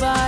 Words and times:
Bye. 0.00 0.21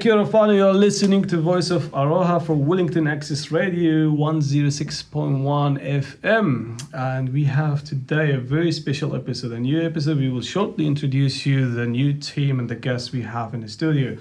Kia 0.00 0.14
ora 0.14 0.24
whānau, 0.24 0.56
you're 0.56 0.72
listening 0.72 1.22
to 1.26 1.36
Voice 1.36 1.70
of 1.70 1.82
Aroha 1.92 2.42
from 2.42 2.64
Wellington 2.64 3.06
Access 3.06 3.50
Radio 3.50 4.10
106.1 4.10 5.78
FM. 5.78 6.80
And 6.94 7.28
we 7.28 7.44
have 7.44 7.84
today 7.84 8.32
a 8.32 8.38
very 8.38 8.72
special 8.72 9.14
episode, 9.14 9.52
a 9.52 9.60
new 9.60 9.78
episode. 9.84 10.16
We 10.16 10.30
will 10.30 10.40
shortly 10.40 10.86
introduce 10.86 11.44
you 11.44 11.70
the 11.70 11.86
new 11.86 12.14
team 12.14 12.58
and 12.58 12.70
the 12.70 12.76
guests 12.76 13.12
we 13.12 13.20
have 13.20 13.52
in 13.52 13.60
the 13.60 13.68
studio. 13.68 14.16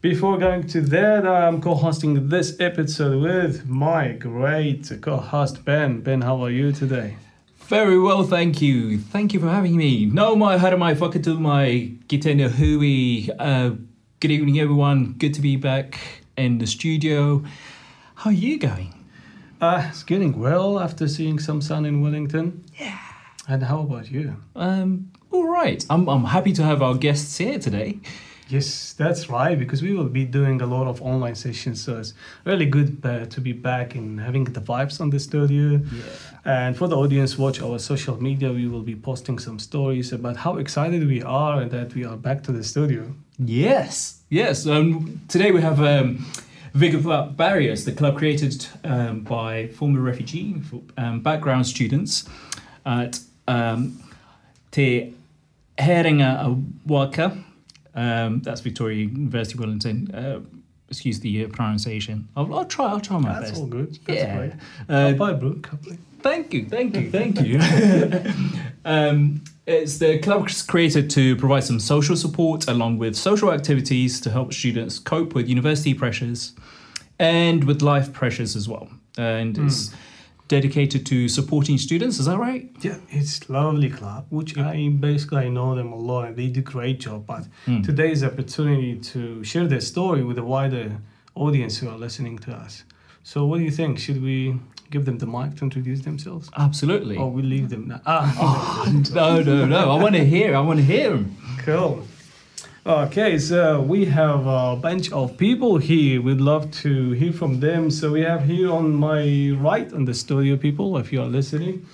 Before 0.00 0.36
going 0.36 0.66
to 0.66 0.80
that, 0.80 1.24
I'm 1.24 1.60
co-hosting 1.62 2.28
this 2.28 2.58
episode 2.58 3.22
with 3.22 3.68
my 3.68 4.08
great 4.08 4.90
co-host 5.00 5.64
Ben. 5.64 6.00
Ben, 6.00 6.22
how 6.22 6.42
are 6.42 6.50
you 6.50 6.72
today? 6.72 7.18
Very 7.68 8.00
well, 8.00 8.24
thank 8.24 8.60
you. 8.60 8.98
Thank 8.98 9.32
you 9.32 9.38
for 9.38 9.48
having 9.48 9.76
me. 9.76 10.06
No, 10.06 10.34
my 10.34 10.56
whakatau 10.58 11.38
mai 11.38 11.92
ki 12.08 12.18
tēnei 12.18 12.50
hui. 12.50 13.30
Uh, 13.38 13.76
Good 14.20 14.32
evening, 14.32 14.60
everyone. 14.60 15.14
Good 15.16 15.32
to 15.32 15.40
be 15.40 15.56
back 15.56 15.98
in 16.36 16.58
the 16.58 16.66
studio. 16.66 17.42
How 18.16 18.28
are 18.28 18.34
you 18.34 18.58
going? 18.58 18.92
Uh, 19.62 19.86
it's 19.88 20.02
getting 20.02 20.38
well 20.38 20.78
after 20.78 21.08
seeing 21.08 21.38
some 21.38 21.62
sun 21.62 21.86
in 21.86 22.02
Wellington. 22.02 22.62
Yeah. 22.78 22.98
And 23.48 23.62
how 23.62 23.80
about 23.80 24.10
you? 24.10 24.36
Um, 24.54 25.10
all 25.30 25.48
right. 25.48 25.82
I'm, 25.88 26.06
I'm 26.06 26.24
happy 26.24 26.52
to 26.52 26.62
have 26.62 26.82
our 26.82 26.96
guests 26.96 27.38
here 27.38 27.58
today. 27.58 27.98
Yes, 28.50 28.94
that's 28.94 29.30
right, 29.30 29.56
because 29.56 29.80
we 29.80 29.92
will 29.94 30.08
be 30.08 30.24
doing 30.24 30.60
a 30.60 30.66
lot 30.66 30.88
of 30.88 31.00
online 31.00 31.36
sessions. 31.36 31.80
So 31.84 31.98
it's 31.98 32.14
really 32.44 32.66
good 32.66 33.00
uh, 33.04 33.26
to 33.26 33.40
be 33.40 33.52
back 33.52 33.94
and 33.94 34.20
having 34.20 34.44
the 34.44 34.60
vibes 34.60 35.00
on 35.00 35.10
the 35.10 35.20
studio. 35.20 35.80
Yeah. 35.92 36.02
And 36.44 36.76
for 36.76 36.88
the 36.88 36.96
audience, 36.96 37.38
watch 37.38 37.62
our 37.62 37.78
social 37.78 38.20
media. 38.20 38.52
We 38.52 38.66
will 38.66 38.82
be 38.82 38.96
posting 38.96 39.38
some 39.38 39.60
stories 39.60 40.12
about 40.12 40.36
how 40.36 40.56
excited 40.56 41.06
we 41.06 41.22
are 41.22 41.62
and 41.62 41.70
that 41.70 41.94
we 41.94 42.04
are 42.04 42.16
back 42.16 42.42
to 42.44 42.52
the 42.52 42.64
studio. 42.64 43.14
Yes, 43.38 44.20
yes. 44.30 44.66
Um, 44.66 45.20
today 45.28 45.52
we 45.52 45.60
have 45.60 45.80
um, 45.80 46.26
Vic 46.74 46.92
Without 46.94 47.36
Barriers, 47.36 47.84
the 47.84 47.92
club 47.92 48.18
created 48.18 48.66
um, 48.84 49.20
by 49.20 49.68
former 49.68 50.00
refugee 50.00 50.60
um, 50.96 51.20
background 51.20 51.66
students 51.66 52.28
at 52.84 53.20
um, 53.46 54.02
Te 54.72 55.14
Herenga 55.78 56.62
Waka. 56.86 57.44
Um, 57.94 58.40
that's 58.42 58.60
Victoria 58.60 58.98
University 59.06 59.58
Wellington. 59.58 60.14
Uh, 60.14 60.40
excuse 60.88 61.20
the 61.20 61.44
uh, 61.44 61.48
pronunciation. 61.48 62.28
I'll, 62.36 62.52
I'll 62.54 62.64
try. 62.64 62.86
I'll 62.86 63.00
try 63.00 63.18
my 63.18 63.28
That's 63.28 63.40
best. 63.40 63.50
That's 63.52 63.60
all 63.60 63.66
good. 63.66 63.98
That's 64.06 64.20
Yeah. 64.20 64.36
great. 64.36 64.52
Uh, 64.88 65.12
Bye, 65.12 65.32
bro. 65.34 65.54
Couple. 65.54 65.92
Thank 66.22 66.52
you, 66.52 66.66
thank 66.66 66.94
you, 66.96 67.10
thank 67.10 67.40
you. 67.40 67.58
um, 68.84 69.42
it's 69.66 69.98
the 69.98 70.18
club 70.18 70.50
created 70.66 71.08
to 71.10 71.34
provide 71.36 71.64
some 71.64 71.80
social 71.80 72.14
support 72.16 72.68
along 72.68 72.98
with 72.98 73.16
social 73.16 73.52
activities 73.52 74.20
to 74.20 74.30
help 74.30 74.52
students 74.52 74.98
cope 74.98 75.34
with 75.34 75.48
university 75.48 75.94
pressures 75.94 76.52
and 77.18 77.64
with 77.64 77.80
life 77.80 78.12
pressures 78.12 78.54
as 78.54 78.68
well. 78.68 78.88
And 79.16 79.56
it's 79.58 79.94
dedicated 80.50 81.06
to 81.06 81.28
supporting 81.28 81.78
students. 81.78 82.18
Is 82.18 82.26
that 82.26 82.36
right? 82.38 82.68
Yeah, 82.82 82.98
it's 83.08 83.48
lovely 83.48 83.88
club, 83.88 84.26
which 84.30 84.58
I 84.58 84.88
basically 84.88 85.38
I 85.46 85.48
know 85.48 85.76
them 85.76 85.92
a 85.92 85.96
lot 86.10 86.26
and 86.26 86.36
they 86.36 86.48
do 86.48 86.60
great 86.60 86.98
job. 86.98 87.24
But 87.24 87.44
today's 87.84 88.22
opportunity 88.24 88.98
to 89.12 89.44
share 89.44 89.66
their 89.68 89.80
story 89.80 90.22
with 90.24 90.38
a 90.38 90.42
wider 90.42 90.98
audience 91.36 91.78
who 91.78 91.88
are 91.88 91.96
listening 91.96 92.36
to 92.40 92.52
us. 92.52 92.82
So, 93.22 93.46
what 93.46 93.58
do 93.58 93.64
you 93.64 93.70
think? 93.70 93.98
Should 94.00 94.20
we 94.22 94.58
give 94.90 95.04
them 95.04 95.18
the 95.18 95.26
mic 95.26 95.54
to 95.58 95.62
introduce 95.64 96.00
themselves, 96.00 96.50
Absolutely. 96.56 97.16
or 97.16 97.30
we 97.30 97.42
leave 97.42 97.68
them 97.68 97.86
now? 97.86 98.00
Ah, 98.06 98.90
no, 99.14 99.40
no, 99.42 99.66
no. 99.66 99.90
I 99.94 100.02
want 100.02 100.16
to 100.16 100.24
hear. 100.24 100.56
I 100.56 100.60
want 100.60 100.80
to 100.80 100.84
hear 100.84 101.10
them. 101.10 101.36
cool. 101.58 102.04
Okay, 102.86 103.38
so 103.38 103.82
we 103.82 104.06
have 104.06 104.46
a 104.46 104.74
bunch 104.74 105.12
of 105.12 105.36
people 105.36 105.76
here. 105.76 106.22
We'd 106.22 106.40
love 106.40 106.70
to 106.82 107.10
hear 107.10 107.30
from 107.30 107.60
them. 107.60 107.90
So 107.90 108.12
we 108.12 108.22
have 108.22 108.44
here 108.44 108.72
on 108.72 108.94
my 108.94 109.50
right 109.60 109.92
on 109.92 110.06
the 110.06 110.14
studio 110.14 110.56
people, 110.56 110.96
if 110.96 111.12
you 111.12 111.20
are 111.20 111.26
listening. 111.26 111.84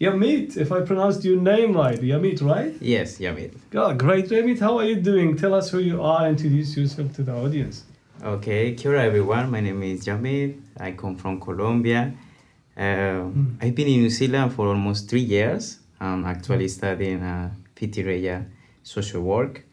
Yamit, 0.00 0.56
if 0.56 0.72
I 0.72 0.80
pronounced 0.80 1.26
your 1.26 1.38
name 1.38 1.76
right, 1.76 2.00
Yamit, 2.00 2.40
right? 2.40 2.74
Yes, 2.80 3.18
Yamit. 3.18 3.52
Oh, 3.74 3.92
great, 3.92 4.30
Yamit. 4.30 4.60
How 4.60 4.78
are 4.78 4.84
you 4.84 4.96
doing? 4.96 5.36
Tell 5.36 5.52
us 5.52 5.68
who 5.68 5.80
you 5.80 6.02
are. 6.02 6.26
Introduce 6.26 6.74
yourself 6.74 7.12
to 7.16 7.22
the 7.22 7.34
audience. 7.34 7.84
Okay, 8.22 8.72
kia 8.74 8.96
everyone. 8.96 9.50
My 9.50 9.60
name 9.60 9.82
is 9.82 10.06
Yamit. 10.06 10.58
I 10.80 10.92
come 10.92 11.16
from 11.16 11.38
Colombia. 11.38 12.14
Uh, 12.74 13.28
I've 13.60 13.74
been 13.74 13.88
in 13.88 14.00
New 14.00 14.10
Zealand 14.10 14.54
for 14.54 14.68
almost 14.68 15.10
three 15.10 15.20
years. 15.20 15.80
I'm 16.00 16.24
actually 16.24 16.68
studying 16.68 17.22
uh, 17.22 17.50
PT 17.76 17.96
Reya 18.08 18.46
social 18.82 19.20
work. 19.20 19.66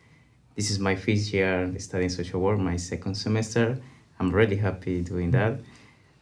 This 0.62 0.70
is 0.70 0.78
my 0.78 0.96
fifth 0.96 1.34
year 1.34 1.74
studying 1.80 2.12
social 2.12 2.40
work, 2.40 2.60
my 2.60 2.78
second 2.78 3.16
semester. 3.16 3.82
I'm 4.20 4.30
really 4.30 4.58
happy 4.58 5.02
doing 5.02 5.32
that. 5.32 5.54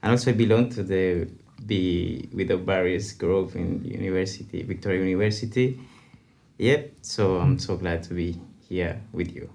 and 0.01 0.11
also 0.13 0.31
I 0.31 0.33
belong 0.33 0.69
to 0.75 0.81
the 0.81 1.27
Vic 1.59 2.29
Without 2.31 2.65
Barriers 2.65 3.11
group 3.11 3.57
in 3.57 3.83
university, 3.83 4.63
Victoria 4.63 5.03
University. 5.03 5.77
Yep. 6.57 6.93
So 7.01 7.35
I'm 7.35 7.59
so 7.59 7.75
glad 7.75 8.01
to 8.03 8.13
be 8.13 8.39
here 8.69 9.01
with 9.11 9.35
you. 9.35 9.49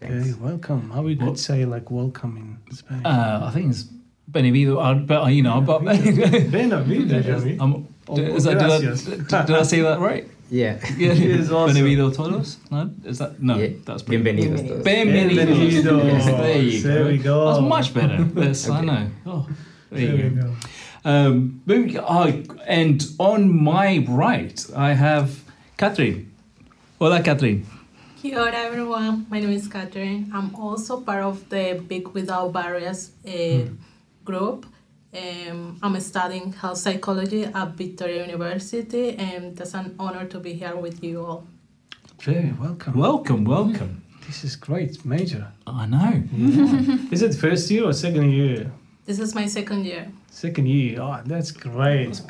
Thanks. 0.00 0.28
Hey, 0.28 0.32
welcome. 0.40 0.88
How 0.88 1.02
would 1.02 1.20
you 1.20 1.36
say 1.36 1.66
like 1.66 1.90
welcome 1.90 2.38
in 2.40 2.74
Spanish? 2.74 3.04
Uh, 3.04 3.40
I 3.44 3.50
think 3.50 3.72
it's 3.72 3.84
Benevido, 4.32 4.80
uh, 4.80 4.94
but 5.04 5.24
uh, 5.24 5.26
you 5.26 5.42
know, 5.42 5.60
but 5.60 5.82
Bienvenido, 5.82 7.20
Javi. 7.28 7.58
I'm, 7.60 7.88
Oh, 8.06 8.18
is 8.18 8.44
that, 8.44 8.58
did, 8.58 8.62
I, 8.62 8.80
gracias. 8.80 9.04
did 9.04 9.50
I 9.50 9.62
say 9.62 9.80
that 9.80 9.98
right? 9.98 10.28
Yeah. 10.54 10.78
Yeah. 10.96 11.12
Yes, 11.14 11.50
awesome. 11.50 11.74
Benevido 11.74 12.14
todos? 12.14 12.58
No, 12.70 12.88
is 13.04 13.18
that 13.18 13.42
no? 13.42 13.56
Yeah. 13.58 13.70
That's 13.84 14.02
pretty 14.04 14.22
Bienvenidos. 14.22 14.60
Bienvenidos. 14.84 15.46
todos. 15.46 15.58
Bienvenidos. 15.58 15.84
Bienvenidos. 15.84 16.36
There 16.38 16.62
you 16.62 16.80
There 16.82 17.02
go. 17.04 17.10
we 17.10 17.18
go. 17.18 17.46
That's 17.46 17.68
much 17.68 17.92
better. 17.94 18.18
Yes, 18.36 18.68
I 18.68 18.80
know. 18.82 19.10
Oh, 19.26 19.46
there, 19.90 20.06
There 20.06 20.16
you 20.16 20.30
we 20.30 20.42
go. 20.42 20.42
go. 20.42 21.10
Um, 21.10 21.60
moving, 21.66 21.98
oh, 21.98 22.42
and 22.66 23.04
on 23.18 23.50
my 23.52 24.04
right, 24.08 24.64
I 24.76 24.92
have 24.94 25.42
Catherine. 25.76 26.30
Hola, 27.00 27.20
Catherine. 27.22 27.66
Kia 28.22 28.38
ora, 28.38 28.54
everyone. 28.54 29.26
My 29.28 29.40
name 29.40 29.50
is 29.50 29.66
Catherine. 29.68 30.30
I'm 30.32 30.54
also 30.54 31.00
part 31.00 31.24
of 31.24 31.46
the 31.50 31.82
Vic 31.88 32.14
Without 32.14 32.52
Barriers 32.52 33.10
uh, 33.26 33.66
group. 34.24 34.66
Um, 35.14 35.78
I'm 35.80 36.00
studying 36.00 36.52
health 36.52 36.78
psychology 36.78 37.44
at 37.44 37.68
Victoria 37.76 38.24
University, 38.26 39.16
and 39.16 39.58
it's 39.60 39.74
an 39.74 39.94
honor 39.98 40.24
to 40.26 40.40
be 40.40 40.54
here 40.54 40.74
with 40.74 41.04
you 41.04 41.24
all. 41.24 41.46
Very 42.20 42.52
welcome. 42.60 42.98
Welcome, 42.98 43.44
welcome. 43.44 44.02
This 44.26 44.42
is 44.42 44.56
great, 44.56 45.04
Major. 45.04 45.52
I 45.66 45.86
know. 45.86 46.22
Is 47.12 47.22
it 47.22 47.34
first 47.34 47.70
year 47.70 47.84
or 47.84 47.92
second 47.92 48.32
year? 48.32 48.72
This 49.06 49.20
is 49.20 49.34
my 49.34 49.46
second 49.46 49.84
year. 49.84 50.10
Second 50.30 50.66
year. 50.66 51.00
Oh, 51.00 51.20
that's 51.24 51.52
great. 51.52 52.06
That's 52.06 52.20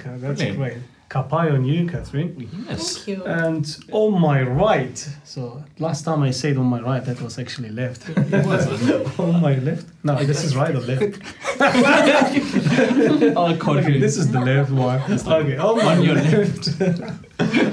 brilliant. 0.43 0.57
great. 0.59 0.79
Kapai 1.09 1.53
on 1.53 1.65
you, 1.65 1.87
Catherine. 1.87 2.49
Yes. 2.69 2.97
Thank 2.97 3.09
you. 3.19 3.25
And 3.25 3.77
on 3.93 4.21
my 4.21 4.43
right, 4.43 4.97
so 5.25 5.63
last 5.79 6.05
time 6.05 6.23
I 6.23 6.31
said 6.31 6.57
on 6.57 6.67
my 6.67 6.81
right, 6.81 7.05
that 7.05 7.21
was 7.21 7.39
actually 7.39 7.71
left. 7.71 8.09
on 9.21 9.41
my 9.41 9.55
left? 9.59 9.87
No, 10.03 10.17
this 10.25 10.43
is 10.45 10.57
right 10.57 10.75
or 10.75 10.81
left? 10.81 11.19
Oh, 13.37 13.55
Okay, 13.79 13.99
this 13.99 14.17
is 14.17 14.31
the 14.31 14.41
left 14.41 14.71
one. 14.71 15.01
Okay, 15.13 15.57
on 15.57 15.77
my 15.79 15.97
On 15.97 16.03
your 16.03 16.15
left. 16.15 16.81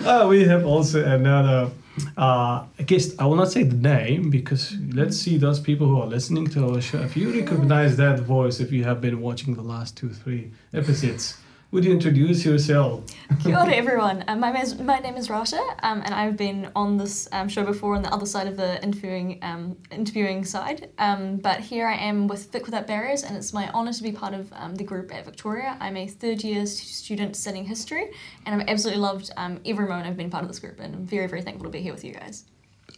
uh, 0.05 0.27
we 0.29 0.43
have 0.45 0.65
also 0.65 1.03
another 1.03 1.71
uh, 2.17 2.65
guest. 2.85 3.19
I 3.19 3.25
will 3.25 3.35
not 3.35 3.51
say 3.51 3.63
the 3.63 3.75
name 3.75 4.29
because 4.29 4.75
let's 4.93 5.17
see 5.17 5.37
those 5.37 5.59
people 5.59 5.87
who 5.87 6.01
are 6.01 6.07
listening 6.07 6.47
to 6.47 6.67
our 6.67 6.81
show. 6.81 6.99
If 7.01 7.15
you 7.17 7.31
recognize 7.33 7.97
that 7.97 8.19
voice, 8.19 8.59
if 8.59 8.71
you 8.71 8.83
have 8.83 9.01
been 9.01 9.21
watching 9.21 9.55
the 9.55 9.61
last 9.63 9.97
two, 9.97 10.09
three 10.09 10.51
episodes, 10.73 11.37
would 11.71 11.85
you 11.85 11.91
introduce 11.91 12.43
yourself? 12.43 13.03
Kia 13.41 13.57
ora 13.57 13.73
everyone. 13.83 14.23
Um, 14.27 14.41
my, 14.41 14.51
name 14.51 14.61
is, 14.61 14.77
my 14.79 14.99
name 14.99 15.15
is 15.15 15.29
Rasha, 15.29 15.61
um, 15.83 16.01
and 16.03 16.13
I've 16.13 16.35
been 16.35 16.69
on 16.75 16.97
this 16.97 17.29
um, 17.31 17.47
show 17.47 17.63
before 17.63 17.95
on 17.95 18.01
the 18.01 18.13
other 18.13 18.25
side 18.25 18.47
of 18.47 18.57
the 18.57 18.83
interviewing 18.83 19.39
um, 19.41 19.77
interviewing 19.89 20.43
side. 20.43 20.89
Um, 20.97 21.37
but 21.37 21.61
here 21.61 21.87
I 21.87 21.95
am 21.95 22.27
with 22.27 22.51
Vic 22.51 22.65
Without 22.65 22.87
Barriers, 22.87 23.23
and 23.23 23.37
it's 23.37 23.53
my 23.53 23.71
honour 23.71 23.93
to 23.93 24.03
be 24.03 24.11
part 24.11 24.33
of 24.33 24.51
um, 24.53 24.75
the 24.75 24.83
group 24.83 25.13
at 25.13 25.23
Victoria. 25.23 25.77
I'm 25.79 25.95
a 25.95 26.07
third 26.07 26.43
year 26.43 26.65
student 26.65 27.35
studying 27.37 27.65
history, 27.65 28.11
and 28.45 28.61
I've 28.61 28.67
absolutely 28.67 29.01
loved 29.01 29.31
um, 29.37 29.61
every 29.65 29.87
moment 29.87 30.07
I've 30.07 30.17
been 30.17 30.29
part 30.29 30.43
of 30.43 30.49
this 30.49 30.59
group, 30.59 30.79
and 30.79 30.93
I'm 30.93 31.05
very 31.05 31.27
very 31.27 31.41
thankful 31.41 31.65
to 31.65 31.71
be 31.71 31.81
here 31.81 31.93
with 31.93 32.03
you 32.03 32.13
guys. 32.13 32.45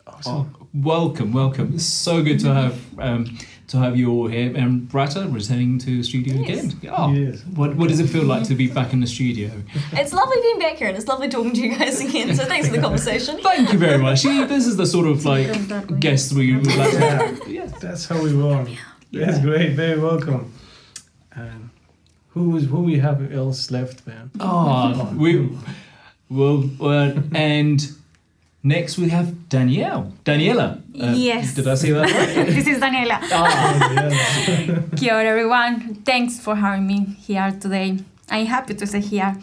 Awesome. 0.06 0.56
Oh, 0.62 0.68
welcome, 0.74 1.32
welcome. 1.32 1.74
It's 1.76 1.86
so 1.86 2.22
good 2.24 2.40
to 2.42 2.54
have 2.54 3.00
um, 3.00 3.38
to 3.68 3.78
have 3.78 3.96
you 3.96 4.12
all 4.12 4.28
here. 4.28 4.54
And 4.56 4.82
Brata 4.90 5.34
returning 5.34 5.80
to 5.80 5.98
the 5.98 6.04
studio 6.04 6.36
Yes. 6.42 6.74
again. 6.74 6.92
Oh, 6.94 7.14
Yes. 7.14 7.42
What 7.56 7.76
what 7.76 7.88
does 7.90 8.00
it 8.02 8.08
feel 8.08 8.26
like 8.26 8.44
to 8.48 8.56
be 8.56 8.68
back 8.68 8.92
in 8.94 9.00
the 9.00 9.08
studio? 9.08 9.50
It's 9.94 10.12
lovely 10.12 10.38
being 10.42 10.60
back 10.60 10.76
here, 10.76 10.90
and 10.90 10.98
it's 10.98 11.08
lovely 11.08 11.30
talking 11.30 11.54
to 11.54 11.62
you 11.62 11.78
guys 11.78 12.02
again. 12.02 12.36
So 12.36 12.44
thanks 12.46 12.68
for 12.68 12.76
the 12.76 12.82
conversation. 12.82 13.40
Thank 13.44 13.72
you 13.72 13.80
very 13.80 13.98
much. 13.98 14.24
This 14.24 14.68
is 14.68 14.76
the 14.76 14.86
sort 14.86 15.08
of 15.08 15.24
like 15.26 15.48
guest 16.00 16.34
we 16.34 16.56
would 16.56 16.68
like 16.76 16.92
to 16.92 17.00
have. 17.00 17.48
Yeah, 17.48 17.68
that's 17.80 18.06
how 18.06 18.22
we 18.22 18.34
roll. 18.34 18.68
That's 19.12 19.40
great. 19.40 19.74
Very 19.76 20.00
welcome. 20.00 20.52
And 21.32 21.70
who 22.30 22.58
is 22.58 22.66
who 22.66 22.82
we 22.82 23.00
have 23.00 23.32
else 23.32 23.72
left, 23.72 24.06
man? 24.06 24.32
Oh, 24.40 25.14
we 25.18 25.50
well, 26.30 26.70
uh, 26.82 27.14
and 27.34 27.80
next 28.64 28.98
we 28.98 29.10
have 29.10 29.43
Danielle. 29.54 30.12
Daniela. 30.26 30.82
Uh, 31.00 31.14
Yes. 31.14 31.54
Did 31.54 31.68
I 31.68 31.76
say 31.76 31.92
that 31.92 32.10
right? 32.10 32.48
this 32.58 32.68
is 32.68 32.80
Daniela. 32.80 33.20
Oh. 33.38 33.46
Kia 34.98 35.14
ora, 35.14 35.26
everyone. 35.30 36.02
Thanks 36.04 36.40
for 36.40 36.56
having 36.56 36.88
me 36.88 37.06
here 37.28 37.52
today. 37.62 38.00
I'm 38.30 38.48
happy 38.48 38.74
to 38.74 38.86
stay 38.88 39.02
here. 39.02 39.36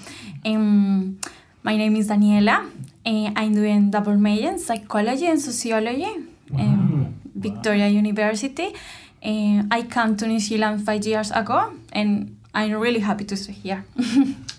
Um, 0.45 1.19
my 1.62 1.77
name 1.77 1.95
is 1.97 2.09
Daniela. 2.09 2.69
and 3.07 3.39
I'm 3.39 3.55
doing 3.55 3.91
double 3.91 4.17
major 4.17 4.49
in 4.49 4.59
psychology 4.59 5.27
and 5.27 5.41
sociology 5.41 6.11
in 6.59 7.15
Victoria 7.35 7.89
University. 7.89 8.75
And 9.23 9.73
I 9.73 9.83
came 9.83 10.17
to 10.17 10.27
New 10.27 10.41
Zealand 10.41 10.85
five 10.85 11.05
years 11.06 11.31
ago, 11.31 11.73
and 11.93 12.37
I'm 12.55 12.73
really 12.75 13.01
happy 13.01 13.25
to 13.25 13.37
stay 13.37 13.53
here. 13.53 13.85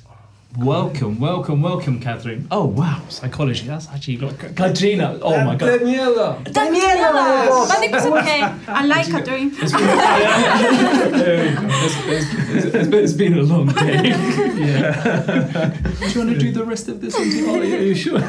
Welcome, 0.58 1.18
welcome, 1.20 1.62
welcome, 1.62 2.02
Catherine. 2.02 2.46
Oh 2.52 2.66
wow, 2.66 3.02
psychology. 3.08 3.66
That's 3.68 3.88
actually 3.88 4.18
like 4.18 4.54
Katrina. 4.56 5.18
Oh 5.22 5.44
my 5.46 5.56
god. 5.56 5.80
Daniela. 5.80 6.44
Daniela! 6.44 7.68
But 7.70 7.84
it's 7.86 8.06
okay. 8.06 8.42
I 8.68 8.86
like 8.86 9.08
Catherine. 9.08 9.52
It's 9.56 9.72
been, 9.72 9.88
it's, 11.86 11.96
it's- 12.06 12.66
it's- 12.76 12.94
it's 12.94 13.14
been 13.14 13.38
a 13.38 13.42
long 13.44 13.68
day. 13.68 14.10
Yeah. 14.62 15.74
Do 16.00 16.10
you 16.10 16.20
want 16.20 16.30
to 16.32 16.38
do 16.38 16.52
the 16.52 16.66
rest 16.66 16.88
of 16.90 17.00
this 17.02 17.16
until 17.18 17.50
Oh, 17.50 17.62
yeah, 17.62 17.78
you 17.78 17.96
sure? 17.96 18.20
yeah, 18.20 18.28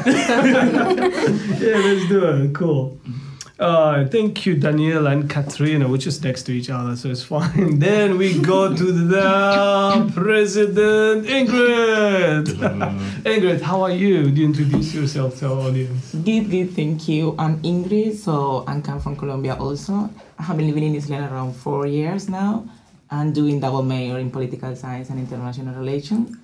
let's 1.85 2.07
do 2.07 2.25
it. 2.25 2.53
Cool. 2.55 2.97
Mm. 3.05 3.13
Uh, 3.59 4.07
thank 4.07 4.47
you, 4.47 4.55
Daniela 4.55 5.11
and 5.11 5.29
Katrina, 5.29 5.87
which 5.87 6.07
is 6.07 6.23
next 6.23 6.43
to 6.43 6.51
each 6.51 6.71
other, 6.71 6.95
so 6.95 7.09
it's 7.09 7.21
fine. 7.21 7.77
Then 7.85 8.17
we 8.17 8.39
go 8.39 8.75
to 8.75 8.91
the 8.91 10.11
President 10.15 11.27
Ingrid. 11.27 12.45
Ingrid, 13.23 13.61
how 13.61 13.83
are 13.83 13.91
you? 13.91 14.31
Do 14.31 14.41
you 14.41 14.47
introduce 14.47 14.95
yourself 14.95 15.37
to 15.39 15.49
our 15.49 15.69
audience? 15.69 16.15
Good, 16.15 16.49
good, 16.49 16.71
thank 16.73 17.07
you. 17.07 17.35
I'm 17.37 17.61
Ingrid, 17.61 18.15
so 18.15 18.65
I 18.67 18.81
come 18.81 18.99
from 18.99 19.15
Colombia 19.15 19.55
also. 19.55 20.09
I 20.39 20.43
have 20.43 20.57
been 20.57 20.65
living 20.65 20.85
in 20.85 20.91
New 20.93 21.01
Zealand 21.01 21.31
around 21.31 21.53
four 21.53 21.85
years 21.85 22.27
now 22.27 22.67
and 23.11 23.35
doing 23.35 23.59
double 23.59 23.83
major 23.83 24.17
in 24.17 24.31
political 24.31 24.75
science 24.75 25.11
and 25.11 25.19
international 25.19 25.75
relations. 25.75 26.35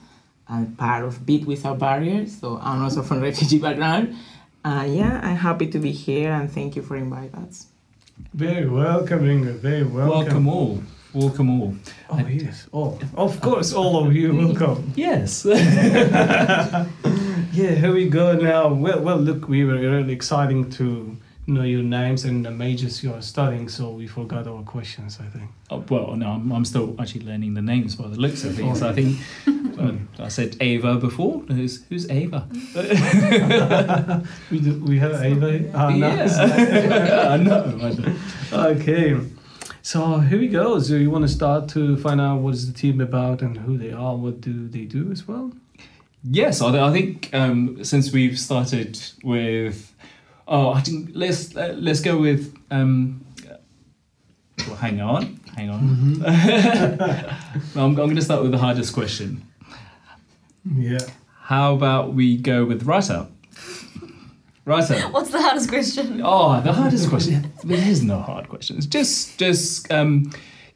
I'm 0.48 0.76
part 0.76 1.06
of 1.06 1.14
Vic 1.26 1.48
Without 1.48 1.80
Barriers, 1.80 2.40
so 2.40 2.60
I'm 2.62 2.84
also 2.84 3.02
from 3.02 3.22
refugee 3.22 3.58
background. 3.58 4.16
Uh, 4.64 4.86
yeah, 4.90 5.20
I'm 5.24 5.38
happy 5.38 5.68
to 5.68 5.80
be 5.80 5.92
here 5.92 6.32
and 6.32 6.52
thank 6.52 6.76
you 6.76 6.82
for 6.82 6.98
inviting 6.98 7.36
us. 7.36 7.68
Very 8.34 8.68
welcome, 8.68 9.22
Ingrid. 9.22 9.60
Very 9.60 9.84
welcome. 9.84 10.10
Welcome 10.10 10.48
all. 10.48 10.84
Welcome 11.14 11.50
all. 11.62 11.76
Oh, 12.10 12.20
yes. 12.28 12.68
Oh, 12.74 13.00
of 13.16 13.40
course, 13.42 13.74
all 13.74 14.06
of 14.06 14.14
you. 14.14 14.36
Welcome. 14.36 14.94
Yes. 14.96 15.46
yeah, 15.46 16.86
here 17.54 17.94
we 17.94 18.10
go 18.10 18.34
now. 18.36 18.68
Well, 18.74 19.00
well, 19.02 19.18
look, 19.18 19.48
we 19.48 19.64
were 19.64 19.80
really 19.80 20.14
exciting 20.14 20.70
to 20.72 21.18
know 21.50 21.64
your 21.64 21.84
names 21.84 22.26
and 22.26 22.46
the 22.46 22.52
majors 22.52 23.04
you 23.04 23.14
are 23.14 23.22
studying, 23.22 23.70
so 23.70 23.90
we 23.90 24.08
forgot 24.08 24.48
our 24.48 24.64
questions, 24.64 25.20
I 25.20 25.26
think. 25.26 25.50
Oh, 25.70 25.84
well, 25.90 26.16
no, 26.16 26.32
I'm, 26.32 26.52
I'm 26.52 26.66
still 26.66 26.96
actually 27.00 27.26
learning 27.26 27.54
the 27.54 27.62
names 27.62 27.96
by 27.96 28.08
the 28.08 28.18
looks 28.18 28.44
of 28.44 28.56
things. 28.56 28.82
I 28.82 28.94
think 28.94 29.20
uh, 29.80 29.94
I 30.20 30.30
said 30.30 30.58
Ava 30.62 30.96
before. 30.98 31.40
Who's, 31.42 31.84
who's 31.86 32.10
Ava? 32.10 32.48
We 34.52 34.60
do, 34.60 34.84
we 34.84 35.00
have 35.00 35.22
Ava. 35.24 35.72
Ah, 35.74 35.90
no. 35.90 36.08
yeah. 36.08 37.28
I 37.30 37.38
know. 37.38 38.16
Okay. 38.52 39.20
So 39.82 40.20
here 40.20 40.40
we 40.40 40.48
go. 40.48 40.80
So 40.80 40.96
you 40.96 41.10
want 41.10 41.24
to 41.24 41.34
start 41.34 41.70
to 41.70 41.98
find 41.98 42.22
out 42.22 42.42
what 42.42 42.54
is 42.54 42.72
the 42.72 42.78
team 42.78 43.02
about 43.02 43.42
and 43.42 43.58
who 43.58 43.78
they 43.78 43.92
are, 43.92 44.16
what 44.16 44.42
do 44.42 44.68
they 44.68 44.86
do 44.86 45.12
as 45.12 45.28
well? 45.28 45.52
Yes, 46.24 46.62
I, 46.62 46.88
I 46.88 46.92
think 46.92 47.30
um, 47.34 47.84
since 47.84 48.12
we've 48.12 48.38
started 48.38 49.00
with, 49.24 49.89
oh, 50.50 50.72
I 50.74 50.82
think 50.82 51.12
let's 51.14 51.56
uh, 51.56 51.76
let's 51.78 52.02
go 52.02 52.18
with. 52.18 52.54
Um, 52.72 53.26
well, 54.68 54.76
hang 54.76 55.00
on, 55.02 55.40
hang 55.56 55.70
on. 55.70 56.24
I'm, 57.76 57.78
I'm 57.78 57.96
going 57.96 58.16
to 58.16 58.22
start 58.22 58.42
with 58.42 58.52
the 58.52 58.58
hardest 58.58 58.94
question. 58.94 59.42
Yeah. 60.76 61.00
How 61.44 61.74
about 61.74 62.14
we 62.14 62.36
go 62.38 62.66
with 62.66 62.84
writer? 62.84 63.28
Writer. 64.66 65.00
What's 65.12 65.32
the 65.32 65.42
hardest 65.42 65.70
question? 65.70 66.22
Oh, 66.24 66.60
the 66.62 66.74
hardest 66.74 67.10
question. 67.10 67.52
There's 67.64 68.04
no 68.04 68.20
hard 68.20 68.50
questions. 68.50 68.86
Just, 68.86 69.40
just 69.40 69.92
um, 69.92 70.32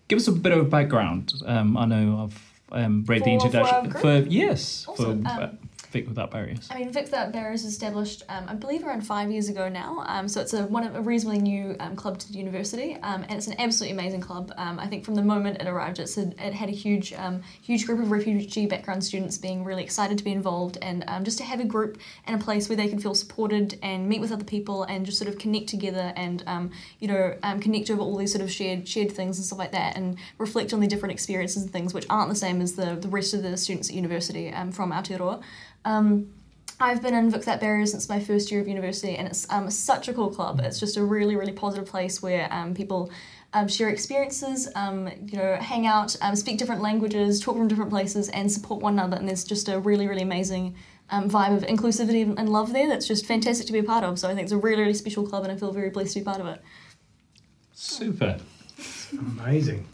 give 0.07 0.17
us 0.17 0.27
a 0.27 0.31
bit 0.31 0.51
of 0.53 0.59
a 0.59 0.63
background. 0.63 1.33
Um, 1.45 1.77
I 1.77 1.85
know 1.85 2.23
I've 2.23 2.85
um, 2.85 3.03
read 3.07 3.23
the 3.25 3.37
For- 3.37 3.49
for 3.51 3.57
our 3.57 3.83
introduction. 3.83 3.89
group? 3.91 4.01
For, 4.01 4.29
yes, 4.29 4.85
Awesome. 4.87 5.23
for 5.25 5.29
Um, 5.43 5.62
Vic 5.93 6.07
Without 6.07 6.31
Barriers? 6.31 6.67
I 6.71 6.79
mean, 6.79 6.91
Vic 6.91 7.05
Without 7.05 7.31
Barriers 7.31 7.63
was 7.63 7.71
established, 7.71 8.23
um, 8.27 8.45
I 8.47 8.55
believe, 8.55 8.83
around 8.83 9.01
five 9.05 9.31
years 9.31 9.47
ago 9.47 9.69
now. 9.69 10.03
Um, 10.07 10.27
so 10.27 10.41
it's 10.41 10.53
a 10.53 10.63
one 10.63 10.83
of 10.83 10.95
a 10.95 11.01
reasonably 11.01 11.39
new 11.39 11.75
um, 11.79 11.95
club 11.95 12.17
to 12.17 12.31
the 12.31 12.37
university, 12.39 12.97
um, 13.03 13.21
and 13.23 13.33
it's 13.33 13.45
an 13.45 13.53
absolutely 13.59 13.93
amazing 13.97 14.21
club. 14.21 14.51
Um, 14.57 14.79
I 14.79 14.87
think 14.87 15.05
from 15.05 15.13
the 15.13 15.21
moment 15.21 15.61
it 15.61 15.67
arrived, 15.67 15.99
it's 15.99 16.17
a, 16.17 16.29
it 16.43 16.53
had 16.53 16.69
a 16.69 16.71
huge, 16.71 17.13
um, 17.13 17.43
huge 17.61 17.85
group 17.85 17.99
of 17.99 18.09
refugee 18.09 18.65
background 18.65 19.03
students 19.03 19.37
being 19.37 19.63
really 19.63 19.83
excited 19.83 20.17
to 20.17 20.23
be 20.23 20.31
involved, 20.31 20.79
and 20.81 21.05
just 21.23 21.37
to 21.37 21.43
have 21.43 21.59
a 21.59 21.65
group 21.65 21.99
and 22.25 22.41
a 22.41 22.43
place 22.43 22.67
where 22.67 22.75
they 22.75 22.87
can 22.87 22.97
feel 22.99 23.13
supported 23.13 23.77
and 23.83 24.09
meet 24.09 24.19
with 24.19 24.31
other 24.31 24.43
people 24.43 24.83
and 24.83 25.05
just 25.05 25.19
sort 25.19 25.29
of 25.29 25.37
connect 25.37 25.69
together 25.69 26.11
and 26.15 26.43
you 26.99 27.07
know 27.07 27.37
connect 27.61 27.91
over 27.91 28.01
all 28.01 28.17
these 28.17 28.31
sort 28.31 28.43
of 28.43 28.51
shared 28.51 28.87
shared 28.87 29.11
things 29.11 29.37
and 29.37 29.45
stuff 29.45 29.59
like 29.59 29.71
that, 29.71 29.95
and 29.95 30.17
reflect 30.39 30.73
on 30.73 30.79
the 30.79 30.87
different 30.87 31.13
experiences 31.13 31.61
and 31.61 31.71
things 31.71 31.93
which 31.93 32.07
aren't 32.09 32.29
the 32.29 32.35
same 32.35 32.61
as 32.61 32.73
the 32.73 32.95
the 32.95 33.09
rest 33.09 33.35
of 33.35 33.43
the 33.43 33.55
students 33.55 33.89
at 33.89 33.95
university 33.95 34.51
from 34.71 34.91
Aotearoa. 34.91 35.43
Um, 35.85 36.33
I've 36.79 37.01
been 37.01 37.13
in 37.13 37.29
Vic 37.29 37.39
Without 37.39 37.59
Barrier 37.59 37.85
since 37.85 38.09
my 38.09 38.19
first 38.19 38.51
year 38.51 38.59
of 38.59 38.67
university, 38.67 39.15
and 39.15 39.27
it's 39.27 39.49
um, 39.49 39.69
such 39.69 40.07
a 40.07 40.13
cool 40.13 40.29
club. 40.29 40.59
It's 40.61 40.79
just 40.79 40.97
a 40.97 41.03
really, 41.03 41.35
really 41.35 41.51
positive 41.51 41.85
place 41.87 42.21
where 42.21 42.51
um, 42.51 42.73
people 42.73 43.11
um, 43.53 43.67
share 43.67 43.89
experiences, 43.89 44.67
um, 44.75 45.07
you 45.25 45.37
know, 45.37 45.55
hang 45.55 45.85
out, 45.85 46.15
um, 46.21 46.35
speak 46.35 46.57
different 46.57 46.81
languages, 46.81 47.39
talk 47.39 47.55
from 47.55 47.67
different 47.67 47.91
places, 47.91 48.29
and 48.29 48.51
support 48.51 48.81
one 48.81 48.93
another. 48.93 49.17
And 49.17 49.27
there's 49.27 49.43
just 49.43 49.69
a 49.69 49.79
really, 49.79 50.07
really 50.07 50.23
amazing 50.23 50.75
um, 51.09 51.29
vibe 51.29 51.55
of 51.55 51.63
inclusivity 51.63 52.23
and 52.37 52.49
love 52.49 52.73
there 52.73 52.87
that's 52.87 53.07
just 53.07 53.25
fantastic 53.25 53.67
to 53.67 53.73
be 53.73 53.79
a 53.79 53.83
part 53.83 54.03
of. 54.03 54.17
So 54.17 54.27
I 54.27 54.33
think 54.33 54.45
it's 54.45 54.51
a 54.51 54.57
really, 54.57 54.81
really 54.81 54.93
special 54.95 55.25
club, 55.25 55.43
and 55.43 55.51
I 55.51 55.55
feel 55.55 55.71
very 55.71 55.89
blessed 55.89 56.13
to 56.13 56.19
be 56.19 56.25
part 56.25 56.41
of 56.41 56.47
it. 56.47 56.61
Super. 57.73 58.39
Amazing. 59.11 59.87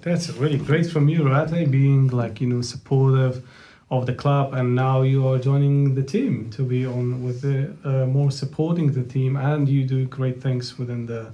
That's 0.00 0.30
really 0.30 0.58
great 0.58 0.86
from 0.86 1.08
you, 1.08 1.28
Rate, 1.28 1.70
being 1.70 2.08
like, 2.08 2.40
you 2.40 2.46
know, 2.46 2.62
supportive 2.62 3.46
of 3.90 4.06
the 4.06 4.14
club 4.14 4.52
and 4.52 4.74
now 4.74 5.02
you 5.02 5.26
are 5.26 5.38
joining 5.38 5.94
the 5.94 6.02
team 6.02 6.50
to 6.50 6.62
be 6.62 6.84
on 6.86 7.24
with 7.24 7.40
the 7.40 7.74
uh, 7.84 8.06
more 8.06 8.30
supporting 8.30 8.92
the 8.92 9.02
team 9.02 9.36
and 9.36 9.68
you 9.68 9.84
do 9.84 10.04
great 10.06 10.42
things 10.42 10.78
within 10.78 11.06
the 11.06 11.30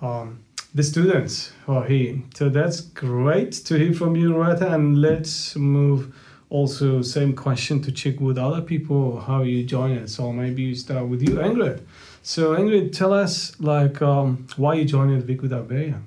um, 0.00 0.38
the 0.74 0.82
students 0.82 1.52
are 1.66 1.84
here. 1.84 2.22
So 2.34 2.48
that's 2.48 2.80
great 2.80 3.52
to 3.52 3.76
hear 3.76 3.92
from 3.92 4.14
you, 4.14 4.36
Rata. 4.36 4.72
And 4.72 5.00
let's 5.00 5.56
move 5.56 6.14
also 6.48 7.02
same 7.02 7.34
question 7.34 7.82
to 7.82 7.92
check 7.92 8.20
with 8.20 8.38
other 8.38 8.60
people 8.60 9.20
how 9.20 9.42
you 9.42 9.64
join 9.64 9.92
it. 9.92 10.08
So 10.08 10.32
maybe 10.32 10.62
you 10.62 10.74
start 10.74 11.08
with 11.08 11.22
you, 11.22 11.36
Ingrid. 11.36 11.80
So 12.22 12.54
Ingrid, 12.56 12.96
tell 12.96 13.12
us 13.12 13.58
like 13.60 14.00
um, 14.00 14.46
why 14.56 14.74
you 14.74 14.84
joined 14.84 15.22
Vic 15.24 15.40
Barrier. 15.42 16.00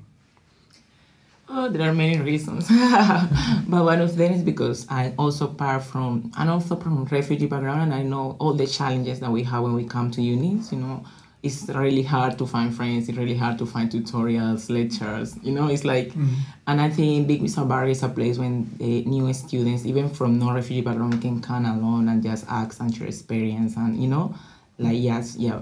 Oh, 1.56 1.70
there 1.70 1.88
are 1.88 1.94
many 1.94 2.20
reasons, 2.20 2.68
but 3.68 3.86
one 3.86 4.02
of 4.02 4.16
them 4.18 4.34
is 4.34 4.42
because 4.42 4.88
I 4.90 5.14
also 5.20 5.46
part 5.48 5.84
from, 5.84 6.32
I'm 6.34 6.50
also 6.50 6.76
from 6.76 7.06
refugee 7.06 7.46
background, 7.46 7.84
and 7.84 7.94
I 7.94 8.02
know 8.02 8.36
all 8.40 8.56
the 8.56 8.66
challenges 8.66 9.20
that 9.20 9.30
we 9.32 9.44
have 9.44 9.62
when 9.62 9.74
we 9.74 9.86
come 9.86 10.10
to 10.12 10.22
unis. 10.24 10.72
You 10.72 10.80
know, 10.80 11.06
it's 11.44 11.70
really 11.70 12.02
hard 12.02 12.40
to 12.40 12.48
find 12.48 12.76
friends. 12.76 13.08
It's 13.08 13.20
really 13.20 13.38
hard 13.38 13.60
to 13.60 13.68
find 13.68 13.92
tutorials, 13.92 14.72
lectures. 14.72 15.38
You 15.44 15.52
know, 15.52 15.68
it's 15.68 15.86
like, 15.86 16.08
mm-hmm. 16.08 16.34
and 16.66 16.82
I 16.82 16.90
think 16.90 17.28
Vic 17.28 17.42
Barrier 17.68 17.92
is 17.92 18.02
a 18.02 18.10
place 18.10 18.40
when 18.40 18.76
the 18.80 19.04
new 19.06 19.32
students, 19.34 19.86
even 19.86 20.10
from 20.10 20.40
non-refugee 20.40 20.82
background, 20.82 21.22
can 21.22 21.40
come 21.40 21.66
alone 21.66 22.10
and 22.10 22.24
just 22.24 22.48
ask 22.50 22.80
and 22.80 22.96
share 22.96 23.06
experience, 23.06 23.78
and 23.78 24.02
you 24.02 24.08
know, 24.08 24.34
like 24.80 24.98
yes, 24.98 25.36
yeah, 25.36 25.62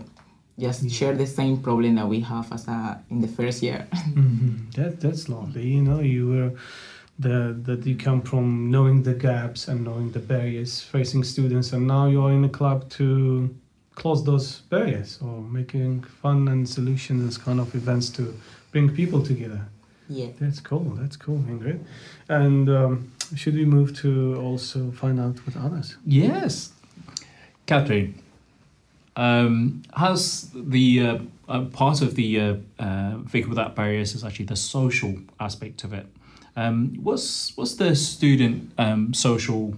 just 0.61 0.89
share 0.91 1.13
the 1.15 1.27
same 1.27 1.55
problem 1.67 1.95
that 1.95 2.07
we 2.07 2.19
have 2.21 2.47
as 2.53 2.67
a 2.67 2.79
in 3.09 3.19
the 3.21 3.27
first 3.27 3.61
year. 3.63 3.81
Mm-hmm. 4.15 4.69
That 4.77 4.99
that's 5.01 5.27
lovely. 5.29 5.65
You 5.75 5.81
know, 5.87 5.99
you 6.15 6.23
were 6.33 6.51
the 7.19 7.35
that 7.67 7.85
you 7.85 7.95
come 8.07 8.21
from 8.21 8.45
knowing 8.71 9.03
the 9.03 9.13
gaps 9.13 9.67
and 9.69 9.83
knowing 9.87 10.11
the 10.11 10.19
barriers 10.19 10.81
facing 10.81 11.23
students, 11.23 11.73
and 11.73 11.83
now 11.87 12.07
you 12.13 12.19
are 12.25 12.31
in 12.39 12.43
a 12.45 12.49
club 12.59 12.89
to 12.97 13.05
close 13.95 14.23
those 14.23 14.61
barriers 14.69 15.19
or 15.21 15.41
making 15.59 16.03
fun 16.21 16.47
and 16.47 16.67
solutions 16.67 17.37
kind 17.37 17.59
of 17.59 17.75
events 17.75 18.09
to 18.17 18.23
bring 18.71 18.87
people 19.01 19.21
together. 19.31 19.61
yeah. 20.09 20.31
That's 20.39 20.59
cool. 20.61 20.85
That's 20.99 21.17
cool, 21.17 21.39
Ingrid. 21.51 21.79
And 22.29 22.69
um, 22.69 23.11
should 23.35 23.55
we 23.55 23.65
move 23.65 23.89
to 24.03 24.09
also 24.45 24.91
find 24.91 25.19
out 25.19 25.37
with 25.45 25.55
others? 25.65 25.97
Yes. 26.05 26.71
Catherine, 27.65 28.13
um, 29.15 29.81
how's 29.93 30.49
the 30.51 31.01
uh, 31.01 31.17
uh, 31.49 31.65
part 31.65 32.01
of 32.01 32.15
the 32.15 32.39
uh, 32.39 32.55
uh, 32.79 33.17
Vic 33.17 33.47
Without 33.47 33.75
Barriers 33.75 34.15
is 34.15 34.23
actually 34.23 34.45
the 34.45 34.55
social 34.55 35.15
aspect 35.39 35.83
of 35.83 35.93
it. 35.93 36.07
Um, 36.55 36.97
what's 37.01 37.55
what's 37.57 37.75
the 37.75 37.95
student 37.95 38.71
um, 38.77 39.13
social 39.13 39.75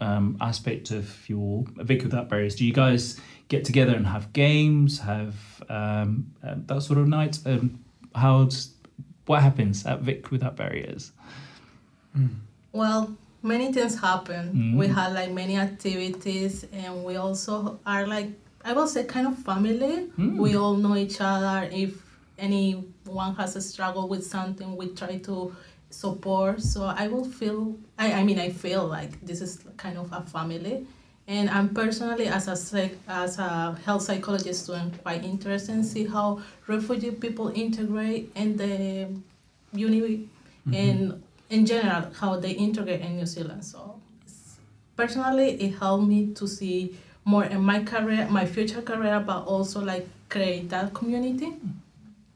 um, 0.00 0.36
aspect 0.40 0.90
of 0.90 1.28
your 1.28 1.64
Vic 1.76 2.02
Without 2.02 2.28
Barriers? 2.28 2.56
Do 2.56 2.64
you 2.64 2.72
guys 2.72 3.20
get 3.48 3.64
together 3.64 3.94
and 3.94 4.06
have 4.06 4.32
games, 4.32 5.00
have 5.00 5.34
um, 5.68 6.32
uh, 6.44 6.54
that 6.66 6.82
sort 6.82 6.98
of 6.98 7.08
night? 7.08 7.38
Um, 7.46 7.84
how's 8.14 8.74
what 9.26 9.42
happens 9.42 9.86
at 9.86 10.00
Vic 10.00 10.30
Without 10.30 10.56
Barriers? 10.56 11.12
Well, 12.72 13.16
many 13.42 13.72
things 13.72 13.98
happen. 14.00 14.52
Mhm. 14.52 14.76
We 14.76 14.88
had 14.88 15.12
like 15.14 15.30
many 15.32 15.56
activities, 15.56 16.64
and 16.72 17.04
we 17.04 17.16
also 17.16 17.78
are 17.86 18.06
like 18.06 18.30
I 18.64 18.72
will 18.72 18.86
say 18.86 19.04
kind 19.04 19.26
of 19.26 19.38
family. 19.38 20.10
Mm. 20.18 20.36
We 20.38 20.56
all 20.56 20.76
know 20.76 20.96
each 20.96 21.20
other. 21.20 21.68
If 21.72 22.02
anyone 22.38 23.34
has 23.36 23.56
a 23.56 23.60
struggle 23.60 24.08
with 24.08 24.24
something, 24.26 24.76
we 24.76 24.88
try 24.88 25.18
to 25.18 25.54
support. 25.90 26.60
So 26.60 26.84
I 26.84 27.08
will 27.08 27.24
feel. 27.24 27.76
I, 27.98 28.12
I 28.12 28.24
mean, 28.24 28.38
I 28.38 28.50
feel 28.50 28.86
like 28.86 29.20
this 29.24 29.40
is 29.40 29.64
kind 29.76 29.98
of 29.98 30.12
a 30.12 30.22
family. 30.22 30.86
And 31.28 31.48
I'm 31.50 31.72
personally, 31.72 32.26
as 32.26 32.48
a 32.48 32.56
psych, 32.56 32.98
as 33.06 33.38
a 33.38 33.78
health 33.84 34.02
psychologist, 34.02 34.64
student, 34.64 35.00
quite 35.02 35.24
interested 35.24 35.72
in 35.72 35.84
see 35.84 36.04
how 36.04 36.42
refugee 36.66 37.12
people 37.12 37.52
integrate 37.54 38.32
in 38.34 38.56
the 38.56 39.08
uni 39.72 40.28
and 40.72 41.22
in 41.48 41.66
general 41.66 42.10
how 42.18 42.38
they 42.40 42.50
integrate 42.50 43.00
in 43.00 43.16
New 43.16 43.26
Zealand. 43.26 43.64
So 43.64 44.00
personally, 44.96 45.50
it 45.62 45.78
helped 45.78 46.08
me 46.08 46.34
to 46.34 46.46
see 46.48 46.98
more 47.24 47.44
in 47.44 47.60
my 47.62 47.82
career, 47.84 48.26
my 48.30 48.46
future 48.46 48.82
career, 48.82 49.20
but 49.26 49.44
also 49.46 49.80
like 49.80 50.08
create 50.28 50.68
that 50.70 50.92
community. 50.94 51.52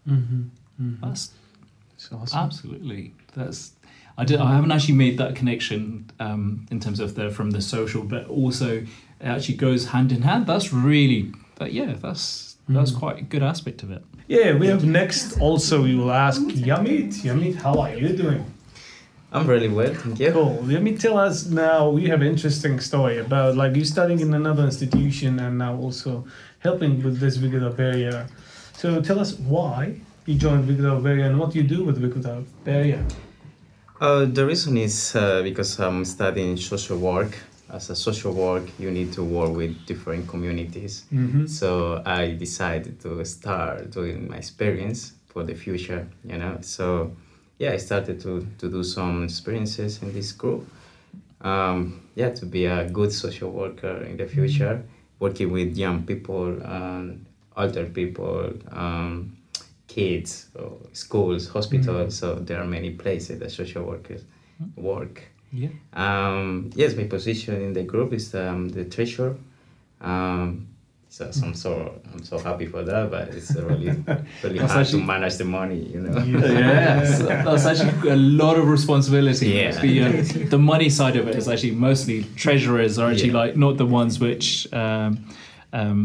Mm-hmm. 0.09 0.95
That's 1.03 1.31
It's 1.95 2.13
awesome. 2.13 2.39
Absolutely. 2.39 3.13
That's 3.35 3.73
I 4.19 4.25
did. 4.25 4.41
I 4.41 4.55
haven't 4.55 4.73
actually 4.73 4.95
made 4.95 5.19
that 5.19 5.35
connection 5.37 6.11
um, 6.21 6.67
in 6.71 6.81
terms 6.81 7.01
of 7.01 7.15
the 7.15 7.31
from 7.31 7.51
the 7.51 7.61
social, 7.61 8.03
but 8.03 8.29
also 8.29 8.79
it 9.21 9.27
actually 9.27 9.57
goes 9.57 9.87
hand 9.89 10.13
in 10.13 10.23
hand. 10.23 10.47
That's 10.47 10.73
really. 10.73 11.33
But 11.59 11.73
yeah, 11.73 11.95
that's 12.01 12.57
that's 12.69 12.93
Mm. 12.93 12.99
quite 12.99 13.19
a 13.19 13.23
good 13.23 13.43
aspect 13.43 13.83
of 13.83 13.91
it. 13.91 14.03
Yeah, 14.29 14.55
we 14.59 14.67
have 14.69 14.85
next 14.85 15.39
also 15.41 15.83
we 15.83 15.95
will 15.95 16.11
ask 16.13 16.43
Yamit. 16.43 17.23
Yamit, 17.23 17.55
how 17.63 17.79
are 17.79 17.95
you 17.95 18.09
doing? 18.17 18.45
I'm 19.33 19.47
really 19.47 19.69
well, 19.69 19.93
thank 19.93 20.21
you. 20.21 20.33
Cool. 20.33 20.63
Let 20.63 20.83
me 20.83 20.97
tell 20.97 21.19
us 21.19 21.47
now. 21.47 21.91
We 21.91 22.07
have 22.09 22.21
an 22.21 22.29
interesting 22.29 22.81
story 22.81 23.19
about 23.19 23.57
like 23.57 23.75
you 23.75 23.85
studying 23.85 24.21
in 24.21 24.33
another 24.35 24.65
institution 24.65 25.41
and 25.41 25.59
now 25.59 25.77
also 25.77 26.25
helping 26.61 27.03
with 27.03 27.19
this 27.19 27.37
Vic 27.37 27.53
Without 27.53 27.77
Barrier. 27.77 28.27
So 28.75 29.01
tell 29.03 29.19
us 29.19 29.35
why 29.39 30.01
you 30.27 30.35
joined 30.37 30.65
Vic 30.65 30.77
Without 30.77 31.03
Barrier 31.03 31.27
and 31.27 31.39
what 31.39 31.55
you 31.55 31.65
do 31.65 31.85
with 31.85 31.99
Vic 31.99 32.15
Without 32.15 32.45
Barrier. 32.65 33.05
Uh, 34.01 34.27
the 34.27 34.45
reason 34.47 34.77
is 34.77 35.17
uh, 35.17 35.43
because 35.43 35.79
I'm 35.81 36.05
studying 36.05 36.57
social 36.57 36.99
work. 36.99 37.37
As 37.69 37.91
a 37.91 37.97
social 37.97 38.33
work, 38.33 38.63
you 38.79 38.93
need 38.93 39.13
to 39.15 39.25
work 39.25 39.53
with 39.57 39.87
different 39.87 40.29
communities. 40.29 41.05
Mm-hmm. 41.13 41.47
So 41.47 42.01
I 42.07 42.35
decided 42.35 43.01
to 43.01 43.25
start 43.25 43.91
doing 43.91 44.29
my 44.29 44.37
experience 44.37 45.15
for 45.27 45.43
the 45.43 45.55
future, 45.55 46.07
you 46.25 46.39
know. 46.39 46.59
So 46.61 47.17
yeah, 47.59 47.73
I 47.73 47.79
started 47.79 48.21
to, 48.21 48.47
to 48.59 48.69
do 48.69 48.83
some 48.83 49.25
experiences 49.25 50.03
in 50.03 50.13
this 50.13 50.33
group. 50.33 50.69
Um, 51.41 52.09
yeah, 52.15 52.31
to 52.31 52.47
be 52.47 52.67
a 52.67 52.89
good 52.89 53.13
social 53.13 53.51
worker 53.51 54.03
in 54.03 54.17
the 54.17 54.27
future, 54.27 54.83
working 55.21 55.53
with 55.53 55.77
young 55.77 56.05
people 56.05 56.61
and 56.63 57.27
older 57.57 57.87
people, 57.87 58.53
um, 58.71 59.37
kids, 59.87 60.49
schools, 60.93 61.49
hospitals. 61.49 62.19
So 62.19 62.35
there 62.35 62.61
are 62.61 62.67
many 62.67 62.91
places 62.91 63.39
that 63.41 63.51
social 63.51 63.85
workers 63.85 64.25
work. 64.77 65.23
Yeah. 65.53 65.69
Um, 65.93 66.71
yes, 66.75 66.95
my 66.97 67.05
position 67.05 67.61
in 67.63 67.73
the 67.73 67.83
group 67.83 68.13
is 68.13 68.35
um, 68.35 68.69
the 68.69 68.85
treasurer. 68.85 69.37
Um, 70.01 70.69
so, 71.17 71.31
so 71.31 71.47
I'm 71.47 71.55
so 71.55 71.71
I'm 72.13 72.23
so 72.31 72.37
happy 72.49 72.67
for 72.75 72.83
that, 72.91 73.05
but 73.15 73.25
it's 73.37 73.51
really 73.69 73.91
really 74.45 74.59
hard 74.63 74.71
actually- 74.81 75.01
to 75.01 75.07
manage 75.15 75.37
the 75.43 75.45
money, 75.61 75.81
you 75.93 76.01
know. 76.05 76.17
Yes, 76.25 77.19
that's 77.47 77.67
actually 77.71 78.11
a 78.11 78.21
lot 78.43 78.57
of 78.61 78.65
responsibility. 78.77 79.49
Yeah. 79.49 79.81
The, 79.85 79.93
uh, 80.03 80.49
the 80.55 80.59
money 80.73 80.91
side 80.99 81.17
of 81.21 81.25
it 81.31 81.35
is 81.41 81.47
actually 81.53 81.75
mostly 81.89 82.19
treasurers 82.45 82.99
are 83.01 83.11
actually 83.13 83.33
Yeah. 83.37 83.43
like 83.45 83.57
not 83.57 83.75
the 83.83 83.87
ones 84.01 84.13
which. 84.27 84.47
Um, 84.83 85.11
um, 85.73 85.99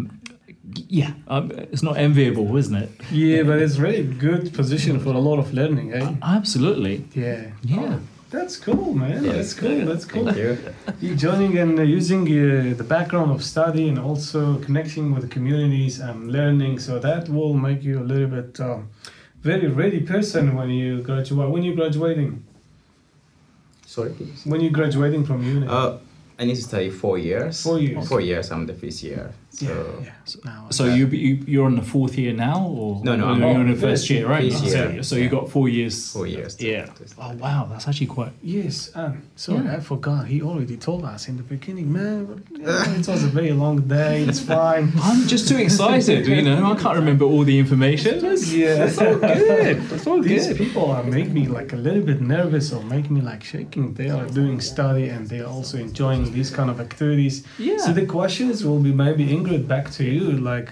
yeah, 0.87 1.11
um, 1.27 1.51
it's 1.73 1.83
not 1.83 1.97
enviable, 1.97 2.55
isn't 2.55 2.75
it? 2.83 2.89
Yeah, 3.11 3.43
but 3.43 3.57
it's 3.63 3.77
really 3.77 4.03
good 4.03 4.53
position 4.53 4.99
for 5.03 5.09
a 5.09 5.19
lot 5.29 5.37
of 5.43 5.53
learning, 5.53 5.87
eh? 5.93 6.13
Absolutely. 6.21 6.95
Yeah. 7.13 7.41
Yeah. 7.63 7.99
That's 8.31 8.55
cool, 8.55 8.93
man. 8.93 9.25
Yes. 9.25 9.35
That's 9.35 9.53
cool. 9.53 9.85
That's 9.85 10.05
cool. 10.05 10.25
Thank 10.25 10.37
you. 10.37 10.57
You 11.01 11.15
joining 11.15 11.57
and 11.57 11.77
uh, 11.77 11.83
using 11.83 12.21
uh, 12.21 12.73
the 12.77 12.83
background 12.83 13.29
of 13.31 13.43
study 13.43 13.89
and 13.89 13.99
also 13.99 14.57
connecting 14.59 15.11
with 15.13 15.23
the 15.23 15.27
communities 15.27 15.99
and 15.99 16.31
learning, 16.31 16.79
so 16.79 16.97
that 16.99 17.27
will 17.27 17.53
make 17.53 17.83
you 17.83 17.99
a 17.99 18.05
little 18.11 18.29
bit 18.29 18.57
um, 18.61 18.89
very 19.41 19.67
ready 19.67 19.99
person 19.99 20.55
when 20.55 20.69
you 20.69 21.01
graduate. 21.01 21.49
When 21.49 21.63
you 21.63 21.75
graduating? 21.75 22.41
Sorry. 23.85 24.11
please. 24.11 24.45
When 24.45 24.61
you 24.61 24.69
graduating 24.69 25.25
from 25.25 25.43
uni? 25.43 25.67
Uh, 25.67 25.97
I 26.39 26.45
need 26.45 26.55
to 26.55 26.63
study 26.63 26.89
four 26.89 27.17
years. 27.17 27.61
Four 27.61 27.79
years. 27.79 28.07
Four 28.07 28.21
years. 28.21 28.49
I'm 28.49 28.65
the 28.65 28.73
fifth 28.73 29.03
year. 29.03 29.33
So 29.53 29.65
yeah, 29.65 30.05
yeah. 30.07 30.41
Now, 30.45 30.67
So 30.69 30.85
you, 30.85 31.07
you 31.07 31.33
you're 31.51 31.65
on 31.65 31.75
the 31.75 31.81
fourth 31.93 32.17
year 32.17 32.31
now, 32.33 32.59
or 32.79 33.01
No, 33.03 33.15
no, 33.17 33.25
or 33.25 33.29
I'm- 33.31 33.39
you're 33.41 33.59
on 33.65 33.69
the 33.69 33.75
first 33.87 34.09
year, 34.09 34.23
right? 34.35 34.49
first 34.51 34.63
So, 34.71 34.89
year. 34.89 35.03
so 35.03 35.15
you 35.17 35.27
got 35.37 35.49
four 35.55 35.67
years. 35.67 35.95
four 36.13 36.25
years. 36.25 36.51
Yeah. 36.59 36.85
Oh 37.17 37.33
wow, 37.45 37.67
that's 37.69 37.85
actually 37.89 38.07
quite. 38.17 38.31
Yes, 38.41 38.91
and 38.95 39.21
sorry, 39.35 39.65
Yeah. 39.65 39.75
I 39.77 39.79
forgot. 39.81 40.21
He 40.33 40.41
already 40.41 40.77
told 40.77 41.03
us 41.13 41.27
in 41.29 41.35
the 41.35 41.43
beginning, 41.55 41.91
man. 41.91 42.43
it 42.99 43.07
was 43.07 43.23
a 43.29 43.31
very 43.39 43.51
long 43.63 43.77
day. 43.99 44.23
It's 44.29 44.39
fine. 44.39 44.85
I'm 45.09 45.27
just 45.27 45.45
too 45.49 45.57
excited. 45.57 46.25
You 46.27 46.41
know, 46.43 46.71
I 46.73 46.75
can't 46.83 46.95
remember 47.03 47.25
all 47.25 47.43
the 47.51 47.57
information. 47.65 48.13
That's, 48.25 48.45
Yeah. 48.53 48.75
that's 48.85 48.97
all 49.05 49.15
good. 49.15 49.77
That's 49.89 50.07
all 50.07 50.21
These 50.21 50.47
good. 50.47 50.57
people 50.63 50.85
are 50.95 51.03
make 51.03 51.29
me 51.37 51.43
like 51.57 51.73
a 51.73 51.79
little 51.87 52.03
bit 52.11 52.21
nervous 52.21 52.71
or 52.75 52.81
make 52.95 53.07
me 53.15 53.19
like 53.31 53.43
shaking. 53.43 53.93
They 53.95 54.09
are 54.09 54.25
doing 54.39 54.61
study 54.61 55.09
and 55.09 55.27
they 55.31 55.39
are 55.41 55.51
also 55.57 55.75
enjoying 55.77 56.31
these 56.31 56.49
kind 56.57 56.69
of 56.69 56.79
activities. 56.79 57.43
Yeah. 57.59 57.77
So 57.85 57.91
the 57.91 58.05
questions 58.05 58.63
will 58.63 58.79
be 58.79 58.93
maybe 58.93 59.23
Ingrid 59.41 59.67
back 59.67 59.91
to 59.91 60.03
you, 60.03 60.31
like 60.31 60.69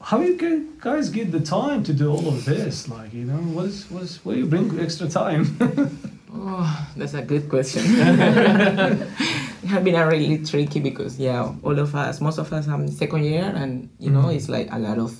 how 0.00 0.20
you 0.20 0.36
gu- 0.36 0.72
guys 0.80 1.10
get 1.10 1.30
the 1.30 1.40
time 1.40 1.84
to 1.84 1.92
do 1.92 2.10
all 2.10 2.26
of 2.28 2.44
this? 2.44 2.88
Like, 2.88 3.14
you 3.14 3.24
know, 3.24 3.42
what 3.54 3.66
is 3.66 3.90
what 3.90 4.02
is 4.02 4.24
where 4.24 4.36
you 4.36 4.46
bring 4.46 4.78
extra 4.80 5.08
time? 5.08 5.46
Oh, 6.34 6.88
that's 6.96 7.12
a 7.12 7.20
good 7.20 7.48
question. 7.50 7.82
it 7.86 9.66
has 9.66 9.84
been 9.84 9.94
a 9.94 10.06
really 10.08 10.42
tricky 10.42 10.80
because 10.80 11.18
yeah, 11.18 11.54
all 11.62 11.78
of 11.78 11.94
us, 11.94 12.22
most 12.22 12.38
of 12.38 12.50
us, 12.52 12.66
in 12.66 12.90
second 12.90 13.24
year, 13.24 13.52
and 13.54 13.90
you 13.98 14.10
know, 14.10 14.20
mm-hmm. 14.20 14.36
it's 14.36 14.48
like 14.48 14.72
a 14.72 14.78
lot 14.78 14.98
of 14.98 15.14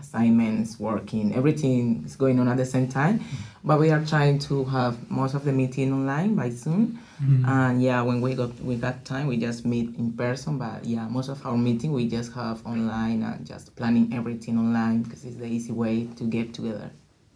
assignments, 0.00 0.80
working, 0.80 1.34
everything 1.34 2.02
is 2.06 2.16
going 2.16 2.38
on 2.40 2.48
at 2.48 2.56
the 2.56 2.64
same 2.64 2.88
time. 2.88 3.18
Mm-hmm. 3.18 3.68
But 3.68 3.78
we 3.78 3.90
are 3.90 4.02
trying 4.06 4.38
to 4.40 4.64
have 4.64 5.10
most 5.10 5.34
of 5.34 5.44
the 5.44 5.52
meeting 5.52 5.92
online 5.92 6.34
by 6.34 6.48
Zoom, 6.48 6.98
and 7.20 7.82
yeah, 7.82 8.02
when 8.02 8.20
we 8.20 8.34
got 8.34 8.58
we 8.60 8.76
got 8.76 9.04
time, 9.04 9.26
we 9.26 9.36
just 9.36 9.64
meet 9.64 9.94
in 9.96 10.12
person. 10.12 10.58
But 10.58 10.84
yeah, 10.84 11.06
most 11.08 11.28
of 11.28 11.44
our 11.46 11.56
meeting 11.56 11.92
we 11.92 12.08
just 12.08 12.32
have 12.34 12.64
online 12.66 13.22
and 13.22 13.46
just 13.46 13.74
planning 13.76 14.12
everything 14.12 14.58
online 14.58 15.02
because 15.02 15.24
it's 15.24 15.36
the 15.36 15.46
easy 15.46 15.72
way 15.72 16.06
to 16.16 16.24
get 16.24 16.52
together. 16.54 16.90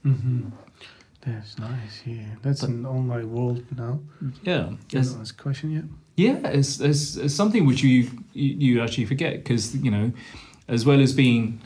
mm-hmm. 0.05 0.49
That's 1.27 1.59
nice. 1.59 2.03
Yeah, 2.07 2.23
that's 2.43 2.63
an 2.63 2.87
online 2.87 3.31
world 3.33 3.65
now. 3.77 4.01
Yeah. 4.43 4.71
You 4.71 4.79
It's, 4.93 5.13
know, 5.13 5.19
this 5.19 5.33
question 5.33 5.71
yet? 5.73 5.85
yeah, 6.17 6.49
it's, 6.49 6.81
it's, 6.81 7.17
it's 7.17 7.35
something 7.35 7.67
which 7.67 7.83
you 7.83 8.11
you, 8.33 8.55
you 8.75 8.83
actually 8.83 9.05
forget 9.07 9.33
because 9.35 9.77
you 9.77 9.91
know, 9.91 10.13
as 10.69 10.87
well 10.87 11.01
as 11.01 11.13
being 11.13 11.61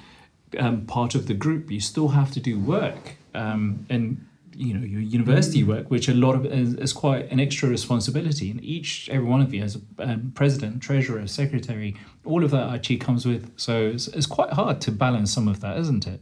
um, 0.58 0.86
part 0.86 1.14
of 1.14 1.26
the 1.26 1.34
group, 1.34 1.70
you 1.70 1.80
still 1.80 2.08
have 2.08 2.30
to 2.32 2.40
do 2.40 2.58
work 2.58 3.16
um, 3.34 3.86
and 3.88 4.24
you 4.56 4.74
know 4.74 4.84
your 4.84 5.00
university 5.00 5.62
work, 5.64 5.90
which 5.90 6.08
a 6.08 6.14
lot 6.14 6.34
of 6.34 6.46
is, 6.46 6.74
is 6.74 6.92
quite 6.92 7.30
an 7.30 7.40
extra 7.40 7.68
responsibility. 7.68 8.50
And 8.50 8.62
each 8.64 9.08
every 9.10 9.26
one 9.28 9.40
of 9.40 9.52
you 9.54 9.62
as 9.62 9.76
a 9.76 10.02
um, 10.10 10.32
president, 10.34 10.82
treasurer, 10.82 11.26
secretary, 11.26 11.96
all 12.24 12.44
of 12.44 12.50
that 12.50 12.72
actually 12.74 12.98
comes 12.98 13.24
with. 13.26 13.50
So 13.56 13.86
it's, 13.86 14.08
it's 14.08 14.26
quite 14.26 14.52
hard 14.52 14.80
to 14.82 14.90
balance 14.92 15.32
some 15.32 15.48
of 15.48 15.60
that, 15.60 15.76
isn't 15.78 16.06
it? 16.06 16.20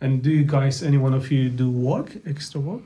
And 0.00 0.22
do 0.22 0.30
you 0.30 0.44
guys, 0.44 0.82
any 0.82 0.98
one 0.98 1.14
of 1.14 1.30
you, 1.32 1.48
do 1.48 1.70
work, 1.70 2.10
extra 2.26 2.60
work? 2.60 2.82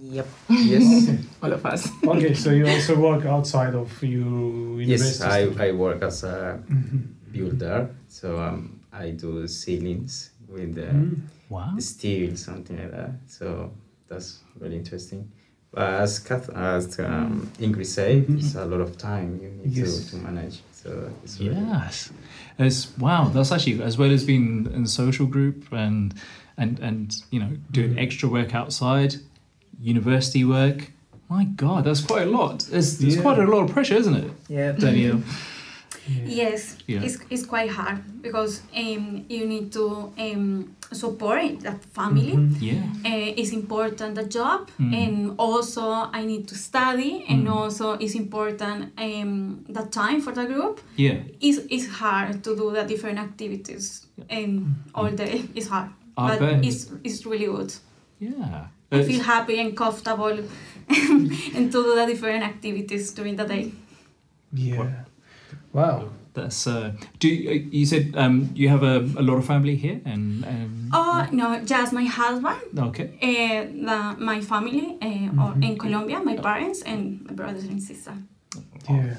Yep, 0.00 0.26
Yes. 0.50 1.10
all 1.42 1.52
of 1.52 1.64
us. 1.64 1.88
Okay, 2.04 2.34
so 2.34 2.50
you 2.50 2.66
also 2.66 2.98
work 2.98 3.24
outside 3.24 3.74
of 3.76 4.02
your 4.02 4.80
yes. 4.80 5.20
university. 5.20 5.60
I. 5.60 5.68
I 5.68 5.72
work 5.72 6.02
as 6.02 6.24
a 6.24 6.58
Mhm. 6.68 7.06
builder. 7.30 7.90
So 8.08 8.40
um, 8.40 8.80
I 8.92 9.10
do 9.10 9.46
ceilings 9.46 10.30
with 10.48 10.74
the 10.74 10.86
Mm. 10.90 11.20
Wow. 11.48 11.74
steel, 11.78 12.36
something 12.36 12.76
like 12.76 12.90
that. 12.90 13.10
So 13.26 13.72
that's 14.08 14.40
really 14.60 14.76
interesting. 14.76 15.30
But 15.72 15.88
as 16.00 16.18
Kath, 16.18 16.48
as 16.50 16.98
um, 17.00 17.50
Ingrid 17.58 17.86
said, 17.86 18.26
Mhm. 18.26 18.38
it's 18.38 18.54
a 18.54 18.64
lot 18.64 18.80
of 18.80 18.96
time 18.98 19.38
you 19.42 19.50
need 19.50 19.76
Yes. 19.76 20.04
to, 20.06 20.10
to 20.10 20.16
manage. 20.16 20.60
So 20.72 21.10
it's 21.24 21.38
really, 21.40 21.54
Yes, 21.56 22.10
it's 22.58 22.96
wow. 22.98 23.28
That's 23.28 23.52
actually 23.52 23.82
as 23.82 23.98
well 23.98 24.10
as 24.10 24.24
being 24.24 24.66
in 24.74 24.82
the 24.84 24.88
social 24.88 25.26
group 25.26 25.72
and 25.72 26.14
and 26.56 26.78
and 26.80 27.14
you 27.30 27.40
know 27.40 27.50
doing 27.70 27.94
Mhm. 27.94 28.02
extra 28.04 28.28
work 28.28 28.54
outside, 28.54 29.16
university 29.80 30.44
work. 30.44 30.92
My 31.28 31.44
God, 31.44 31.84
that's 31.84 32.00
quite 32.00 32.22
a 32.28 32.30
lot. 32.30 32.68
It's, 32.72 33.00
it's 33.02 33.16
Yeah. 33.16 33.22
quite 33.22 33.38
a 33.38 33.44
lot 33.46 33.62
of 33.64 33.70
pressure, 33.70 33.96
isn't 33.96 34.14
it, 34.14 34.30
Yeah. 34.48 34.72
Danielle? 34.72 35.22
Yes, 36.08 36.76
Yeah. 36.86 37.02
it's, 37.02 37.18
it's 37.30 37.44
quite 37.46 37.70
hard 37.70 37.98
because 38.22 38.60
um, 38.76 39.24
you 39.28 39.46
need 39.46 39.72
to 39.72 40.12
um, 40.18 40.76
support 40.92 41.60
that 41.60 41.84
family. 41.94 42.32
Mhm. 42.32 42.56
Yeah. 42.60 42.82
Uh, 43.04 43.34
it's 43.40 43.52
important 43.52 44.14
the 44.14 44.24
job 44.24 44.68
Mm. 44.78 44.94
and 45.02 45.34
also 45.38 45.84
I 46.12 46.24
need 46.24 46.46
to 46.48 46.54
study 46.54 47.24
and 47.28 47.46
Mm. 47.46 47.52
also 47.56 47.92
it's 47.98 48.14
important 48.14 48.92
um, 48.98 49.64
the 49.68 49.82
time 50.00 50.20
for 50.20 50.32
the 50.32 50.44
group. 50.46 50.80
Yeah. 50.96 51.18
It's, 51.40 51.58
it's 51.70 51.88
hard 51.88 52.42
to 52.44 52.54
do 52.56 52.70
the 52.72 52.84
different 52.84 53.18
activities 53.18 54.06
um, 54.30 54.76
all 54.94 55.10
day. 55.10 55.42
It's 55.54 55.68
hard, 55.68 55.88
I 56.16 56.28
but 56.28 56.38
bet. 56.40 56.64
it's, 56.64 56.90
it's 57.04 57.26
really 57.26 57.46
good. 57.46 57.72
Yeah. 58.20 58.66
I 58.92 58.96
It's- 58.96 59.08
feel 59.08 59.22
happy 59.24 59.58
and 59.60 59.76
comfortable 59.76 60.38
and 61.56 61.72
to 61.72 61.78
do 61.82 61.94
the 61.96 62.06
different 62.06 62.44
activities 62.44 63.10
during 63.12 63.34
the 63.36 63.44
day. 63.44 63.72
Yeah. 64.52 65.04
Wow. 65.76 65.98
that's 66.36 66.66
uh, 66.66 66.92
do 67.18 67.28
you, 67.28 67.50
you 67.78 67.86
said 67.92 68.04
um, 68.22 68.34
you 68.54 68.68
have 68.68 68.82
a, 68.82 68.96
a 69.20 69.22
lot 69.28 69.36
of 69.40 69.44
family 69.46 69.76
here 69.84 70.00
and 70.04 70.44
um, 70.44 70.90
Oh 70.92 71.26
no, 71.32 71.46
just 71.64 71.92
my 71.92 72.06
husband, 72.20 72.62
okay 72.88 73.08
uh, 73.28 73.60
the, 73.88 73.98
my 74.30 74.40
family 74.52 74.86
uh, 75.08 75.42
or 75.42 75.50
in 75.66 75.72
Colombia, 75.84 76.18
my 76.30 76.36
parents 76.36 76.82
and 76.82 77.00
my 77.26 77.32
brothers 77.40 77.64
and 77.64 77.82
sister. 77.82 78.14
Yeah. 78.88 79.16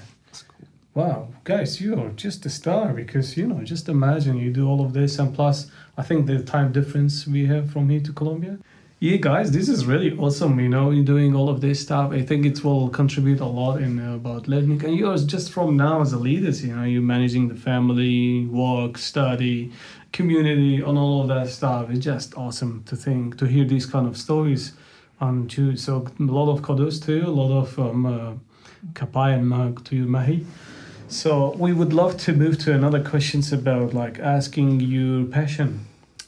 Wow, 0.98 1.30
guys, 1.44 1.80
you 1.80 1.92
are 2.02 2.10
just 2.10 2.44
a 2.48 2.50
star 2.50 2.92
because 2.92 3.38
you 3.38 3.46
know, 3.46 3.62
just 3.64 3.88
imagine 3.88 4.38
you 4.40 4.52
do 4.52 4.68
all 4.68 4.82
of 4.84 4.94
this, 4.94 5.20
and 5.20 5.30
plus, 5.38 5.70
I 5.96 6.02
think 6.02 6.26
the 6.26 6.42
time 6.42 6.72
difference 6.72 7.28
we 7.28 7.46
have 7.46 7.70
from 7.72 7.88
here 7.90 8.00
to 8.00 8.14
Colombia. 8.14 8.58
Yeah, 9.00 9.18
guys, 9.18 9.52
this 9.52 9.70
is 9.70 9.86
really 9.86 10.18
awesome. 10.18 10.60
You 10.60 10.70
know, 10.70 10.90
you're 10.90 11.06
doing 11.06 11.36
all 11.36 11.50
of 11.50 11.62
this 11.62 11.80
stuff. 11.80 12.12
I 12.12 12.24
think 12.24 12.48
it 12.48 12.64
will 12.64 12.90
contribute 12.90 13.40
a 13.40 13.46
lot 13.46 13.80
in 13.80 14.00
uh, 14.00 14.16
about 14.16 14.48
learning. 14.48 14.84
And 14.84 14.96
you 14.96 15.12
are 15.12 15.18
just 15.20 15.52
from 15.52 15.78
now 15.78 16.02
as 16.02 16.14
a 16.14 16.18
leaders. 16.18 16.66
You 16.66 16.76
know, 16.76 16.84
you're 16.84 17.04
managing 17.04 17.48
the 17.48 17.54
family, 17.54 18.48
work, 18.48 18.98
study, 18.98 19.72
community, 20.14 20.78
and 20.78 20.98
all 20.98 21.22
of 21.22 21.28
that 21.28 21.50
stuff. 21.50 21.92
It's 21.92 22.04
just 22.04 22.36
awesome 22.36 22.86
to 22.86 22.96
think 22.96 23.38
to 23.38 23.46
hear 23.46 23.66
these 23.66 23.86
kind 23.86 24.08
of 24.08 24.18
stories. 24.18 24.74
And 25.20 25.48
to, 25.52 25.78
so 25.78 26.08
a 26.20 26.24
lot 26.24 26.52
of 26.52 26.64
kudos 26.64 27.00
to 27.02 27.18
you, 27.18 27.28
a 27.28 27.30
lot 27.30 27.56
of 27.56 27.78
um, 27.78 28.06
uh, 28.08 28.34
kapai 28.94 29.36
and 29.36 29.48
mag 29.48 29.84
to 29.86 29.96
you, 29.96 30.08
Mahi. 30.08 30.44
So 31.08 31.52
we 31.52 31.72
would 31.72 31.94
love 31.94 32.18
to 32.22 32.34
move 32.34 32.58
to 32.66 32.74
another 32.74 33.04
questions 33.04 33.54
about 33.54 33.94
like 33.94 34.18
asking 34.18 34.80
your 34.80 35.26
passion. 35.26 35.86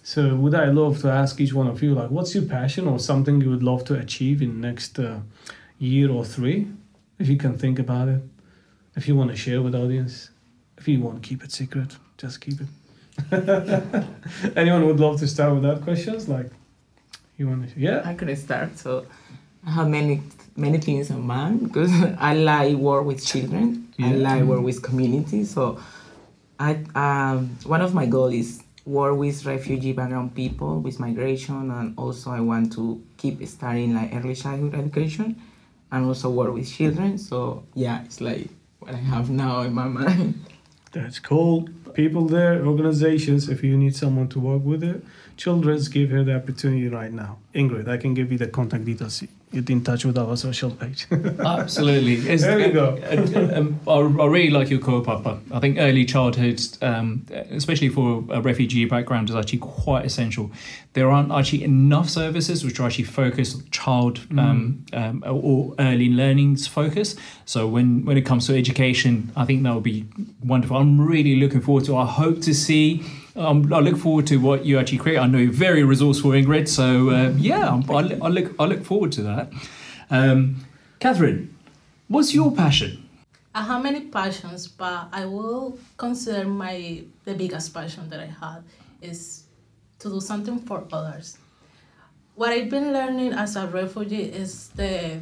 So 0.10 0.36
would 0.36 0.56
I 0.56 0.66
love 0.72 1.02
to 1.02 1.12
ask 1.12 1.40
each 1.40 1.54
one 1.54 1.68
of 1.68 1.84
you 1.84 1.94
like 1.94 2.10
what's 2.10 2.34
your 2.34 2.46
passion 2.46 2.88
or 2.88 2.98
something 2.98 3.40
you 3.42 3.52
would 3.52 3.62
love 3.62 3.84
to 3.90 3.94
achieve 3.94 4.42
in 4.42 4.60
next 4.60 4.98
uh, 4.98 5.20
year 5.78 6.10
or 6.10 6.26
three, 6.26 6.68
if 7.20 7.28
you 7.28 7.38
can 7.38 7.60
think 7.60 7.78
about 7.78 8.08
it, 8.08 8.24
if 8.96 9.08
you 9.08 9.16
want 9.16 9.30
to 9.30 9.38
share 9.38 9.62
with 9.62 9.76
audience, 9.76 10.32
if 10.80 10.88
you 10.88 11.00
want 11.00 11.22
to 11.22 11.30
keep 11.30 11.44
it 11.44 11.52
secret, 11.52 11.96
just 12.18 12.42
keep 12.42 12.56
it. 12.60 12.70
Anyone 14.58 14.88
would 14.88 15.00
love 15.00 15.20
to 15.20 15.28
start 15.28 15.54
with 15.54 15.62
that 15.62 15.84
questions 15.84 16.28
like 16.28 16.50
you 17.38 17.48
want 17.48 17.72
to 17.72 17.80
yeah 17.80 18.02
I 18.04 18.16
could 18.16 18.36
start. 18.36 18.80
So 18.80 19.06
I 19.64 19.70
have 19.78 19.90
many 19.90 20.24
many 20.56 20.80
things 20.80 21.12
in 21.12 21.22
mind 21.22 21.66
because 21.66 21.92
I 22.18 22.34
like 22.34 22.76
work 22.78 23.06
with 23.06 23.24
children. 23.24 23.94
I 24.00 24.14
Yeah. 24.16 24.28
like 24.30 24.44
work 24.46 24.62
with 24.62 24.82
community. 24.82 25.44
So 25.44 25.80
I 26.60 26.72
um, 26.96 27.58
one 27.76 27.82
of 27.82 27.94
my 27.94 28.08
goals 28.08 28.34
is 28.34 28.64
work 28.90 29.16
with 29.18 29.46
refugee 29.46 29.94
background 29.94 30.36
people 30.36 30.80
with 30.80 31.00
migration, 31.00 31.72
and 31.72 31.98
also 31.98 32.32
I 32.32 32.40
want 32.40 32.74
to 32.74 33.02
keep 33.18 33.46
studying 33.48 33.94
like 33.94 34.14
early 34.14 34.36
childhood 34.36 34.76
education, 34.76 35.40
and 35.92 36.06
also 36.06 36.30
work 36.30 36.54
with 36.54 36.70
children. 36.72 37.18
So 37.18 37.64
yeah, 37.76 38.04
it's 38.04 38.20
like 38.20 38.50
what 38.80 38.94
I 38.96 38.98
have 38.98 39.30
now 39.30 39.62
in 39.62 39.74
my 39.74 39.88
mind. 40.00 40.46
That's 40.92 41.20
cool. 41.20 41.70
People 41.94 42.26
there, 42.26 42.66
organizations, 42.66 43.48
if 43.48 43.64
you 43.64 43.78
need 43.78 43.96
someone 43.96 44.28
to 44.30 44.40
work 44.40 44.64
with 44.64 44.84
it, 44.84 45.04
children's 45.38 45.88
give 45.88 46.10
her 46.10 46.24
the 46.24 46.36
opportunity 46.36 46.88
right 46.88 47.12
now. 47.12 47.38
Ingrid, 47.54 47.88
I 47.88 47.98
can 47.98 48.14
give 48.14 48.32
you 48.32 48.38
the 48.38 48.48
contact 48.48 48.86
details 48.86 49.24
get 49.52 49.70
in 49.70 49.84
touch 49.84 50.06
with 50.06 50.18
our 50.18 50.38
social 50.38 50.72
page. 50.72 51.08
Absolutely. 51.12 52.14
It's- 52.18 52.42
There 52.42 52.58
we 52.58 52.70
go. 52.72 52.98
uh, 53.04 53.58
um, 53.60 53.80
I, 53.88 53.94
I 54.24 54.26
really 54.28 54.50
like 54.52 54.70
your 54.70 54.80
kaupapa. 54.80 55.40
I 55.52 55.60
think 55.60 55.78
early 55.80 56.06
childhood, 56.06 56.62
um, 56.82 57.26
especially 57.52 57.90
for 57.90 58.24
a 58.30 58.42
refugee 58.42 58.86
background, 58.86 59.30
is 59.30 59.36
actually 59.36 59.60
quite 59.60 60.06
essential. 60.06 60.52
There 60.94 61.10
aren't 61.12 61.32
actually 61.32 61.64
enough 61.64 62.10
services 62.10 62.64
which 62.64 62.80
are 62.80 62.88
actually 62.88 63.06
focused 63.06 63.56
on 63.58 63.70
child 63.72 64.20
um, 64.38 64.86
um, 64.94 65.24
or 65.28 65.74
early 65.80 66.10
learnings 66.10 66.68
focus. 66.68 67.16
So 67.46 67.68
when, 67.68 68.06
when 68.06 68.18
it 68.18 68.26
comes 68.26 68.48
to 68.48 68.58
education, 68.58 69.32
I 69.36 69.46
think 69.46 69.64
that 69.64 69.74
would 69.74 69.84
be 69.84 70.06
wonderful. 70.44 70.78
I'm 70.78 71.00
really 71.02 71.36
looking 71.38 71.62
forward 71.62 71.86
to. 71.86 71.98
I 71.98 72.06
hope 72.06 72.42
to 72.42 72.54
see. 72.54 73.04
Um, 73.40 73.72
I 73.72 73.80
look 73.80 73.96
forward 73.96 74.28
to 74.28 74.38
what 74.38 74.66
you 74.66 74.78
actually 74.78 74.98
create. 74.98 75.18
I 75.18 75.26
know 75.26 75.38
you're 75.38 75.54
very 75.54 75.84
resourceful, 75.84 76.32
Ingrid. 76.32 76.68
So 76.68 77.10
uh, 77.10 77.34
yeah, 77.38 77.82
I, 77.90 77.94
I 77.94 78.28
look 78.28 78.54
I 78.60 78.66
look 78.66 78.84
forward 78.84 79.14
to 79.14 79.22
that. 79.24 79.54
Um, 80.12 80.66
Catherine, 81.00 81.56
what's 82.10 82.34
your 82.34 82.52
passion? 82.52 83.08
I 83.56 83.64
have 83.64 83.82
many 83.82 84.02
passions, 84.02 84.68
but 84.68 85.08
I 85.14 85.26
will 85.26 85.80
consider 85.96 86.46
my 86.48 87.04
the 87.24 87.34
biggest 87.34 87.74
passion 87.74 88.10
that 88.10 88.20
I 88.20 88.26
had 88.26 88.64
is 89.02 89.44
to 90.00 90.10
do 90.10 90.20
something 90.20 90.60
for 90.60 90.84
others. 90.92 91.38
What 92.36 92.50
I've 92.52 92.70
been 92.70 92.92
learning 92.92 93.34
as 93.34 93.56
a 93.56 93.68
refugee 93.68 94.24
is 94.24 94.68
the 94.76 95.20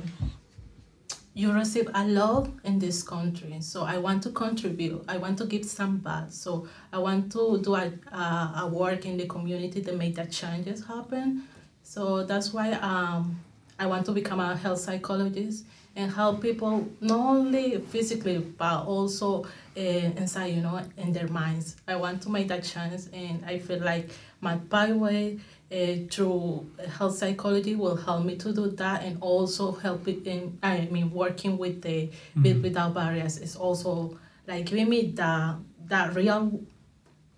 you 1.37 1.51
receive 1.51 1.87
a 1.93 2.03
lot 2.03 2.49
in 2.63 2.79
this 2.79 3.03
country, 3.03 3.57
so 3.59 3.83
I 3.83 3.99
want 3.99 4.23
to 4.23 4.31
contribute. 4.31 5.03
I 5.07 5.17
want 5.17 5.37
to 5.37 5.45
give 5.45 5.65
some 5.65 5.97
back. 5.97 6.31
So 6.31 6.67
I 6.91 6.97
want 6.97 7.31
to 7.33 7.61
do 7.61 7.75
a, 7.75 7.91
a, 8.11 8.53
a 8.63 8.67
work 8.67 9.05
in 9.05 9.17
the 9.17 9.27
community 9.27 9.83
to 9.83 9.93
make 9.93 10.15
that 10.15 10.31
changes 10.31 10.83
happen. 10.83 11.43
So 11.83 12.23
that's 12.23 12.53
why 12.53 12.71
um, 12.71 13.39
I 13.77 13.85
want 13.85 14.07
to 14.07 14.13
become 14.13 14.39
a 14.39 14.55
health 14.55 14.79
psychologist 14.79 15.65
and 15.95 16.11
help 16.11 16.41
people 16.41 16.87
not 17.01 17.19
only 17.19 17.77
physically 17.81 18.39
but 18.39 18.85
also 18.85 19.43
uh, 19.43 19.79
inside, 19.79 20.55
you 20.55 20.61
know, 20.61 20.81
in 20.97 21.13
their 21.13 21.27
minds. 21.27 21.75
I 21.87 21.97
want 21.97 22.23
to 22.23 22.31
make 22.31 22.47
that 22.47 22.63
chance, 22.63 23.09
and 23.13 23.45
I 23.45 23.59
feel 23.59 23.79
like 23.79 24.09
my 24.41 24.57
pathway 24.71 25.37
uh, 25.71 25.75
through 26.09 26.65
health 26.97 27.17
psychology 27.17 27.75
will 27.75 27.95
help 27.97 28.23
me 28.25 28.35
to 28.37 28.53
do 28.53 28.67
that, 28.71 29.03
and 29.03 29.17
also 29.21 29.73
help 29.73 30.07
it 30.07 30.25
in. 30.25 30.57
I 30.63 30.87
mean, 30.91 31.11
working 31.11 31.57
with 31.57 31.81
the 31.81 32.09
with 32.43 32.61
without 32.63 32.93
barriers 32.93 33.37
is 33.37 33.55
also 33.55 34.17
like 34.47 34.65
giving 34.65 34.89
me 34.89 35.11
the 35.11 35.55
that 35.87 36.15
real 36.15 36.61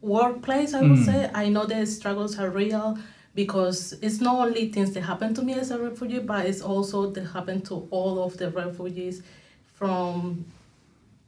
workplace. 0.02 0.74
I 0.74 0.82
would 0.82 1.00
Mm. 1.00 1.06
say 1.06 1.30
I 1.34 1.50
know 1.50 1.66
the 1.66 1.86
struggles 1.86 2.38
are 2.40 2.50
real 2.50 2.98
because 3.36 3.94
it's 4.02 4.22
not 4.22 4.48
only 4.48 4.72
things 4.72 4.92
that 4.94 5.02
happen 5.02 5.34
to 5.36 5.42
me 5.42 5.54
as 5.54 5.72
a 5.72 5.78
refugee, 5.80 6.20
but 6.20 6.46
it's 6.46 6.62
also 6.62 7.10
that 7.12 7.26
happen 7.28 7.62
to 7.62 7.88
all 7.92 8.24
of 8.24 8.38
the 8.38 8.50
refugees 8.50 9.22
from, 9.74 10.46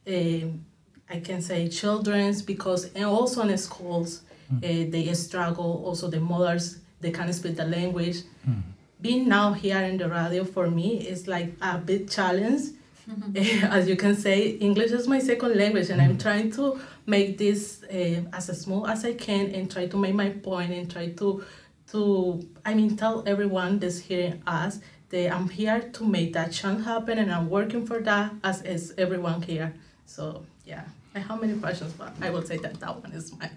um, 0.07 0.65
I 1.09 1.19
can 1.19 1.41
say, 1.41 1.67
children's 1.67 2.41
because 2.41 2.91
and 2.93 3.05
also 3.05 3.41
in 3.47 3.57
schools 3.57 4.21
uh, 4.51 4.59
they 4.61 5.13
struggle. 5.13 5.83
Also 5.85 6.07
the 6.09 6.19
mothers 6.19 6.79
they 7.01 7.11
can't 7.11 7.33
speak 7.33 7.55
the 7.55 7.65
language. 7.65 8.23
Hmm. 8.45 8.61
Being 9.01 9.27
now 9.27 9.53
here 9.53 9.79
in 9.79 9.97
the 9.97 10.07
radio 10.07 10.43
for 10.43 10.69
me 10.69 11.07
is 11.07 11.27
like 11.27 11.53
a 11.61 11.77
big 11.77 12.09
challenge. 12.09 12.61
Mm-hmm. 13.09 13.31
Eh, 13.35 13.67
as 13.67 13.89
you 13.89 13.95
can 13.95 14.15
say, 14.15 14.49
English 14.49 14.91
is 14.91 15.07
my 15.07 15.19
second 15.19 15.55
language, 15.55 15.89
and 15.89 16.01
I'm 16.01 16.11
hmm. 16.11 16.17
trying 16.17 16.51
to 16.51 16.79
make 17.05 17.37
this 17.37 17.83
uh, 17.83 18.21
as 18.31 18.45
small 18.61 18.87
as 18.87 19.03
I 19.03 19.13
can 19.13 19.53
and 19.55 19.69
try 19.69 19.87
to 19.87 19.97
make 19.97 20.13
my 20.13 20.29
point 20.29 20.71
and 20.71 20.89
try 20.89 21.09
to 21.09 21.43
to 21.91 22.47
I 22.65 22.73
mean 22.73 22.95
tell 22.95 23.23
everyone 23.27 23.79
that's 23.79 23.99
hearing 23.99 24.41
us 24.47 24.79
that 25.09 25.33
I'm 25.33 25.49
here 25.49 25.81
to 25.81 26.05
make 26.05 26.33
that 26.33 26.51
chance 26.53 26.85
happen 26.85 27.17
and 27.17 27.31
I'm 27.31 27.49
working 27.49 27.85
for 27.85 27.99
that 28.01 28.33
as 28.43 28.61
is 28.61 28.93
everyone 28.97 29.41
here. 29.41 29.73
So 30.05 30.45
yeah, 30.65 30.83
I 31.15 31.19
have 31.19 31.41
many 31.41 31.55
passions, 31.59 31.93
but 31.93 32.13
I 32.21 32.29
will 32.29 32.43
say 32.43 32.57
that 32.57 32.79
that 32.79 33.01
one 33.01 33.11
is 33.11 33.37
my 33.37 33.49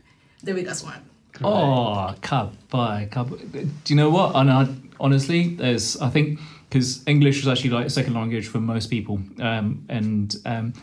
the 0.43 0.53
biggest 0.53 0.85
one. 0.85 1.03
Oh, 1.43 2.15
Kabai, 2.21 3.09
Kabai. 3.11 3.53
Do 3.85 3.93
you 3.93 3.97
know 3.97 4.11
what? 4.11 4.37
And 4.37 4.51
I, 4.51 4.69
honestly, 5.01 5.55
there's 5.55 6.01
I 6.01 6.11
think 6.11 6.39
because 6.69 7.07
English 7.07 7.41
is 7.41 7.49
actually 7.49 7.71
like 7.71 7.87
a 7.87 7.91
second 7.91 8.15
language 8.15 8.49
for 8.49 8.61
most 8.61 8.89
people, 8.91 9.21
um, 9.41 9.85
and 9.89 10.37
um, 10.45 10.75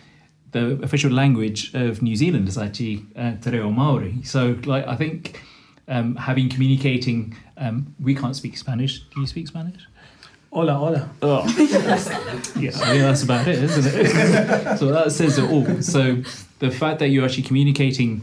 the 0.51 0.81
official 0.83 1.11
language 1.11 1.73
of 1.73 2.01
New 2.01 2.15
Zealand 2.15 2.47
is 2.47 2.57
actually 2.57 3.05
uh, 3.15 3.35
Te 3.41 3.51
Reo 3.51 3.71
Maori. 3.71 4.23
So, 4.23 4.57
like, 4.65 4.87
I 4.87 4.95
think 4.95 5.41
um, 5.87 6.15
having 6.15 6.49
communicating, 6.49 7.35
um, 7.57 7.95
we 8.01 8.15
can't 8.15 8.35
speak 8.35 8.57
Spanish. 8.57 8.99
Do 8.99 9.21
you 9.21 9.27
speak 9.27 9.47
Spanish? 9.47 9.87
hola, 10.51 10.73
hola. 10.73 11.09
Oh, 11.21 11.47
yeah, 12.59 12.71
I 12.83 12.93
mean, 12.93 13.01
that's 13.01 13.23
about 13.23 13.47
it, 13.47 13.63
isn't 13.63 13.85
it? 13.85 14.77
so 14.79 14.87
that 14.87 15.11
says 15.11 15.37
it 15.37 15.49
all. 15.49 15.81
So 15.81 16.21
the 16.59 16.71
fact 16.71 16.99
that 16.99 17.07
you're 17.07 17.25
actually 17.25 17.43
communicating 17.43 18.21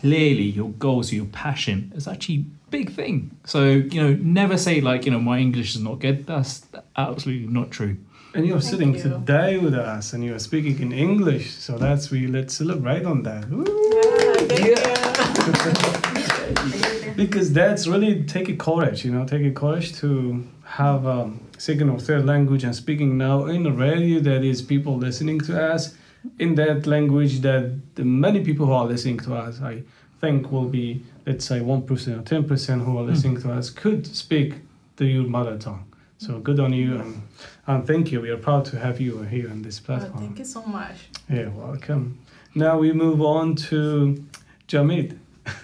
clearly 0.00 0.42
your 0.42 0.70
goals, 0.70 1.12
your 1.12 1.26
passion, 1.26 1.92
is 1.94 2.08
actually 2.08 2.36
a 2.36 2.70
big 2.70 2.92
thing. 2.92 3.30
So 3.44 3.64
you 3.64 4.02
know, 4.02 4.14
never 4.20 4.56
say 4.56 4.80
like 4.80 5.04
you 5.04 5.12
know 5.12 5.20
my 5.20 5.38
English 5.38 5.74
is 5.74 5.82
not 5.82 6.00
good. 6.00 6.26
That's 6.26 6.66
absolutely 6.96 7.48
not 7.48 7.70
true. 7.70 7.96
And 8.32 8.46
you're 8.46 8.60
Thank 8.60 8.70
sitting 8.70 8.94
you. 8.94 9.02
today 9.02 9.58
with 9.58 9.74
us 9.74 10.12
and 10.12 10.24
you're 10.24 10.38
speaking 10.38 10.80
in 10.80 10.92
English. 10.92 11.52
So 11.52 11.78
that's 11.78 12.10
we 12.10 12.28
let's 12.28 12.54
celebrate 12.54 13.04
on 13.04 13.22
that. 13.24 13.48
Woo! 13.50 13.64
because 17.16 17.52
that's 17.52 17.86
really 17.86 18.22
taking 18.22 18.56
courage, 18.56 19.04
you 19.04 19.12
know, 19.12 19.26
taking 19.26 19.54
courage 19.54 19.94
to 19.96 20.46
have 20.64 21.04
a 21.06 21.30
second 21.58 21.90
or 21.90 21.98
third 21.98 22.24
language 22.24 22.64
and 22.64 22.74
speaking 22.74 23.18
now 23.18 23.46
in 23.46 23.66
a 23.66 23.72
radio 23.72 24.20
that 24.20 24.44
is 24.44 24.62
people 24.62 24.96
listening 24.96 25.40
to 25.40 25.60
us 25.60 25.94
in 26.38 26.54
that 26.56 26.86
language 26.86 27.40
that 27.40 27.94
the 27.94 28.04
many 28.04 28.40
people 28.44 28.66
who 28.66 28.72
are 28.72 28.86
listening 28.86 29.18
to 29.20 29.34
us, 29.34 29.60
I 29.62 29.82
think 30.20 30.50
will 30.52 30.68
be, 30.68 31.02
let's 31.26 31.44
say, 31.46 31.60
1% 31.60 31.82
or 31.88 32.22
10% 32.22 32.84
who 32.84 32.98
are 32.98 33.02
listening 33.04 33.40
to 33.42 33.52
us 33.52 33.70
could 33.70 34.06
speak 34.06 34.54
the 34.96 35.06
your 35.06 35.24
mother 35.24 35.56
tongue. 35.58 35.84
So 36.18 36.38
good 36.38 36.60
on 36.60 36.72
you 36.74 36.96
and, 37.00 37.22
and 37.66 37.86
thank 37.86 38.12
you. 38.12 38.20
We 38.20 38.28
are 38.30 38.36
proud 38.36 38.66
to 38.66 38.78
have 38.78 39.00
you 39.00 39.22
here 39.22 39.50
on 39.50 39.62
this 39.62 39.80
Oh, 39.80 39.86
platform. 39.86 40.18
thank 40.24 40.38
you 40.38 40.44
so 40.44 40.62
much. 40.66 41.08
Yeah, 41.30 41.48
welcome. 41.48 42.18
Now 42.54 42.76
we 42.78 42.92
move 42.92 43.22
on 43.22 43.54
to 43.70 44.22
Jamid. 44.68 45.16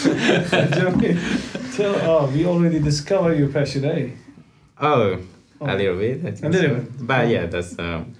Jamid, 0.00 1.76
tell, 1.76 1.94
oh, 2.10 2.30
we 2.32 2.46
already 2.46 2.78
discovered 2.80 3.38
your 3.38 3.48
passion, 3.48 3.84
eh? 3.84 4.10
Oh, 4.80 5.18
Oh. 5.62 5.66
a 5.66 5.76
little 5.76 5.98
bit. 5.98 6.20
I 6.24 6.30
think 6.30 6.44
A 6.44 6.48
little 6.48 6.76
so. 6.76 6.82
bit. 6.82 7.06
But 7.06 7.28
yeah, 7.28 7.44
that's 7.46 7.78
um, 7.78 8.14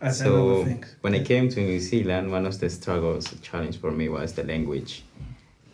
As 0.00 0.18
so. 0.18 0.66
When 1.00 1.14
I 1.14 1.22
came 1.22 1.48
to 1.48 1.60
New 1.60 1.80
Zealand, 1.80 2.30
one 2.30 2.46
of 2.46 2.58
the 2.60 2.68
struggles, 2.68 3.34
challenge 3.40 3.80
for 3.80 3.90
me 3.90 4.08
was 4.08 4.34
the 4.34 4.44
language. 4.44 5.04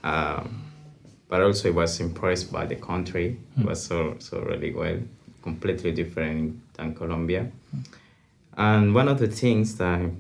Um, 0.05 0.65
but 1.29 1.41
also, 1.43 1.69
I 1.69 1.73
was 1.73 1.99
impressed 2.01 2.53
by 2.53 2.67
the 2.67 2.77
country. 2.77 3.39
It 3.59 3.65
was 3.65 3.83
so 3.85 4.17
so 4.19 4.41
really 4.41 4.73
well, 4.73 4.99
completely 5.43 5.93
different 5.93 6.61
than 6.75 6.95
Colombia. 6.95 7.51
And 8.57 8.95
one 8.95 9.09
of 9.09 9.19
the 9.19 9.29
things 9.29 9.77
that 9.77 10.11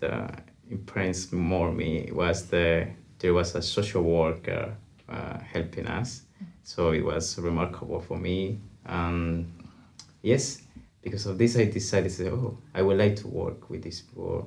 that 0.00 0.44
impressed 0.70 1.32
more 1.32 1.72
me 1.72 2.10
was 2.12 2.46
the 2.46 2.88
there 3.18 3.34
was 3.34 3.54
a 3.54 3.62
social 3.62 4.02
worker 4.02 4.76
uh, 5.08 5.38
helping 5.40 5.86
us. 5.86 6.22
So 6.62 6.92
it 6.92 7.04
was 7.04 7.38
remarkable 7.38 8.00
for 8.00 8.16
me. 8.16 8.60
And 8.86 9.52
yes, 10.22 10.62
because 11.02 11.26
of 11.26 11.38
this, 11.38 11.56
I 11.56 11.64
decided 11.64 12.10
to 12.10 12.14
say, 12.14 12.28
oh, 12.28 12.58
I 12.74 12.82
would 12.82 12.98
like 12.98 13.16
to 13.16 13.28
work 13.28 13.70
with 13.70 13.82
these 13.82 14.00
for, 14.00 14.46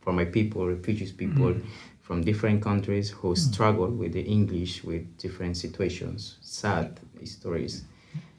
for 0.00 0.12
my 0.12 0.24
people, 0.24 0.66
refugees 0.66 1.12
people 1.12 1.54
mm-hmm. 1.54 1.68
from 2.02 2.22
different 2.22 2.62
countries 2.62 3.10
who 3.10 3.28
mm-hmm. 3.28 3.52
struggle 3.52 3.88
with 3.88 4.12
the 4.12 4.22
English 4.22 4.84
with 4.84 5.16
different 5.18 5.56
situations, 5.56 6.38
sad 6.40 7.00
stories. 7.24 7.84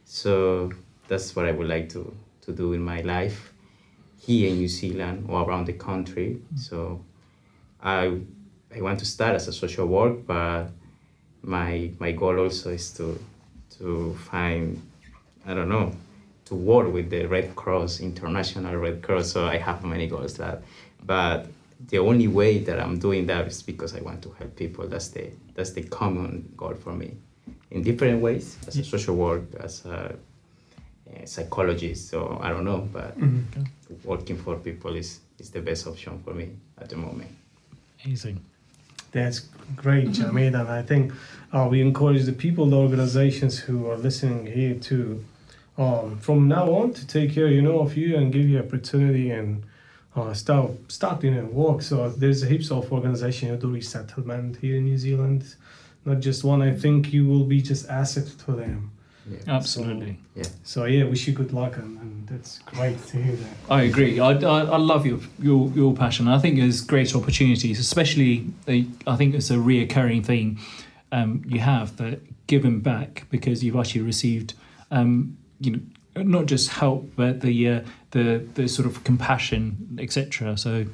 So 0.06 0.72
that's 1.08 1.36
what 1.36 1.46
I 1.46 1.52
would 1.52 1.68
like 1.68 1.90
to, 1.90 2.16
to 2.42 2.52
do 2.52 2.74
in 2.74 2.82
my 2.82 3.02
life 3.02 3.54
here 4.18 4.50
in 4.50 4.58
New 4.58 4.68
Zealand 4.68 5.26
or 5.30 5.44
around 5.44 5.66
the 5.66 5.74
country. 5.74 6.42
Mm-hmm. 6.42 6.58
So 6.58 7.04
I 7.82 8.20
I 8.76 8.82
want 8.82 9.00
to 9.00 9.06
start 9.06 9.36
as 9.36 9.48
a 9.48 9.54
social 9.54 9.88
work, 9.88 10.26
but 10.26 10.68
my 11.42 11.92
my 12.00 12.12
goal 12.12 12.40
also 12.40 12.70
is 12.70 12.92
to 12.94 13.20
to 13.78 14.16
find 14.30 14.82
I 15.46 15.54
don't 15.54 15.70
know 15.70 15.94
to 16.50 16.56
work 16.56 16.92
with 16.92 17.10
the 17.10 17.26
Red 17.26 17.56
Cross, 17.56 18.02
International 18.02 18.76
Red 18.76 19.02
Cross. 19.02 19.32
So 19.32 19.46
I 19.46 19.58
have 19.58 19.86
many 19.86 20.08
goals 20.08 20.36
that, 20.38 20.64
but 21.06 21.48
the 21.88 22.00
only 22.00 22.28
way 22.28 22.58
that 22.58 22.80
I'm 22.80 22.98
doing 23.00 23.28
that 23.28 23.48
is 23.48 23.62
because 23.62 23.96
I 23.96 24.02
want 24.02 24.22
to 24.24 24.32
help 24.32 24.56
people. 24.56 24.88
That's 24.88 25.10
the 25.10 25.30
that's 25.56 25.72
the 25.72 25.84
common 25.84 26.52
goal 26.58 26.74
for 26.74 26.94
me, 26.94 27.14
in 27.72 27.84
different 27.84 28.22
ways 28.22 28.58
as 28.68 28.78
a 28.78 28.84
social 28.84 29.16
work, 29.16 29.44
as 29.60 29.86
a, 29.86 29.92
uh 29.92 31.26
psychologist. 31.26 32.10
So 32.10 32.40
I 32.42 32.50
don't 32.50 32.66
know, 32.66 32.88
but 32.92 33.16
working 34.04 34.38
for 34.38 34.56
people 34.58 34.96
is 34.96 35.22
is 35.38 35.50
the 35.52 35.62
best 35.62 35.88
option 35.88 36.20
for 36.24 36.34
me 36.34 36.50
at 36.82 36.90
the 36.90 36.98
moment. 36.98 37.32
Amazing. 38.04 38.40
That's 39.12 39.40
great, 39.76 40.10
Jamid. 40.10 40.54
And 40.60 40.70
I 40.70 40.84
think 40.84 41.14
uh, 41.52 41.68
we 41.70 41.82
encourage 41.82 42.26
the 42.26 42.34
people, 42.34 42.66
the 42.68 42.78
organizations 42.78 43.58
who 43.58 43.90
are 43.90 43.98
listening 43.98 44.46
here 44.46 44.76
to 44.76 45.24
um, 45.80 46.18
from 46.20 46.48
now 46.48 46.72
on 46.72 46.94
to 46.94 47.08
take 47.08 47.34
care, 47.34 47.48
you 47.48 47.62
know, 47.62 47.80
of 47.80 47.98
you 47.98 48.18
and 48.18 48.32
give 48.32 48.48
you 48.48 48.60
opportunity 48.60 49.32
and 49.32 49.64
uh, 50.16 50.34
start 50.34 50.72
start 50.88 51.24
you 51.24 51.32
know 51.32 51.46
work. 51.46 51.82
So 51.82 52.10
there's 52.10 52.44
a 52.44 52.48
heaps 52.48 52.70
of 52.70 52.92
organization 52.92 53.50
who 53.50 53.58
do 53.58 53.70
resettlement 53.72 54.58
here 54.58 54.76
in 54.78 54.86
New 54.86 54.98
Zealand, 54.98 55.56
not 56.06 56.20
just 56.20 56.44
one. 56.44 56.62
I 56.62 56.74
think 56.74 57.14
you 57.14 57.26
will 57.26 57.46
be 57.46 57.62
just 57.62 57.90
asset 57.90 58.28
to 58.46 58.52
them. 58.52 58.92
Yeah. 59.30 59.38
Absolutely. 59.48 60.18
So 60.64 60.86
yeah, 60.86 61.04
wish 61.04 61.28
you 61.28 61.34
good 61.34 61.54
luck 61.54 61.78
and, 61.78 62.00
and 62.02 62.28
that's 62.28 62.60
great 62.60 62.98
to 63.08 63.22
hear 63.22 63.36
that. 63.36 63.54
I 63.70 63.84
agree. 63.84 64.20
I, 64.20 64.32
I, 64.32 64.62
I 64.62 64.78
love 64.78 65.06
your, 65.06 65.20
your 65.38 65.70
your 65.76 65.94
passion. 65.94 66.28
I 66.28 66.40
think 66.40 66.58
there's 66.58 66.82
great 66.82 67.16
opportunities, 67.16 67.80
especially 67.80 68.48
the, 68.66 68.88
I 69.06 69.16
think 69.18 69.36
it's 69.36 69.52
a 69.52 69.56
reoccurring 69.56 70.26
theme 70.26 70.58
um, 71.12 71.44
you 71.48 71.60
have 71.60 71.98
that 71.98 72.22
giving 72.48 72.82
back 72.82 73.26
because 73.30 73.64
you've 73.64 73.76
actually 73.76 74.02
received, 74.02 74.54
um, 74.92 75.38
you 75.60 75.72
know, 75.72 75.80
not 76.24 76.46
just 76.48 76.70
help 76.70 77.12
but 77.16 77.42
the 77.42 77.70
uh, 77.70 77.82
the 78.12 78.46
the 78.56 78.68
sort 78.68 78.88
of 78.88 79.04
compassion, 79.04 79.98
etc. 80.00 80.58
So. 80.58 80.86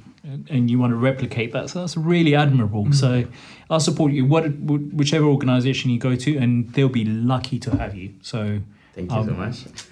And 0.49 0.71
you 0.71 0.79
want 0.79 0.89
to 0.89 0.95
replicate 0.97 1.51
that, 1.53 1.69
so 1.69 1.81
that's 1.81 1.95
really 1.95 2.33
admirable. 2.33 2.91
So, 2.93 3.25
I'll 3.69 3.79
support 3.79 4.11
you. 4.11 4.25
What, 4.25 4.47
whichever 4.59 5.25
organisation 5.27 5.91
you 5.91 5.99
go 5.99 6.15
to, 6.15 6.37
and 6.37 6.67
they'll 6.73 6.89
be 6.89 7.05
lucky 7.05 7.59
to 7.59 7.77
have 7.77 7.93
you. 7.93 8.11
So, 8.23 8.59
Thank 8.95 9.11
you 9.11 9.23
so 9.23 9.29
Um, 9.29 9.37
much. 9.37 9.65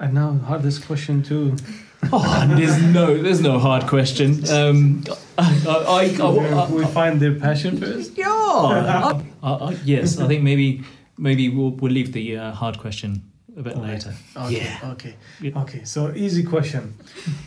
and 0.00 0.14
now 0.14 0.38
hardest 0.38 0.86
question 0.86 1.22
too. 1.22 1.56
Oh, 2.12 2.46
there's 2.56 2.82
no, 2.82 3.16
there's 3.22 3.40
no 3.42 3.58
hard 3.60 3.86
question. 3.86 4.42
Um, 4.50 5.04
I, 5.38 5.62
I, 5.68 6.16
I, 6.20 6.26
I, 6.26 6.70
we 6.72 6.84
find 6.86 7.20
their 7.20 7.34
passion 7.38 7.76
first. 7.78 8.18
yeah. 8.18 8.26
I, 8.26 9.20
I, 9.44 9.76
yes, 9.84 10.18
I 10.18 10.26
think 10.26 10.42
maybe, 10.42 10.82
maybe 11.18 11.48
we'll 11.48 11.70
we'll 11.70 11.92
leave 11.92 12.12
the 12.12 12.36
uh, 12.38 12.52
hard 12.52 12.78
question 12.78 13.22
a 13.56 13.62
bit 13.62 13.76
later. 13.76 14.14
Okay, 14.36 14.54
Yeah. 14.56 14.90
Okay. 14.92 15.14
Yeah. 15.40 15.62
Okay. 15.62 15.84
So 15.84 16.12
easy 16.14 16.42
question. 16.42 16.94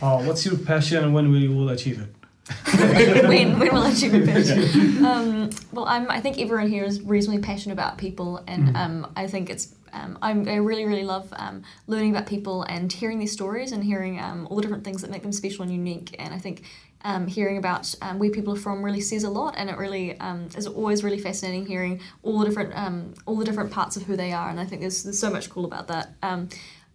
Uh, 0.00 0.22
what's 0.22 0.44
your 0.46 0.56
passion 0.58 1.02
and 1.04 1.12
when 1.14 1.30
will 1.30 1.40
you 1.40 1.52
will 1.52 1.70
achieve 1.70 2.00
it? 2.00 2.14
when 3.28 3.58
when 3.58 3.72
will 3.74 3.82
I 3.82 3.90
achieve 3.90 4.12
passion? 4.24 5.04
Um, 5.06 5.50
well, 5.72 5.86
I'm, 5.86 6.10
I 6.10 6.20
think 6.20 6.38
everyone 6.38 6.68
here 6.68 6.84
is 6.84 7.00
reasonably 7.00 7.40
passionate 7.42 7.74
about 7.74 7.96
people, 7.98 8.42
and 8.46 8.68
Mhm. 8.68 8.76
um, 8.76 9.12
I 9.16 9.26
think 9.26 9.50
it's. 9.50 9.74
Um, 9.92 10.18
I'm, 10.20 10.46
I 10.46 10.56
really, 10.56 10.84
really 10.84 11.04
love 11.04 11.32
um, 11.36 11.62
learning 11.86 12.10
about 12.10 12.26
people 12.26 12.64
and 12.64 12.92
hearing 12.92 13.18
their 13.18 13.28
stories 13.28 13.72
and 13.72 13.82
hearing 13.82 14.20
um, 14.20 14.46
all 14.50 14.56
the 14.56 14.62
different 14.62 14.84
things 14.84 15.00
that 15.00 15.10
make 15.10 15.22
them 15.22 15.32
special 15.32 15.62
and 15.62 15.72
unique. 15.72 16.14
And 16.18 16.34
I 16.34 16.38
think 16.38 16.64
um, 17.02 17.26
hearing 17.26 17.56
about 17.56 17.94
um, 18.02 18.18
where 18.18 18.30
people 18.30 18.52
are 18.52 18.58
from 18.58 18.84
really 18.84 19.00
says 19.00 19.24
a 19.24 19.30
lot, 19.30 19.54
and 19.56 19.70
it 19.70 19.78
really 19.78 20.18
um, 20.20 20.48
is 20.56 20.66
always 20.66 21.02
really 21.02 21.18
fascinating 21.18 21.64
hearing 21.66 22.00
all 22.22 22.40
the 22.40 22.44
different 22.46 22.76
um, 22.76 23.14
all 23.26 23.36
the 23.36 23.44
different 23.44 23.70
parts 23.70 23.96
of 23.96 24.02
who 24.02 24.16
they 24.16 24.32
are. 24.32 24.50
And 24.50 24.60
I 24.60 24.66
think 24.66 24.80
there's 24.82 25.02
there's 25.04 25.18
so 25.18 25.30
much 25.30 25.48
cool 25.48 25.64
about 25.64 25.86
that. 25.88 26.14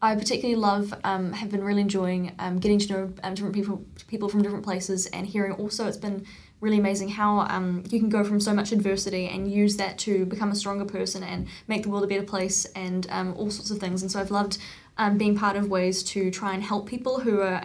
I 0.04 0.16
particularly 0.16 0.56
love, 0.56 0.94
um, 1.04 1.32
have 1.34 1.52
been 1.52 1.64
really 1.64 1.82
enjoying 1.82 2.32
um, 2.40 2.58
getting 2.58 2.80
to 2.80 2.94
know 2.94 3.14
um, 3.24 3.36
different 3.36 3.54
people, 3.54 3.86
people 4.08 4.30
from 4.30 4.42
different 4.42 4.64
places, 4.64 5.06
and 5.08 5.28
hearing 5.28 5.52
also 5.54 5.88
it's 5.88 5.98
been 5.98 6.26
really 6.60 6.78
amazing 6.78 7.10
how 7.10 7.40
um, 7.42 7.84
you 7.90 8.00
can 8.00 8.10
go 8.10 8.24
from 8.24 8.40
so 8.40 8.54
much 8.54 8.72
adversity 8.72 9.28
and 9.28 9.52
use 9.52 9.78
that 9.78 9.98
to 10.00 10.26
become 10.26 10.52
a 10.52 10.56
stronger 10.56 10.86
person 10.86 11.24
and 11.24 11.48
make 11.68 11.84
the 11.84 11.90
world 11.90 12.04
a 12.04 12.08
better 12.08 12.24
place 12.24 12.66
and 12.76 13.08
um, 13.10 13.36
all 13.38 13.52
sorts 13.52 13.70
of 13.72 13.80
things. 13.80 14.02
And 14.02 14.12
so 14.12 14.20
I've 14.20 14.32
loved 14.32 14.58
um, 14.98 15.18
being 15.18 15.36
part 15.36 15.56
of 15.56 15.70
ways 15.70 16.04
to 16.04 16.30
try 16.30 16.54
and 16.54 16.64
help 16.64 16.88
people 16.88 17.20
who 17.20 17.42
are 17.42 17.64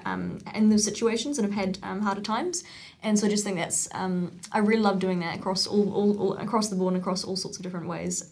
in 0.55 0.71
those 0.71 0.85
situations 0.85 1.39
and 1.39 1.53
have 1.53 1.83
had 1.83 2.03
harder 2.03 2.23
times. 2.23 2.65
And 3.03 3.19
so 3.19 3.27
I 3.27 3.31
just 3.31 3.45
think 3.45 3.57
that's 3.57 3.89
I 3.93 4.59
really 4.59 4.81
love 4.81 4.99
doing 4.99 5.21
that 5.21 5.37
across 5.37 5.67
all, 5.67 5.93
all, 5.93 6.19
all 6.19 6.37
across 6.39 6.69
the 6.69 6.77
board 6.77 6.95
and 6.95 7.03
across 7.03 7.25
all 7.25 7.37
sorts 7.37 7.59
of 7.59 7.63
different 7.63 7.89
ways. 7.89 8.27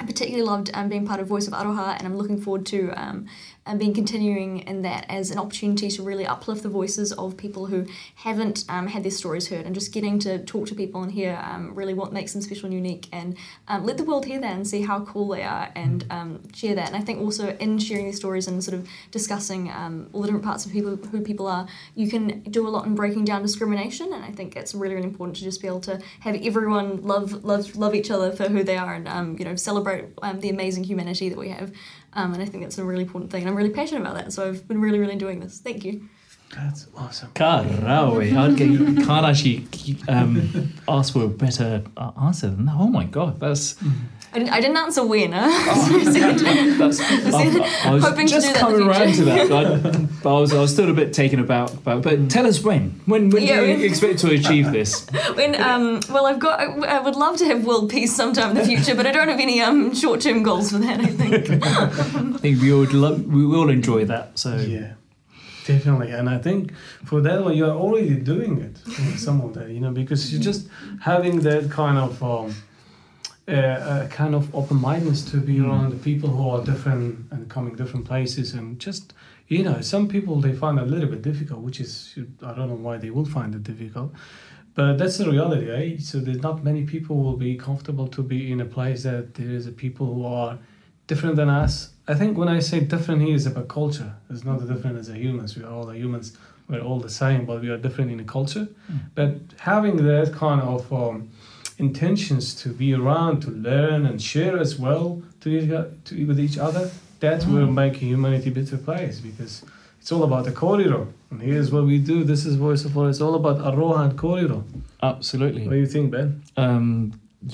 I 0.00 0.04
particularly 0.04 0.46
loved 0.46 0.70
um, 0.72 0.88
being 0.88 1.06
part 1.06 1.20
of 1.20 1.26
Voice 1.26 1.46
of 1.46 1.52
Aroha, 1.52 1.94
and 1.98 2.06
I'm 2.06 2.16
looking 2.16 2.40
forward 2.40 2.64
to 2.66 2.90
um, 2.96 3.26
um, 3.70 3.78
being 3.78 3.94
continuing 3.94 4.60
in 4.60 4.82
that 4.82 5.06
as 5.08 5.30
an 5.30 5.38
opportunity 5.38 5.88
to 5.88 6.02
really 6.02 6.26
uplift 6.26 6.62
the 6.64 6.68
voices 6.68 7.12
of 7.12 7.36
people 7.36 7.66
who 7.66 7.86
haven't 8.16 8.64
um, 8.68 8.88
had 8.88 9.04
their 9.04 9.12
stories 9.12 9.48
heard, 9.48 9.64
and 9.64 9.74
just 9.74 9.92
getting 9.92 10.18
to 10.18 10.44
talk 10.44 10.66
to 10.66 10.74
people 10.74 11.02
and 11.02 11.12
hear 11.12 11.40
um, 11.44 11.72
really 11.74 11.94
what 11.94 12.12
makes 12.12 12.32
them 12.32 12.42
special 12.42 12.66
and 12.66 12.74
unique, 12.74 13.06
and 13.12 13.36
um, 13.68 13.84
let 13.84 13.96
the 13.96 14.02
world 14.04 14.24
hear 14.24 14.40
that 14.40 14.56
and 14.56 14.66
see 14.66 14.82
how 14.82 15.04
cool 15.04 15.28
they 15.28 15.44
are, 15.44 15.70
and 15.76 16.04
um, 16.10 16.40
share 16.52 16.74
that. 16.74 16.88
And 16.88 16.96
I 16.96 17.00
think 17.00 17.20
also 17.20 17.56
in 17.58 17.78
sharing 17.78 18.06
these 18.06 18.16
stories 18.16 18.48
and 18.48 18.62
sort 18.62 18.76
of 18.76 18.88
discussing 19.12 19.70
um, 19.70 20.08
all 20.12 20.22
the 20.22 20.26
different 20.26 20.44
parts 20.44 20.66
of 20.66 20.72
people 20.72 20.96
who 20.96 21.20
people 21.20 21.46
are, 21.46 21.68
you 21.94 22.10
can 22.10 22.40
do 22.42 22.66
a 22.66 22.70
lot 22.70 22.86
in 22.86 22.96
breaking 22.96 23.24
down 23.24 23.42
discrimination, 23.42 24.12
and 24.12 24.24
I 24.24 24.32
think 24.32 24.56
it's 24.56 24.74
really 24.74 24.94
really 24.96 25.06
important 25.06 25.36
to 25.36 25.44
just 25.44 25.60
be 25.60 25.68
able 25.68 25.80
to 25.82 26.00
have 26.20 26.34
everyone 26.34 27.02
love 27.02 27.44
love 27.44 27.76
love 27.76 27.94
each 27.94 28.10
other 28.10 28.32
for 28.32 28.48
who 28.48 28.64
they 28.64 28.76
are, 28.76 28.94
and 28.94 29.06
um, 29.06 29.36
you 29.38 29.44
know 29.44 29.54
celebrate 29.54 30.06
um, 30.22 30.40
the 30.40 30.50
amazing 30.50 30.82
humanity 30.82 31.28
that 31.28 31.38
we 31.38 31.50
have. 31.50 31.70
Um, 32.12 32.34
and 32.34 32.42
I 32.42 32.46
think 32.46 32.64
that's 32.64 32.78
a 32.78 32.84
really 32.84 33.02
important 33.02 33.30
thing, 33.30 33.42
and 33.42 33.50
I'm 33.50 33.56
really 33.56 33.70
passionate 33.70 34.00
about 34.00 34.14
that. 34.16 34.32
So 34.32 34.48
I've 34.48 34.66
been 34.66 34.80
really, 34.80 34.98
really 34.98 35.12
enjoying 35.12 35.40
this. 35.40 35.58
Thank 35.58 35.84
you. 35.84 36.08
That's 36.54 36.88
awesome. 36.96 37.30
Carawe. 37.34 38.18
I 38.18 38.54
can't 38.56 39.26
actually 39.26 39.66
um, 40.08 40.72
ask 40.88 41.12
for 41.12 41.24
a 41.24 41.28
better 41.28 41.84
uh, 41.96 42.10
answer 42.20 42.48
than 42.48 42.66
that. 42.66 42.74
Oh 42.76 42.88
my 42.88 43.04
god, 43.04 43.38
that's 43.38 43.76
I 44.32 44.38
didn't, 44.38 44.52
I 44.52 44.60
didn't 44.60 44.76
answer 44.76 45.04
when. 45.04 45.32
Huh? 45.32 45.48
that's. 46.78 47.00
I, 47.00 47.88
I 47.88 47.94
was 47.94 48.04
Hoping 48.04 48.26
to 48.28 48.32
just 48.32 48.46
do 48.46 48.52
that 48.52 48.70
in 48.70 48.76
the 48.76 48.82
coming 48.82 48.88
around 48.88 49.14
to 49.14 49.24
that, 49.24 49.48
but, 49.48 50.22
but 50.22 50.36
I 50.36 50.40
was 50.40 50.54
I 50.54 50.60
was 50.60 50.72
still 50.72 50.88
a 50.88 50.94
bit 50.94 51.12
taken 51.12 51.40
aback. 51.40 51.72
About, 51.72 52.02
but 52.02 52.30
tell 52.30 52.46
us 52.46 52.62
when. 52.62 53.00
When 53.06 53.30
when 53.30 53.42
Yeah, 53.42 53.60
do 53.60 53.66
you 53.66 53.76
when- 53.78 53.84
expect 53.84 54.20
to 54.20 54.30
achieve 54.30 54.70
this? 54.70 55.06
when 55.34 55.60
um, 55.60 56.00
well, 56.10 56.26
I've 56.26 56.38
got. 56.38 56.60
I, 56.60 56.66
I 56.66 57.00
would 57.00 57.16
love 57.16 57.38
to 57.38 57.44
have 57.46 57.64
world 57.64 57.90
peace 57.90 58.14
sometime 58.14 58.50
in 58.50 58.56
the 58.58 58.64
future, 58.64 58.94
but 58.94 59.06
I 59.06 59.10
don't 59.12 59.28
have 59.28 59.40
any 59.40 59.60
um 59.60 59.94
short-term 59.94 60.42
goals 60.44 60.70
for 60.70 60.78
that. 60.78 61.00
I 61.00 61.06
think. 61.06 61.64
I 61.64 62.38
think 62.38 62.60
we 62.62 62.72
would 62.72 62.92
love, 62.92 63.24
we 63.26 63.44
will 63.44 63.68
enjoy 63.68 64.04
that. 64.04 64.38
So 64.38 64.54
Yeah, 64.56 64.92
definitely. 65.66 66.12
And 66.12 66.28
I 66.28 66.38
think 66.38 66.72
for 67.04 67.20
that 67.22 67.42
one, 67.42 67.56
you're 67.56 67.70
already 67.84 68.14
doing 68.14 68.60
it. 68.60 68.78
Some 69.18 69.40
of 69.40 69.54
that, 69.54 69.70
you 69.70 69.80
know, 69.80 69.90
because 69.90 70.32
you're 70.32 70.40
just 70.42 70.68
having 71.00 71.40
that 71.40 71.70
kind 71.70 71.98
of. 71.98 72.22
Um, 72.22 72.54
uh, 73.48 74.06
kind 74.10 74.34
of 74.34 74.54
open-mindedness 74.54 75.24
to 75.30 75.36
be 75.38 75.56
Mm. 75.56 75.66
around 75.66 75.90
the 75.90 75.96
people 76.10 76.28
who 76.30 76.48
are 76.50 76.62
different 76.64 77.26
and 77.32 77.48
coming 77.48 77.74
different 77.74 78.06
places 78.06 78.54
and 78.54 78.78
just 78.78 79.12
you 79.48 79.62
know 79.64 79.80
some 79.80 80.06
people 80.08 80.40
they 80.40 80.52
find 80.52 80.78
it 80.78 80.82
a 80.82 80.90
little 80.94 81.08
bit 81.08 81.22
difficult 81.22 81.60
which 81.60 81.80
is 81.80 82.14
i 82.48 82.52
don't 82.54 82.68
know 82.68 82.80
why 82.88 82.96
they 82.96 83.10
will 83.10 83.24
find 83.38 83.54
it 83.54 83.64
difficult 83.64 84.12
but 84.74 84.98
that's 84.98 85.18
the 85.18 85.28
reality 85.28 85.68
eh? 85.70 85.96
so 85.98 86.20
there's 86.20 86.42
not 86.42 86.62
many 86.62 86.82
people 86.84 87.16
will 87.24 87.36
be 87.36 87.56
comfortable 87.56 88.06
to 88.16 88.22
be 88.22 88.52
in 88.52 88.60
a 88.60 88.64
place 88.76 89.02
that 89.02 89.34
there 89.34 89.50
is 89.58 89.66
a 89.66 89.72
people 89.72 90.06
who 90.14 90.24
are 90.24 90.58
different 91.08 91.34
than 91.34 91.48
us. 91.48 91.74
I 92.06 92.14
think 92.14 92.38
when 92.38 92.48
i 92.48 92.60
say 92.60 92.78
different 92.94 93.20
here 93.22 93.34
is 93.34 93.46
about 93.46 93.66
culture. 93.66 94.12
It's 94.30 94.44
not 94.44 94.56
different 94.72 94.96
as 95.02 95.08
a 95.08 95.16
humans. 95.24 95.56
We 95.56 95.64
are 95.64 95.72
all 95.76 95.86
the 95.92 95.98
humans. 96.04 96.26
We're 96.68 96.84
all 96.88 97.00
the 97.00 97.14
same 97.22 97.40
but 97.46 97.56
we 97.62 97.68
are 97.68 97.76
different 97.86 98.12
in 98.12 98.20
a 98.20 98.24
culture. 98.36 98.68
But 99.16 99.30
having 99.58 99.96
that 100.10 100.28
kind 100.32 100.60
of 100.74 100.82
um, 100.92 101.16
intentions 101.80 102.44
to 102.62 102.68
be 102.82 102.88
around 103.00 103.40
to 103.46 103.50
learn 103.50 104.00
and 104.06 104.16
share 104.32 104.56
as 104.66 104.72
well 104.84 105.22
to, 105.40 105.48
each 105.58 105.70
to 106.06 106.12
with 106.30 106.38
each 106.46 106.58
other 106.58 106.84
that 107.24 107.40
will 107.46 107.70
make 107.82 107.94
humanity 107.96 108.50
a 108.50 108.52
better 108.60 108.78
place 108.88 109.16
because 109.28 109.54
it's 110.00 110.10
all 110.12 110.22
about 110.28 110.44
the 110.44 110.52
korero 110.62 111.00
and 111.30 111.40
here's 111.42 111.70
what 111.74 111.84
we 111.84 111.98
do 111.98 112.16
this 112.24 112.42
is 112.48 112.54
voice 112.56 112.84
of 112.86 112.94
War. 112.96 113.08
it's 113.10 113.20
all 113.26 113.34
about 113.42 113.58
aroha 113.70 113.98
and 114.06 114.18
korero 114.18 114.58
absolutely. 115.02 115.62
what 115.66 115.72
do 115.72 115.78
you 115.86 115.86
think 115.96 116.10
ben 116.14 116.28
Um, 116.56 116.86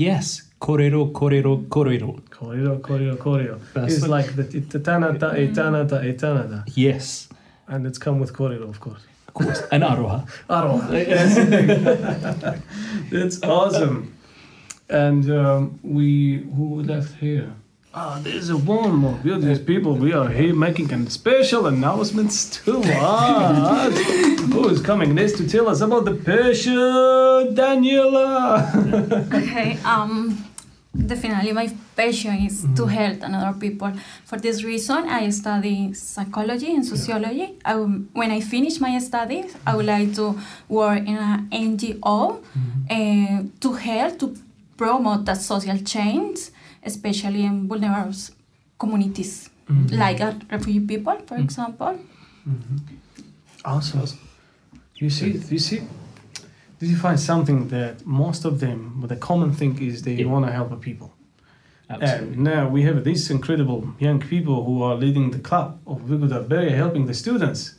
yes, 0.07 0.27
korero, 0.61 1.01
korero, 1.13 1.53
korero. 1.75 2.11
corridor 2.31 2.77
korero 2.89 3.17
korero 3.17 3.57
That's 3.75 3.95
it's 3.95 4.07
like 4.17 4.29
the 4.39 4.45
itanata 4.45 5.29
itanata 5.45 5.99
itanata 6.13 6.59
Yes, 6.75 7.29
and 7.69 7.87
it's 7.87 7.99
come 7.99 8.19
with 8.23 8.33
korero 8.33 8.69
of 8.69 8.79
course 8.81 9.03
of 9.29 9.35
course. 9.35 9.61
And 9.71 9.83
aroha. 9.83 10.19
Aroha. 10.49 10.87
That's 13.11 13.43
awesome. 13.43 14.16
And 14.89 15.31
um, 15.31 15.81
we 15.83 16.47
who 16.57 16.83
left 16.83 17.15
here? 17.17 17.53
Ah, 17.95 18.21
there's 18.23 18.51
a 18.51 18.57
one 18.57 18.95
more. 18.95 19.19
We 19.25 19.33
are 19.33 19.39
these 19.39 19.59
people. 19.59 19.95
We 19.97 20.13
are 20.13 20.29
here 20.29 20.55
making 20.55 20.93
a 20.93 21.11
special 21.11 21.67
announcements 21.67 22.45
to 22.65 22.79
us. 22.95 23.99
Who 24.53 24.69
is 24.69 24.81
coming 24.83 25.15
next 25.15 25.39
to 25.39 25.49
tell 25.49 25.67
us 25.69 25.81
about 25.81 26.05
the 26.05 26.15
passion, 26.15 26.77
Daniela? 27.57 29.33
Okay, 29.33 29.79
um, 29.85 30.37
definitely 30.95 31.53
my 31.53 31.73
passion 31.97 32.35
is 32.47 32.67
to 32.77 32.85
help 32.87 33.23
another 33.23 33.59
people. 33.59 33.91
For 34.25 34.39
this 34.39 34.63
reason, 34.63 35.09
I 35.09 35.31
study 35.31 35.93
psychology 35.95 36.75
and 36.75 36.85
sociology. 36.85 37.55
I, 37.65 37.75
will- 37.77 38.05
when 38.13 38.31
I 38.31 38.41
finish 38.41 38.79
my 38.79 38.99
studies, 38.99 39.57
I 39.67 39.75
would 39.75 39.87
like 39.87 40.15
to 40.17 40.39
work 40.69 40.99
in 41.01 41.17
an 41.17 41.49
NGO 41.51 42.43
uh, 42.91 43.43
to 43.61 43.73
help 43.73 44.19
to 44.21 44.37
promote 44.77 45.25
that 45.27 45.41
social 45.41 45.79
change, 45.79 46.39
especially 46.83 47.45
in 47.45 47.69
vulnerable 47.69 48.15
communities, 48.79 49.51
like 49.91 50.21
uh, 50.21 50.33
refugee 50.51 50.81
people, 50.81 51.17
for 51.27 51.37
example. 51.37 51.99
Awesome. 53.65 54.07
You 54.97 55.11
see, 55.11 55.33
you 55.51 55.59
see, 55.59 55.83
did 56.79 56.89
you 56.91 56.97
find 56.97 57.19
something 57.19 57.69
that 57.69 58.07
most 58.07 58.45
of 58.45 58.61
them, 58.61 58.95
but 58.97 59.09
the 59.09 59.17
common 59.17 59.53
thing 59.53 59.79
is 59.83 60.03
they 60.03 60.15
Yeah. 60.15 60.27
want 60.33 60.47
to 60.47 60.53
help 60.53 60.71
the 60.71 60.77
people, 60.77 61.13
Absolutely. 61.89 62.35
And 62.35 62.39
now 62.45 62.69
we 62.69 62.83
have 62.83 63.05
these 63.05 63.31
incredible 63.31 63.81
young 63.99 64.19
people 64.21 64.65
who 64.65 64.83
are 64.83 64.97
leading 64.97 65.31
the 65.31 65.39
club 65.39 65.79
of 65.87 66.01
Viguda 66.09 66.49
Berry, 66.49 66.71
helping 66.73 67.07
the 67.07 67.15
students. 67.15 67.75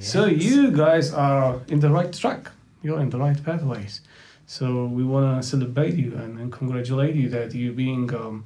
So 0.00 0.24
you 0.26 0.70
guys 0.72 1.12
are 1.12 1.60
in 1.68 1.78
the 1.80 1.90
right 1.90 2.12
track. 2.12 2.50
You're 2.82 3.00
in 3.00 3.10
the 3.10 3.18
right 3.18 3.38
pathways. 3.44 4.00
So 4.46 4.86
we 4.86 5.04
want 5.04 5.42
to 5.42 5.48
celebrate 5.48 5.94
you 5.94 6.14
and, 6.16 6.38
and 6.38 6.52
congratulate 6.52 7.14
you 7.14 7.28
that 7.30 7.54
you 7.54 7.72
being 7.72 8.12
um, 8.14 8.44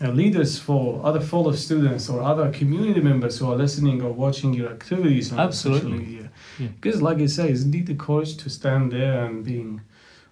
uh, 0.00 0.10
leaders 0.10 0.58
for 0.58 1.04
other 1.04 1.20
fellow 1.20 1.52
students 1.52 2.08
or 2.08 2.22
other 2.22 2.52
community 2.52 3.00
members 3.00 3.38
who 3.38 3.50
are 3.50 3.56
listening 3.56 4.00
or 4.02 4.12
watching 4.12 4.54
your 4.54 4.70
activities 4.70 5.32
on 5.32 5.40
Absolutely. 5.40 5.90
social 5.90 5.98
media. 5.98 6.30
Yeah. 6.58 6.68
Because, 6.80 7.02
like 7.02 7.18
you 7.18 7.28
say, 7.28 7.50
it's 7.50 7.62
indeed 7.62 7.86
the 7.86 7.94
courage 7.94 8.36
to 8.38 8.50
stand 8.50 8.92
there 8.92 9.24
and 9.24 9.44
being, 9.44 9.80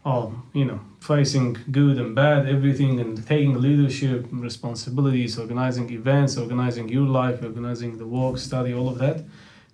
um, 0.05 0.49
you 0.53 0.65
know, 0.65 0.81
facing 1.01 1.57
good 1.71 1.99
and 1.99 2.15
bad, 2.15 2.49
everything, 2.49 3.01
and 3.01 3.27
taking 3.27 3.61
leadership 3.61 4.27
responsibilities, 4.31 5.39
organizing 5.39 5.91
events, 5.91 6.37
organizing 6.37 6.89
your 6.89 7.07
life, 7.07 7.43
organizing 7.43 7.99
the 7.99 8.07
work, 8.07 8.39
study, 8.39 8.73
all 8.73 8.89
of 8.89 8.99
that. 8.99 9.25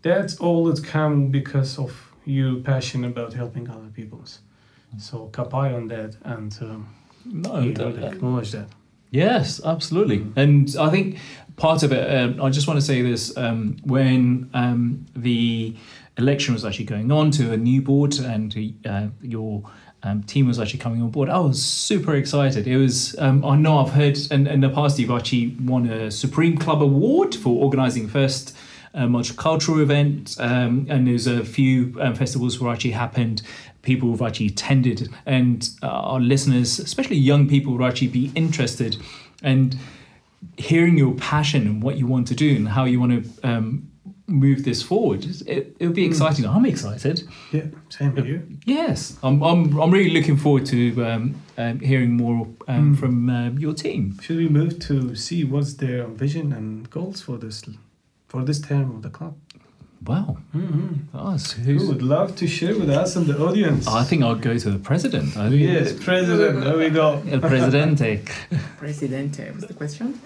That's 0.00 0.37
all 0.38 0.64
that 0.66 0.83
come 0.85 1.28
because 1.28 1.78
of 1.78 2.12
you 2.24 2.61
passion 2.61 3.05
about 3.05 3.35
helping 3.35 3.68
other 3.68 3.90
peoples. 3.94 4.40
So 4.98 5.28
kapai 5.33 5.74
on 5.74 5.88
that 5.88 6.16
and 6.24 6.57
um, 6.61 6.88
No, 7.24 7.72
that- 7.72 7.78
really 7.78 8.05
acknowledge 8.07 8.52
that. 8.52 8.68
Yes, 9.11 9.61
absolutely. 9.62 10.26
And 10.37 10.74
I 10.81 10.88
think 10.88 11.18
part 11.57 11.83
of 11.83 11.92
it, 11.92 12.16
um, 12.16 12.40
I 12.40 12.48
just 12.48 12.66
want 12.66 12.81
to 12.81 12.87
say 12.87 13.02
this 13.02 13.37
um, 13.37 13.76
when 13.85 14.48
um, 14.55 15.05
the 15.14 15.76
election 16.16 16.55
was 16.55 16.64
actually 16.64 16.87
going 16.87 17.12
on 17.12 17.31
to 17.33 17.52
a 17.52 17.57
new 17.59 17.83
board 17.83 18.18
and 18.18 18.74
uh, 18.87 19.09
your 19.20 19.64
um, 20.02 20.22
team 20.22 20.46
was 20.46 20.59
actually 20.59 20.81
coming 20.81 21.02
on 21.02 21.11
board, 21.11 21.28
I 21.28 21.38
was 21.38 21.62
super 21.62 22.14
excited. 22.16 22.66
It 22.66 22.78
was, 22.78 23.14
um, 23.18 23.44
I 23.44 23.55
know 23.55 23.78
I've 23.78 23.92
heard 23.92 24.18
in, 24.31 24.46
in 24.46 24.61
the 24.61 24.70
past 24.70 24.98
you've 24.98 25.11
actually 25.11 25.57
won 25.61 25.87
a 25.87 26.11
Supreme 26.11 26.57
Club 26.57 26.83
Award 26.83 27.35
for 27.35 27.62
organising 27.62 28.09
first 28.09 28.57
uh, 28.94 29.02
multicultural 29.02 29.81
event, 29.81 30.37
um, 30.38 30.87
and 30.88 31.07
there's 31.07 31.26
a 31.26 31.44
few 31.44 31.96
um, 32.00 32.14
festivals 32.14 32.61
where 32.61 32.72
actually 32.72 32.90
happened. 32.90 33.42
People 33.83 34.09
who've 34.11 34.23
actually 34.23 34.47
attended, 34.47 35.09
and 35.27 35.68
uh, 35.83 35.87
our 35.88 36.21
listeners, 36.21 36.79
especially 36.79 37.16
young 37.16 37.49
people, 37.49 37.73
would 37.73 37.83
actually 37.83 38.09
be 38.09 38.31
interested. 38.35 38.97
And 39.42 39.77
hearing 40.57 40.97
your 40.99 41.14
passion 41.14 41.62
and 41.66 41.83
what 41.83 41.97
you 41.97 42.07
want 42.07 42.27
to 42.29 42.35
do 42.35 42.55
and 42.57 42.68
how 42.68 42.85
you 42.85 43.01
want 43.01 43.12
to 43.25 43.49
um, 43.49 43.88
move 44.27 44.64
this 44.64 44.83
forward, 44.83 45.25
it, 45.47 45.77
it'll 45.79 45.92
be 45.92 46.05
exciting. 46.05 46.47
I'm 46.47 46.64
excited. 46.64 47.23
Yeah, 47.53 47.66
same 47.88 48.14
with 48.14 48.25
here. 48.27 48.45
Yes, 48.64 49.18
I'm, 49.23 49.42
I'm, 49.42 49.79
I'm 49.81 49.90
really 49.90 50.11
looking 50.11 50.37
forward 50.37 50.64
to 50.66 51.05
um, 51.05 51.35
um, 51.59 51.81
hearing 51.81 52.16
more 52.16 52.47
um, 52.68 52.95
Mm. 52.95 52.99
from 52.99 53.31
um, 53.31 53.59
your 53.59 53.75
team. 53.75 54.16
Should 54.21 54.37
we 54.38 54.49
move 54.49 54.79
to 54.81 55.14
see 55.16 55.45
what's 55.45 55.75
their 55.75 56.07
vision 56.07 56.53
and 56.53 56.88
goals 56.90 57.21
for 57.21 57.37
this 57.38 57.62
for 58.29 58.45
this 58.45 58.61
term 58.61 58.95
of 58.95 59.03
the 59.03 59.11
club? 59.11 59.35
Wow. 60.06 60.38
Mm-hmm. 60.54 61.16
Oh, 61.16 61.36
Who 61.64 61.86
would 61.88 62.02
love 62.02 62.34
to 62.36 62.46
share 62.48 62.74
with 62.76 62.90
us 62.90 63.14
and 63.14 63.26
the 63.26 63.38
audience? 63.38 63.86
I 63.86 64.02
think 64.02 64.24
I'll 64.24 64.34
go 64.34 64.58
to 64.58 64.70
the 64.70 64.78
president. 64.78 65.36
I 65.36 65.48
think 65.48 65.62
Yes, 65.62 65.92
President. 65.92 66.64
There 66.64 66.76
we 66.76 66.90
go. 66.90 67.22
El 67.30 67.40
Presidente. 67.40 68.20
Presidente, 68.78 69.50
what's 69.52 69.66
the 69.66 69.74
question? 69.74 70.20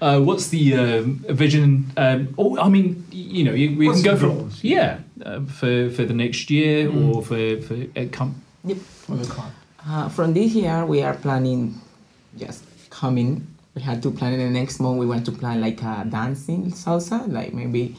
Uh, 0.00 0.20
what's 0.20 0.48
the 0.48 0.74
um, 0.74 1.24
vision? 1.28 1.90
Um, 1.96 2.34
oh, 2.38 2.56
I 2.58 2.68
mean, 2.68 3.04
you 3.10 3.44
know, 3.44 3.52
you, 3.52 3.76
we 3.76 3.88
What's 3.88 4.02
can 4.02 4.14
go 4.14 4.16
for 4.20 4.28
goals? 4.28 4.62
yeah 4.62 4.98
uh, 5.24 5.40
for 5.58 5.90
for 5.90 6.04
the 6.04 6.14
next 6.14 6.48
year 6.50 6.88
Mm. 6.88 7.14
or 7.14 7.22
for 7.22 7.60
for 7.66 7.74
uh, 8.00 8.06
com- 8.12 8.40
For 9.06 9.16
the 9.16 9.26
club. 9.26 9.50
Uh, 9.86 10.08
from 10.08 10.34
this 10.34 10.52
year, 10.54 10.86
we 10.86 11.02
are 11.02 11.14
planning 11.14 11.80
just 12.38 12.62
coming. 12.90 13.46
We 13.74 13.82
had 13.82 14.02
to 14.04 14.10
plan 14.10 14.32
in 14.34 14.38
the 14.40 14.58
next 14.60 14.80
month. 14.80 14.98
We 14.98 15.06
want 15.06 15.24
to 15.26 15.32
plan 15.32 15.60
like 15.60 15.82
a 15.82 16.06
dancing 16.08 16.70
salsa, 16.72 17.26
like 17.30 17.52
maybe 17.52 17.94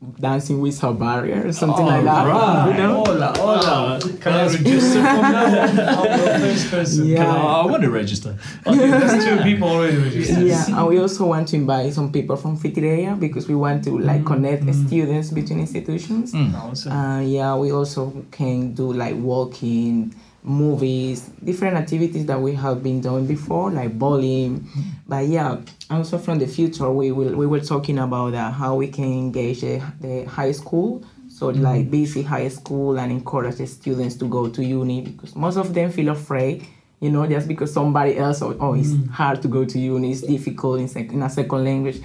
dancing 0.00 0.60
without 0.60 0.96
barrier 0.98 1.48
or 1.48 1.52
something 1.52 1.84
like 1.84 2.04
that. 2.04 2.26
Alright. 2.26 2.76
You 2.76 2.82
know? 2.82 3.04
Hola, 3.04 3.32
hola. 3.36 4.00
Can 4.20 4.32
I 4.32 4.46
register 4.46 5.02
from 5.02 5.02
now? 5.02 5.44
I'm 6.04 6.20
the 6.20 6.38
first 6.40 6.70
person. 6.70 7.06
Yeah. 7.06 7.16
Can 7.16 7.26
I, 7.26 7.38
I 7.38 7.66
want 7.66 7.82
to 7.82 7.90
register. 7.90 8.38
Okay, 8.64 8.90
that's 8.90 9.24
two 9.24 9.36
people 9.42 9.68
already 9.68 9.96
registered. 9.96 10.46
Yeah, 10.46 10.66
and 10.66 10.86
we 10.86 11.00
also 11.00 11.26
want 11.26 11.48
to 11.48 11.56
invite 11.56 11.92
some 11.94 12.12
people 12.12 12.36
from 12.36 12.56
Whitireia 12.56 13.18
because 13.18 13.48
we 13.48 13.56
want 13.56 13.82
to 13.84 13.98
like 13.98 14.24
connect 14.24 14.72
students 14.72 15.30
between 15.30 15.58
institutions. 15.60 16.32
Mm. 16.32 16.54
Awesome. 16.54 16.92
Uh, 16.92 17.20
yeah, 17.20 17.56
we 17.56 17.72
also 17.72 18.24
can 18.30 18.74
do 18.74 18.92
like 18.92 19.16
walking, 19.16 20.14
movies, 20.42 21.30
different 21.44 21.76
activities 21.76 22.26
that 22.26 22.40
we 22.40 22.54
have 22.54 22.82
been 22.82 23.00
doing 23.00 23.26
before, 23.26 23.70
like 23.70 23.98
bowling. 23.98 24.66
But 25.06 25.26
yeah, 25.26 25.60
also 25.90 26.18
from 26.18 26.38
the 26.38 26.46
future, 26.46 26.90
we 26.90 27.12
will 27.12 27.34
we 27.34 27.46
were 27.46 27.60
talking 27.60 27.98
about 27.98 28.34
uh, 28.34 28.50
how 28.50 28.76
we 28.76 28.88
can 28.88 29.04
engage 29.04 29.60
the, 29.60 29.82
the 30.00 30.24
high 30.24 30.52
school. 30.52 31.04
So 31.28 31.48
like 31.48 31.88
busy 31.90 32.22
high 32.22 32.48
school 32.48 32.98
and 32.98 33.12
encourage 33.12 33.56
the 33.56 33.66
students 33.66 34.16
to 34.16 34.24
go 34.24 34.48
to 34.48 34.64
uni 34.64 35.02
because 35.02 35.36
most 35.36 35.56
of 35.56 35.72
them 35.72 35.92
feel 35.92 36.08
afraid. 36.08 36.66
You 37.00 37.10
know, 37.10 37.24
just 37.28 37.46
because 37.46 37.72
somebody 37.72 38.18
else, 38.18 38.42
oh, 38.42 38.56
oh 38.58 38.74
it's 38.74 38.92
hard 39.12 39.40
to 39.42 39.48
go 39.48 39.64
to 39.64 39.78
uni, 39.78 40.10
it's 40.10 40.22
difficult 40.22 40.80
in, 40.80 40.88
sec- 40.88 41.12
in 41.12 41.22
a 41.22 41.30
second 41.30 41.64
language. 41.64 42.00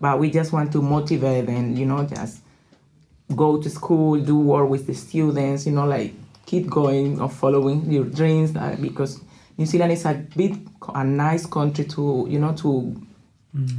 But 0.00 0.18
we 0.18 0.32
just 0.32 0.52
want 0.52 0.72
to 0.72 0.82
motivate 0.82 1.46
them, 1.46 1.76
you 1.76 1.86
know, 1.86 2.04
just 2.04 2.40
go 3.36 3.62
to 3.62 3.70
school, 3.70 4.18
do 4.18 4.36
work 4.36 4.68
with 4.68 4.88
the 4.88 4.94
students, 4.94 5.64
you 5.64 5.72
know, 5.72 5.86
like 5.86 6.12
keep 6.52 6.68
going 6.68 7.18
or 7.18 7.30
following 7.30 7.90
your 7.90 8.04
dreams 8.04 8.54
uh, 8.56 8.76
because 8.78 9.12
New 9.56 9.64
Zealand 9.64 9.92
is 9.92 10.04
a 10.04 10.12
big, 10.36 10.52
a 10.94 11.02
nice 11.02 11.46
country 11.46 11.86
to, 11.86 12.26
you 12.28 12.38
know, 12.38 12.52
to 12.64 12.70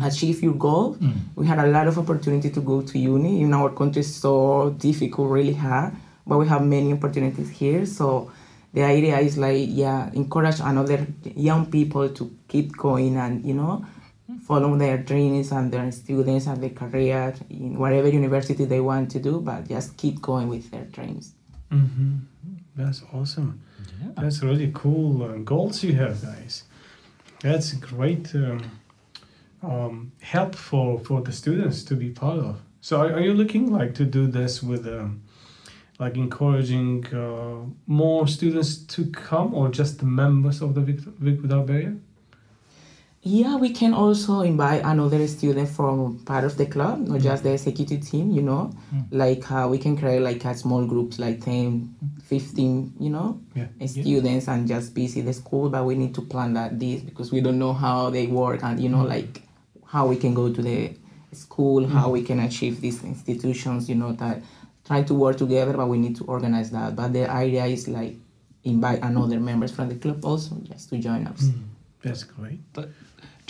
achieve 0.02 0.42
your 0.42 0.56
goal. 0.56 0.98
We 1.36 1.46
had 1.46 1.60
a 1.60 1.68
lot 1.68 1.88
of 1.88 2.00
opportunity 2.00 2.50
to 2.50 2.62
go 2.62 2.82
to 2.82 2.98
uni. 2.98 3.42
In 3.42 3.54
our 3.54 3.70
country, 3.70 4.00
is 4.00 4.16
so 4.16 4.72
difficult, 4.88 5.30
really 5.30 5.54
hard, 5.54 5.94
but 6.26 6.40
we 6.40 6.48
have 6.48 6.66
many 6.66 6.92
opportunities 6.94 7.50
here. 7.52 7.86
So 7.86 8.32
the 8.74 8.84
idea 8.84 9.20
is 9.20 9.38
like, 9.38 9.68
yeah, 9.70 10.10
encourage 10.14 10.60
another 10.60 11.06
young 11.36 11.68
people 11.68 12.10
to 12.10 12.32
keep 12.48 12.76
going 12.76 13.18
and, 13.18 13.46
you 13.46 13.54
know, 13.54 13.86
follow 14.48 14.76
their 14.78 14.98
dreams 14.98 15.52
and 15.52 15.72
their 15.72 15.92
students 15.92 16.48
and 16.48 16.58
their 16.64 16.72
career 16.72 17.36
in 17.52 17.78
whatever 17.78 18.08
university 18.08 18.66
they 18.66 18.80
want 18.80 19.12
to 19.12 19.20
do, 19.20 19.42
but 19.42 19.68
just 19.68 19.96
keep 19.96 20.22
going 20.22 20.48
with 20.48 20.72
their 20.72 20.86
dreams. 20.86 21.34
hmm 21.70 22.18
That's 22.76 23.04
awesome. 23.14 23.62
That's 24.16 24.42
really 24.42 24.72
cool 24.74 25.24
uh, 25.24 25.38
goals 25.38 25.84
you 25.84 25.94
have, 25.94 26.22
guys. 26.22 26.64
That's 27.42 27.74
great 27.74 28.34
um, 28.36 28.72
um, 29.62 30.12
help 30.22 30.56
for, 30.56 31.00
for 31.00 31.22
the 31.22 31.32
students 31.32 31.84
to 31.86 31.96
be 31.96 32.10
part 32.10 32.40
of. 32.40 32.62
So, 32.82 33.00
are, 33.02 33.14
are 33.14 33.22
you 33.22 33.34
looking 33.34 33.72
like 33.72 33.94
to 33.96 34.06
do 34.06 34.28
this 34.28 34.64
with 34.64 34.88
um, 34.88 35.24
like 36.00 36.16
encouraging 36.16 37.06
uh, 37.14 37.66
more 37.86 38.28
students 38.28 38.78
to 38.78 39.06
come, 39.12 39.54
or 39.54 39.70
just 39.70 40.00
the 40.00 40.06
members 40.06 40.62
of 40.62 40.74
the 40.74 40.82
Vic, 40.82 41.00
Vic 41.00 41.42
Without 41.42 41.68
Barrier? 41.68 41.96
Yeah, 43.26 43.56
we 43.56 43.70
can 43.70 43.94
also 43.94 44.42
invite 44.42 44.82
another 44.84 45.26
student 45.28 45.70
from 45.70 46.20
part 46.26 46.44
of 46.44 46.58
the 46.58 46.66
club, 46.66 47.08
not 47.08 47.20
mm. 47.20 47.24
just 47.24 47.44
the 47.44 47.54
executive 47.54 48.06
team, 48.06 48.32
you 48.32 48.42
know. 48.42 48.74
Mm. 48.94 49.06
Like 49.12 49.50
uh, 49.50 49.68
we 49.72 49.78
can 49.78 49.96
create 49.96 50.20
like 50.20 50.44
a 50.44 50.54
small 50.54 50.86
groups, 50.86 51.20
like 51.20 51.40
10, 51.40 51.96
mm. 52.04 52.22
15, 52.24 52.96
you 53.00 53.10
know, 53.10 53.40
Yeah. 53.56 53.68
students 53.86 54.50
and 54.50 54.68
just 54.68 54.94
visit 54.94 55.24
the 55.24 55.32
school. 55.32 55.70
But 55.70 55.86
we 55.86 55.96
need 55.96 56.14
to 56.16 56.22
plan 56.22 56.54
that 56.56 56.78
this 56.78 57.02
because 57.02 57.32
we 57.32 57.40
don't 57.40 57.60
know 57.60 57.72
how 57.72 58.10
they 58.10 58.28
work 58.28 58.62
and, 58.62 58.78
you 58.78 58.90
know, 58.90 59.04
like 59.04 59.42
how 59.86 60.06
we 60.08 60.18
can 60.18 60.34
go 60.34 60.52
to 60.52 60.62
the 60.62 60.94
school, 61.32 61.88
how 61.88 62.10
we 62.10 62.24
can 62.24 62.42
achieve 62.42 62.82
these 62.82 63.06
institutions, 63.06 63.88
you 63.88 63.96
know, 63.96 64.12
that 64.14 64.42
try 64.86 65.02
to 65.02 65.14
work 65.14 65.38
together, 65.38 65.72
but 65.72 65.88
we 65.88 65.98
need 65.98 66.18
to 66.18 66.26
organize 66.26 66.72
that. 66.72 66.98
But 66.98 67.14
the 67.14 67.30
idea 67.30 67.66
is 67.68 67.88
like 67.88 68.18
invite 68.66 69.02
another 69.02 69.40
members 69.40 69.72
from 69.72 69.88
the 69.88 69.96
club 69.96 70.26
also 70.26 70.58
just 70.64 70.90
to 70.90 70.98
join 70.98 71.26
us. 71.28 71.50
That's 72.04 72.24
great. 72.24 72.60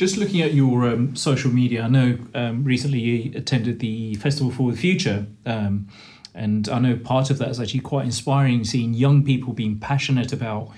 Just 0.03 0.17
looking 0.17 0.41
at 0.41 0.53
your 0.53 0.85
um, 0.85 1.15
social 1.15 1.49
media, 1.49 1.83
I 1.83 1.87
know 1.87 2.17
um, 2.35 2.65
recently 2.65 2.99
you 2.99 3.31
attended 3.37 3.79
the 3.79 4.15
Festival 4.15 4.51
for 4.51 4.69
the 4.69 4.75
Future, 4.75 5.27
um, 5.45 5.87
and 6.35 6.67
I 6.67 6.79
know 6.79 6.97
part 6.97 7.29
of 7.29 7.37
that 7.37 7.47
is 7.47 7.57
actually 7.57 7.79
quite 7.79 8.03
inspiring. 8.03 8.65
Seeing 8.65 8.93
young 8.93 9.23
people 9.23 9.53
being 9.53 9.79
passionate 9.79 10.33
about 10.33 10.71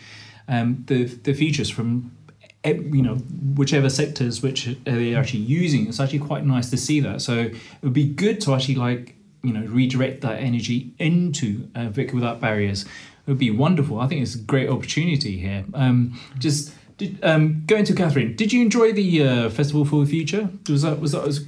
um, 0.47 0.83
the 0.85 1.05
the 1.05 1.33
futures 1.33 1.71
from 1.71 2.15
you 2.63 3.01
know 3.01 3.15
whichever 3.15 3.89
sectors 3.89 4.43
which 4.43 4.77
they're 4.83 5.17
actually 5.19 5.39
using. 5.39 5.87
It's 5.87 5.99
actually 5.99 6.19
quite 6.19 6.45
nice 6.45 6.69
to 6.69 6.77
see 6.77 6.99
that. 6.99 7.23
So 7.23 7.45
it 7.45 7.55
would 7.81 7.93
be 7.93 8.05
good 8.05 8.39
to 8.41 8.53
actually 8.53 8.75
like 8.75 9.15
you 9.41 9.53
know 9.53 9.65
redirect 9.65 10.21
that 10.21 10.39
energy 10.39 10.93
into 10.99 11.67
uh, 11.73 11.89
Vic 11.89 12.13
without 12.13 12.39
barriers. 12.39 12.83
It 12.83 13.31
would 13.31 13.39
be 13.39 13.49
wonderful. 13.49 13.99
I 13.99 14.05
think 14.05 14.21
it's 14.21 14.35
a 14.35 14.43
great 14.43 14.69
opportunity 14.69 15.39
here. 15.39 15.65
Um, 15.73 16.19
just. 16.37 16.71
Did, 16.97 17.19
um, 17.23 17.63
going 17.65 17.83
to 17.85 17.93
Catherine, 17.93 18.35
did 18.35 18.53
you 18.53 18.61
enjoy 18.61 18.93
the 18.93 19.23
uh, 19.23 19.49
Festival 19.49 19.83
for 19.83 20.05
the 20.05 20.09
Future? 20.09 20.49
Was 20.69 20.83
that 20.83 20.99
was 20.99 21.11
that 21.11 21.27
as 21.27 21.45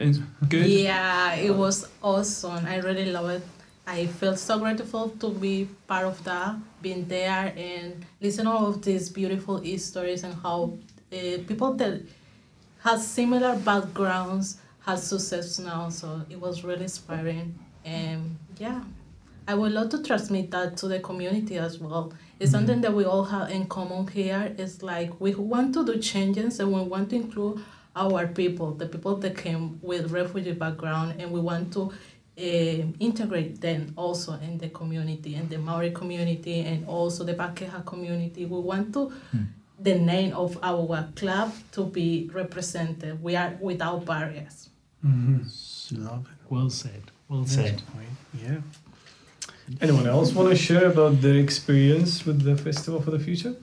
as 0.00 0.18
good? 0.48 0.66
Yeah, 0.66 1.34
it 1.34 1.54
was 1.54 1.86
awesome. 2.02 2.64
I 2.64 2.78
really 2.78 3.06
love 3.06 3.28
it. 3.30 3.42
I 3.86 4.06
feel 4.06 4.36
so 4.36 4.58
grateful 4.58 5.08
to 5.20 5.30
be 5.30 5.66
part 5.86 6.04
of 6.04 6.22
that, 6.24 6.56
being 6.82 7.06
there 7.08 7.54
and 7.56 8.04
listen 8.20 8.46
all 8.46 8.66
of 8.66 8.82
these 8.82 9.08
beautiful 9.08 9.64
stories 9.78 10.24
and 10.24 10.34
how 10.42 10.74
uh, 11.10 11.38
people 11.46 11.72
that 11.74 12.02
has 12.80 13.06
similar 13.06 13.56
backgrounds, 13.56 14.58
has 14.80 15.06
success 15.06 15.58
now. 15.58 15.88
So 15.88 16.22
it 16.28 16.38
was 16.38 16.64
really 16.64 16.82
inspiring. 16.82 17.58
And 17.84 18.36
yeah, 18.58 18.82
I 19.46 19.54
would 19.54 19.72
love 19.72 19.88
to 19.90 20.02
transmit 20.02 20.50
that 20.50 20.76
to 20.78 20.88
the 20.88 21.00
community 21.00 21.56
as 21.56 21.78
well. 21.78 22.12
It's 22.40 22.52
something 22.52 22.80
that 22.82 22.92
we 22.94 23.04
all 23.04 23.24
have 23.24 23.50
in 23.50 23.66
common 23.66 24.06
here. 24.06 24.54
It's 24.58 24.82
like 24.82 25.20
we 25.20 25.34
want 25.34 25.74
to 25.74 25.84
do 25.84 25.98
changes 25.98 26.60
and 26.60 26.72
we 26.72 26.82
want 26.82 27.10
to 27.10 27.16
include 27.16 27.64
our 27.96 28.28
people, 28.28 28.72
the 28.72 28.86
people 28.86 29.16
that 29.16 29.36
came 29.36 29.80
with 29.82 30.12
refugee 30.12 30.52
background, 30.52 31.20
and 31.20 31.32
we 31.32 31.40
want 31.40 31.72
to 31.72 31.90
uh, 32.38 32.86
integrate 33.00 33.60
them 33.60 33.92
also 33.96 34.34
in 34.34 34.58
the 34.58 34.68
community, 34.68 35.34
in 35.34 35.48
the 35.48 35.58
Maori 35.58 35.90
community, 35.90 36.60
and 36.60 36.86
also 36.86 37.24
the 37.24 37.34
Pakeha 37.34 37.84
community. 37.84 38.46
We 38.46 38.60
want 38.60 38.92
to 38.94 39.12
the 39.80 39.94
name 39.94 40.32
of 40.34 40.58
our 40.62 41.08
club 41.14 41.52
to 41.72 41.84
be 41.84 42.30
represented. 42.32 43.22
We 43.22 43.36
are 43.36 43.56
without 43.60 44.04
barriers. 44.04 44.68
Mm-hmm. 45.04 46.04
Love 46.04 46.26
it. 46.26 46.50
Well 46.52 46.70
said. 46.70 47.10
Well 47.28 47.46
said. 47.46 47.82
great. 47.94 48.08
Yeah. 48.42 48.60
Anyone 49.80 50.06
else 50.06 50.32
want 50.32 50.48
to 50.50 50.56
share 50.56 50.90
about 50.90 51.20
their 51.20 51.36
experience 51.36 52.24
with 52.24 52.42
the 52.42 52.56
festival 52.56 53.00
for 53.00 53.10
the 53.10 53.18
future? 53.18 53.54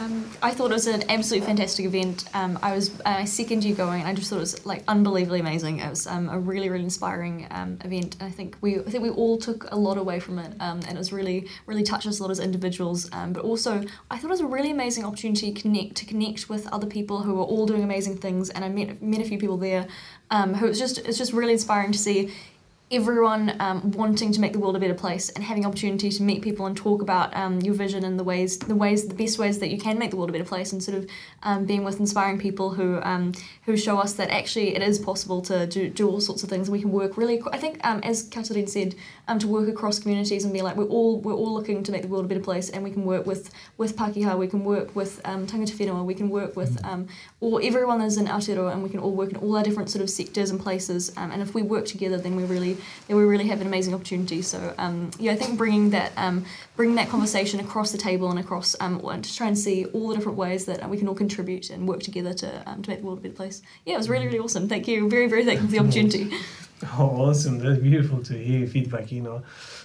Um, 0.00 0.30
I 0.42 0.52
thought 0.52 0.70
it 0.70 0.74
was 0.74 0.86
an 0.86 1.04
absolutely 1.10 1.46
fantastic 1.46 1.84
event. 1.84 2.24
Um, 2.32 2.58
I 2.62 2.74
was 2.74 2.98
uh, 3.04 3.26
second 3.26 3.64
year 3.64 3.74
going, 3.74 4.00
and 4.00 4.08
I 4.08 4.14
just 4.14 4.30
thought 4.30 4.36
it 4.36 4.40
was 4.40 4.64
like 4.64 4.82
unbelievably 4.88 5.40
amazing. 5.40 5.80
It 5.80 5.90
was 5.90 6.06
um, 6.06 6.30
a 6.30 6.38
really, 6.38 6.70
really 6.70 6.84
inspiring 6.84 7.46
um, 7.50 7.78
event. 7.84 8.16
And 8.18 8.26
I 8.26 8.30
think 8.30 8.56
we, 8.62 8.78
I 8.78 8.84
think 8.84 9.02
we 9.02 9.10
all 9.10 9.36
took 9.36 9.70
a 9.70 9.76
lot 9.76 9.98
away 9.98 10.18
from 10.18 10.38
it, 10.38 10.54
um, 10.58 10.80
and 10.86 10.92
it 10.92 10.98
was 10.98 11.12
really, 11.12 11.48
really 11.66 11.82
touched 11.82 12.06
us 12.06 12.18
a 12.18 12.22
lot 12.22 12.30
as 12.30 12.40
individuals. 12.40 13.10
Um, 13.12 13.34
but 13.34 13.44
also, 13.44 13.84
I 14.10 14.16
thought 14.16 14.28
it 14.28 14.30
was 14.30 14.40
a 14.40 14.46
really 14.46 14.70
amazing 14.70 15.04
opportunity 15.04 15.52
to 15.52 15.60
connect, 15.60 15.96
to 15.96 16.06
connect 16.06 16.48
with 16.48 16.66
other 16.68 16.86
people 16.86 17.22
who 17.22 17.34
were 17.34 17.44
all 17.44 17.66
doing 17.66 17.82
amazing 17.82 18.16
things. 18.16 18.48
And 18.48 18.64
I 18.64 18.70
met 18.70 19.02
met 19.02 19.20
a 19.20 19.24
few 19.24 19.38
people 19.38 19.58
there, 19.58 19.86
um, 20.30 20.54
who 20.54 20.66
it's 20.66 20.78
just 20.78 20.96
it's 20.98 21.18
just 21.18 21.34
really 21.34 21.52
inspiring 21.52 21.92
to 21.92 21.98
see 21.98 22.32
everyone 22.92 23.54
um, 23.60 23.92
wanting 23.92 24.32
to 24.32 24.40
make 24.40 24.52
the 24.52 24.58
world 24.58 24.74
a 24.74 24.80
better 24.80 24.94
place 24.94 25.28
and 25.30 25.44
having 25.44 25.64
opportunity 25.64 26.10
to 26.10 26.24
meet 26.24 26.42
people 26.42 26.66
and 26.66 26.76
talk 26.76 27.00
about 27.00 27.34
um, 27.36 27.60
your 27.60 27.72
vision 27.72 28.04
and 28.04 28.18
the 28.18 28.24
ways 28.24 28.58
the 28.58 28.74
ways 28.74 29.06
the 29.06 29.14
best 29.14 29.38
ways 29.38 29.60
that 29.60 29.70
you 29.70 29.78
can 29.78 29.96
make 29.96 30.10
the 30.10 30.16
world 30.16 30.28
a 30.28 30.32
better 30.32 30.44
place 30.44 30.72
and 30.72 30.82
sort 30.82 30.98
of 30.98 31.08
um, 31.44 31.64
being 31.64 31.84
with 31.84 32.00
inspiring 32.00 32.36
people 32.36 32.70
who 32.70 33.00
um, 33.02 33.32
who 33.64 33.76
show 33.76 33.96
us 33.98 34.14
that 34.14 34.28
actually 34.30 34.74
it 34.74 34.82
is 34.82 34.98
possible 34.98 35.40
to 35.40 35.68
do, 35.68 35.88
do 35.88 36.08
all 36.08 36.20
sorts 36.20 36.42
of 36.42 36.48
things 36.48 36.68
we 36.68 36.80
can 36.80 36.90
work 36.90 37.16
really 37.16 37.40
I 37.52 37.58
think 37.58 37.78
um, 37.86 38.00
as 38.02 38.24
Katarina 38.24 38.66
said 38.66 38.96
um, 39.28 39.38
to 39.38 39.46
work 39.46 39.68
across 39.68 40.00
communities 40.00 40.42
and 40.42 40.52
be 40.52 40.60
like 40.60 40.74
we're 40.74 40.86
all 40.86 41.20
we're 41.20 41.34
all 41.34 41.54
looking 41.54 41.84
to 41.84 41.92
make 41.92 42.02
the 42.02 42.08
world 42.08 42.24
a 42.24 42.28
better 42.28 42.40
place 42.40 42.70
and 42.70 42.82
we 42.82 42.90
can 42.90 43.04
work 43.04 43.24
with 43.24 43.52
with 43.78 43.96
Pakeha 43.96 44.36
we 44.36 44.48
can 44.48 44.64
work 44.64 44.96
with 44.96 45.20
um, 45.24 45.46
tangata 45.46 45.76
whenua 45.76 46.04
we 46.04 46.14
can 46.14 46.28
work 46.28 46.56
with 46.56 46.84
um, 46.84 47.06
or 47.38 47.62
everyone 47.62 48.00
is 48.00 48.16
in 48.16 48.26
Aotearoa 48.26 48.72
and 48.72 48.82
we 48.82 48.88
can 48.88 48.98
all 48.98 49.14
work 49.14 49.30
in 49.30 49.36
all 49.36 49.56
our 49.56 49.62
different 49.62 49.90
sort 49.90 50.02
of 50.02 50.10
sectors 50.10 50.50
and 50.50 50.58
places 50.58 51.12
um, 51.16 51.30
and 51.30 51.40
if 51.40 51.54
we 51.54 51.62
work 51.62 51.84
together 51.84 52.18
then 52.18 52.34
we're 52.34 52.46
really 52.46 52.76
then 53.06 53.16
we 53.16 53.24
really 53.24 53.46
have 53.48 53.60
an 53.60 53.66
amazing 53.66 53.94
opportunity 53.94 54.42
so 54.42 54.74
um, 54.78 55.10
yeah 55.18 55.32
I 55.32 55.36
think 55.36 55.56
bringing 55.56 55.90
that 55.90 56.12
um, 56.16 56.44
bringing 56.76 56.96
that 56.96 57.08
conversation 57.08 57.60
across 57.60 57.92
the 57.92 57.98
table 57.98 58.30
and 58.30 58.38
across 58.38 58.76
um, 58.80 59.00
and 59.04 59.24
to 59.24 59.34
try 59.34 59.46
and 59.46 59.58
see 59.58 59.86
all 59.86 60.08
the 60.08 60.16
different 60.16 60.38
ways 60.38 60.64
that 60.66 60.82
uh, 60.82 60.88
we 60.88 60.98
can 60.98 61.08
all 61.08 61.14
contribute 61.14 61.70
and 61.70 61.88
work 61.88 62.00
together 62.00 62.32
to, 62.34 62.70
um, 62.70 62.82
to 62.82 62.90
make 62.90 63.00
the 63.00 63.06
world 63.06 63.18
a 63.18 63.22
better 63.22 63.34
place 63.34 63.62
yeah 63.84 63.94
it 63.94 63.98
was 63.98 64.08
really 64.08 64.26
really 64.26 64.38
awesome 64.38 64.68
thank 64.68 64.86
you 64.88 65.08
very 65.08 65.28
very 65.28 65.44
thankful 65.44 65.68
for 65.68 65.72
the 65.72 65.80
opportunity 65.80 66.30
Oh, 66.98 67.28
awesome! 67.28 67.58
That's 67.58 67.78
beautiful 67.78 68.22
to 68.22 68.32
hear 68.32 68.66
feedback. 68.66 69.12
You 69.12 69.20
know, 69.20 69.42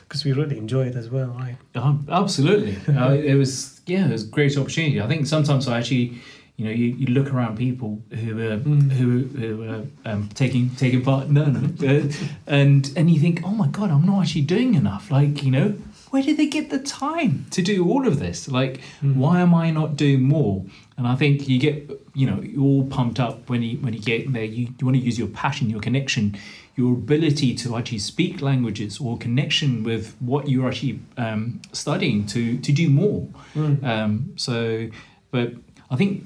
because 0.08 0.24
we 0.24 0.32
really 0.32 0.58
enjoy 0.58 0.88
it 0.88 0.96
as 0.96 1.10
well, 1.10 1.28
right? 1.28 1.58
Um, 1.76 2.08
absolutely. 2.10 2.78
uh, 2.96 3.12
it 3.12 3.36
was 3.36 3.82
yeah, 3.86 4.08
it 4.08 4.12
was 4.12 4.24
a 4.24 4.28
great 4.28 4.58
opportunity. 4.58 5.02
I 5.02 5.08
think 5.08 5.28
sometimes 5.28 5.68
I 5.68 5.80
actually, 5.80 6.22
you 6.58 6.66
know, 6.66 6.72
you, 6.72 6.86
you 6.86 7.08
look 7.08 7.34
around 7.34 7.58
people 7.58 8.01
who 8.12 8.39
are 8.39 8.58
Mm. 8.58 8.91
who 8.91 9.24
who 9.39 9.64
are 9.70 9.84
um, 10.06 10.30
taking 10.34 10.70
taking 10.78 11.01
part. 11.01 11.30
No, 11.30 11.45
no, 11.45 11.60
uh, 11.88 12.08
and 12.47 12.91
and 12.95 13.10
you 13.10 13.20
think, 13.20 13.41
oh 13.43 13.51
my 13.51 13.68
god, 13.68 13.91
I'm 13.91 14.06
not 14.06 14.22
actually 14.22 14.43
doing 14.43 14.76
enough. 14.76 15.12
Like 15.12 15.43
you 15.43 15.51
know, 15.51 15.70
where 16.12 16.24
did 16.24 16.38
they 16.38 16.47
get 16.47 16.70
the 16.70 16.80
time 16.80 17.45
to 17.51 17.62
do 17.62 17.86
all 17.89 18.08
of 18.08 18.20
this? 18.20 18.47
Like, 18.47 18.80
Mm. 19.03 19.16
why 19.16 19.41
am 19.41 19.53
I 19.53 19.70
not 19.72 19.97
doing 19.97 20.24
more? 20.24 20.64
And 20.97 21.06
I 21.08 21.16
think 21.18 21.49
you 21.49 21.60
get, 21.60 21.76
you 22.14 22.26
know, 22.26 22.39
you're 22.41 22.64
all 22.64 22.86
pumped 22.86 23.20
up 23.20 23.49
when 23.49 23.62
you 23.62 23.78
when 23.80 23.93
you 23.93 23.99
get 23.99 24.32
there. 24.32 24.45
You, 24.45 24.68
you 24.80 24.86
want 24.86 24.95
to 24.97 25.03
use 25.03 25.20
your 25.20 25.28
passion, 25.28 25.70
your 25.70 25.82
connection, 25.82 26.38
your 26.78 26.93
ability 26.93 27.53
to 27.56 27.76
actually 27.76 27.99
speak 27.99 28.41
languages 28.41 28.97
or 29.01 29.18
connection 29.18 29.84
with 29.84 30.16
what 30.22 30.47
you're 30.47 30.68
actually 30.70 30.99
um, 31.18 31.60
studying 31.74 32.26
to 32.28 32.58
to 32.60 32.72
do 32.72 32.89
more. 32.89 33.28
Mm. 33.56 33.84
Um, 33.84 34.12
so, 34.38 34.88
but 35.32 35.51
I 35.91 35.97
think 35.97 36.24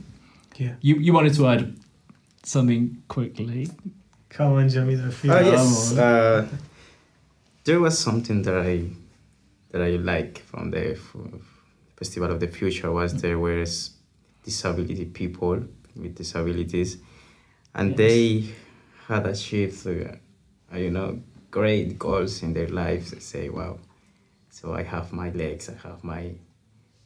Yeah. 0.59 0.75
you 0.81 0.95
you 0.95 1.13
wanted 1.13 1.33
to 1.35 1.47
add 1.47 1.73
something 2.43 3.01
quickly. 3.07 3.69
Come 4.29 4.53
on, 4.53 4.67
Jamila. 4.69 5.09
Feel 5.09 5.31
Oh 5.33 5.39
yes, 5.39 5.97
uh, 5.97 6.45
there 7.63 7.79
was 7.79 7.97
something 7.97 8.41
that 8.43 8.57
I 8.57 8.89
that 9.71 9.81
I 9.81 9.91
like 9.95 10.39
from 10.39 10.71
the 10.71 10.97
Festival 11.95 12.29
of 12.31 12.39
the 12.39 12.47
Future 12.47 12.91
was 12.91 13.13
there 13.21 13.39
were 13.39 13.65
disability 14.43 15.05
people 15.05 15.63
with 15.95 16.15
disabilities, 16.15 16.97
and 17.73 17.89
Yes. 17.91 17.97
they 17.97 18.53
had 19.07 19.25
achieved, 19.27 19.87
uh, 19.87 20.75
you 20.77 20.91
know, 20.91 21.19
great 21.51 21.97
goals 21.97 22.43
in 22.43 22.53
their 22.53 22.67
lives. 22.67 23.11
They 23.11 23.19
say, 23.19 23.49
"Wow, 23.49 23.79
so 24.49 24.73
I 24.73 24.83
have 24.83 25.13
my 25.13 25.29
legs, 25.31 25.69
I 25.69 25.77
have 25.87 26.03
my 26.03 26.23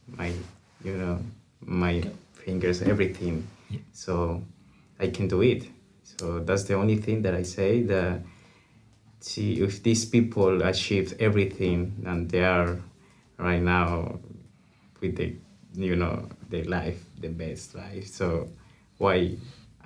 my, 0.06 0.32
you 0.84 0.96
know, 0.96 1.18
my 1.60 2.02
fingers, 2.44 2.82
everything, 2.82 3.46
Yeah. 3.70 3.80
so 3.92 4.42
I 5.00 5.08
can 5.08 5.28
do 5.28 5.42
it." 5.42 5.68
So 6.04 6.40
that's 6.40 6.64
the 6.64 6.74
only 6.74 6.96
thing 6.96 7.22
that 7.22 7.34
I 7.34 7.42
say 7.44 7.82
that 7.84 8.20
see 9.20 9.60
if 9.62 9.82
these 9.82 10.04
people 10.04 10.62
achieved 10.62 11.14
everything 11.18 12.04
and 12.06 12.30
they 12.30 12.44
are 12.44 12.78
right 13.38 13.62
now 13.62 14.18
with 15.00 15.16
the 15.16 15.34
you 15.74 15.96
know 15.96 16.28
their 16.50 16.64
life 16.64 17.02
the 17.20 17.28
best 17.28 17.74
life 17.74 18.06
so 18.06 18.48
why 18.98 19.34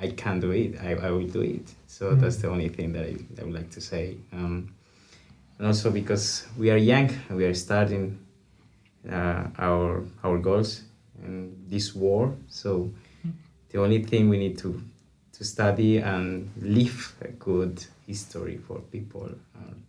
i 0.01 0.09
can't 0.09 0.41
do 0.41 0.51
it 0.51 0.75
i, 0.83 0.91
I 0.95 1.11
will 1.11 1.27
do 1.29 1.41
it 1.41 1.73
so 1.87 2.11
Mm. 2.15 2.21
that's 2.21 2.37
the 2.37 2.49
only 2.51 2.69
thing 2.69 2.93
that 2.93 3.05
I, 3.05 3.15
I 3.41 3.45
would 3.45 3.55
like 3.55 3.71
to 3.71 3.81
say 3.81 4.17
um, 4.33 4.75
and 5.59 5.67
also 5.67 5.91
because 5.91 6.47
we 6.59 6.71
are 6.71 6.77
young 6.77 7.11
we 7.31 7.45
are 7.47 7.55
starting 7.55 8.19
uh, 9.11 9.45
our 9.59 10.05
our 10.25 10.39
goals 10.39 10.83
in 11.25 11.55
this 11.69 11.95
war 11.95 12.35
so 12.49 12.91
the 13.71 13.79
only 13.81 14.03
thing 14.03 14.29
we 14.29 14.39
need 14.39 14.57
to 14.59 14.81
to 15.33 15.45
study 15.45 15.99
and 15.99 16.51
leave 16.61 17.15
a 17.21 17.29
good 17.29 17.85
history 18.07 18.57
for 18.67 18.81
people 18.91 19.29
um, 19.57 19.83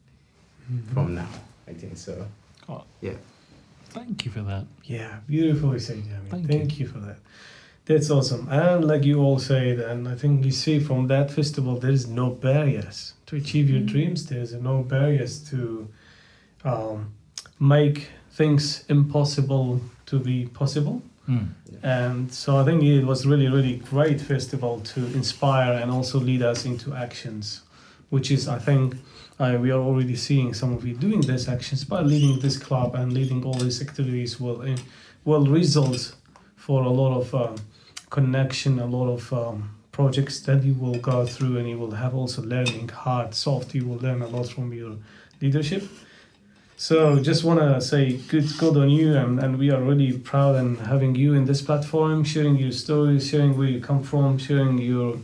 from 0.94 1.16
now. 1.16 1.28
I 1.68 1.74
think 1.74 1.98
so. 1.98 2.28
Oh, 2.68 2.84
Yeah. 3.02 3.18
thank 3.90 4.26
you 4.26 4.32
for 4.32 4.42
that. 4.44 4.66
Yeah, 4.84 5.22
beautifully 5.28 5.80
said, 5.80 6.04
Jamie. 6.04 6.30
Thank 6.30 6.48
Thank, 6.48 6.80
you. 6.80 6.88
for 6.88 7.00
that. 7.00 7.18
That's 7.86 8.12
awesome. 8.12 8.48
And 8.52 8.86
like 8.86 9.04
you 9.04 9.20
all 9.24 9.40
said, 9.40 9.80
and 9.80 10.08
I 10.08 10.14
think 10.16 10.46
you 10.46 10.52
see 10.52 10.80
from 10.80 11.08
that 11.08 11.32
festival, 11.32 11.80
there 11.80 11.90
is 11.92 12.06
no 12.08 12.30
barriers 12.30 13.14
to 13.26 13.36
achieve 13.38 13.72
your 13.72 13.82
dreams. 13.82 14.28
There's 14.28 14.54
no 14.54 14.84
barriers 14.84 15.40
to 15.50 15.88
um, 16.64 17.14
make 17.60 18.10
things 18.32 18.86
impossible 18.90 19.82
to 20.06 20.20
be 20.20 20.46
possible. 20.46 21.02
Mm. 21.30 21.50
And 21.84 22.34
so 22.34 22.58
I 22.58 22.66
think 22.66 22.84
it 22.84 23.06
was 23.06 23.26
really, 23.26 23.48
really 23.48 23.78
great 23.78 24.20
festival 24.20 24.80
to 24.82 25.06
inspire 25.14 25.74
and 25.74 25.92
also 25.92 26.20
lead 26.20 26.42
us 26.42 26.66
into 26.66 26.94
actions, 26.96 27.62
which 28.10 28.32
is, 28.32 28.48
I 28.48 28.58
think, 28.58 28.96
uh, 29.40 29.58
we 29.62 29.72
are 29.72 29.80
already 29.80 30.16
seeing 30.16 30.54
some 30.54 30.74
of 30.74 30.86
you 30.86 30.96
doing 30.96 31.22
these 31.22 31.48
actions 31.48 31.86
by 31.86 32.02
leading 32.02 32.40
this 32.40 32.58
club 32.58 32.96
and 32.96 33.14
leading 33.14 33.46
all 33.46 33.54
these 33.54 33.82
activities 33.82 34.40
will 34.40 34.62
uh, 34.62 34.76
will 35.24 35.46
result 35.46 36.16
for 36.56 36.84
a 36.84 36.90
lot 36.90 37.18
of 37.18 37.34
um, 37.34 37.56
connection, 38.10 38.80
a 38.80 38.86
lot 38.86 39.10
of 39.10 39.32
um, 39.32 39.76
projects 39.92 40.42
that 40.42 40.64
you 40.64 40.74
will 40.74 41.00
go 41.00 41.26
through, 41.26 41.58
and 41.58 41.70
you 41.70 41.78
will 41.78 41.92
have 41.92 42.16
also 42.16 42.42
learning 42.42 42.90
hard, 42.90 43.34
soft. 43.34 43.74
You 43.74 43.86
will 43.86 43.98
learn 43.98 44.22
a 44.22 44.28
lot 44.28 44.50
from 44.50 44.74
your 44.74 44.98
leadership. 45.42 45.84
So 46.80 47.20
just 47.20 47.44
want 47.44 47.60
to 47.60 47.82
say 47.82 48.14
good 48.30 48.58
good 48.58 48.78
on 48.78 48.90
you 48.90 49.14
and, 49.14 49.38
and 49.44 49.60
we 49.60 49.70
are 49.70 49.82
really 49.82 50.18
proud 50.18 50.56
and 50.56 50.80
having 50.80 51.14
you 51.14 51.34
in 51.34 51.44
this 51.44 51.62
platform, 51.62 52.24
sharing 52.24 52.56
your 52.56 52.72
stories, 52.72 53.28
sharing 53.28 53.58
where 53.58 53.68
you 53.68 53.82
come 53.82 54.02
from, 54.02 54.38
sharing 54.38 54.78
your 54.78 55.18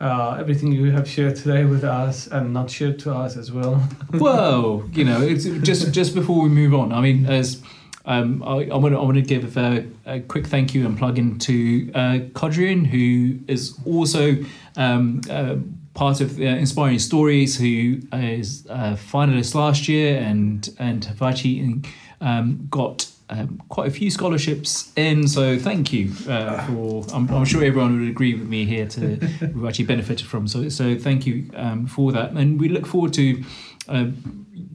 uh, 0.00 0.38
everything 0.40 0.72
you 0.72 0.90
have 0.90 1.08
shared 1.08 1.36
today 1.36 1.64
with 1.64 1.84
us 1.84 2.26
and 2.26 2.52
not 2.52 2.68
shared 2.68 2.98
to 2.98 3.14
us 3.14 3.36
as 3.36 3.52
well. 3.52 3.80
well, 4.14 4.82
you 4.92 5.04
know, 5.04 5.22
it's 5.22 5.44
just 5.44 5.92
just 5.92 6.16
before 6.16 6.42
we 6.42 6.48
move 6.48 6.74
on. 6.74 6.92
I 6.92 7.00
mean, 7.00 7.26
as 7.26 7.62
um, 8.04 8.42
I, 8.42 8.64
I 8.64 8.74
want 8.74 8.92
to 8.92 9.00
I 9.00 9.12
to 9.12 9.22
give 9.22 9.56
a, 9.56 9.86
a 10.04 10.18
quick 10.18 10.48
thank 10.48 10.74
you 10.74 10.84
and 10.84 10.98
plug 10.98 11.16
in 11.16 11.38
to 11.38 11.92
uh, 11.94 12.18
Codrian, 12.32 12.84
who 12.84 13.38
is 13.46 13.78
also 13.86 14.36
um, 14.76 15.20
uh, 15.30 15.54
part 15.94 16.20
of 16.20 16.38
uh, 16.38 16.44
Inspiring 16.44 16.98
Stories, 16.98 17.58
who 17.58 18.00
is 18.12 18.66
a 18.68 18.94
finalist 18.94 19.54
last 19.54 19.88
year 19.88 20.18
and 20.18 20.68
and 20.78 21.04
have 21.04 21.22
actually 21.22 21.82
um, 22.20 22.66
got 22.70 23.10
um, 23.28 23.62
quite 23.68 23.88
a 23.88 23.90
few 23.90 24.10
scholarships 24.10 24.92
in. 24.96 25.26
So 25.26 25.58
thank 25.58 25.92
you 25.92 26.12
uh, 26.28 26.66
for. 26.66 27.04
I'm, 27.12 27.28
I'm 27.30 27.44
sure 27.44 27.64
everyone 27.64 28.00
would 28.00 28.08
agree 28.08 28.34
with 28.34 28.48
me 28.48 28.64
here 28.64 28.86
to 28.86 29.18
we've 29.54 29.64
actually 29.64 29.86
benefited 29.86 30.26
from. 30.26 30.46
So 30.48 30.68
so 30.68 30.96
thank 30.96 31.26
you 31.26 31.50
um, 31.54 31.86
for 31.86 32.12
that, 32.12 32.32
and 32.32 32.60
we 32.60 32.68
look 32.68 32.86
forward 32.86 33.12
to. 33.14 33.42
Uh, 33.88 34.06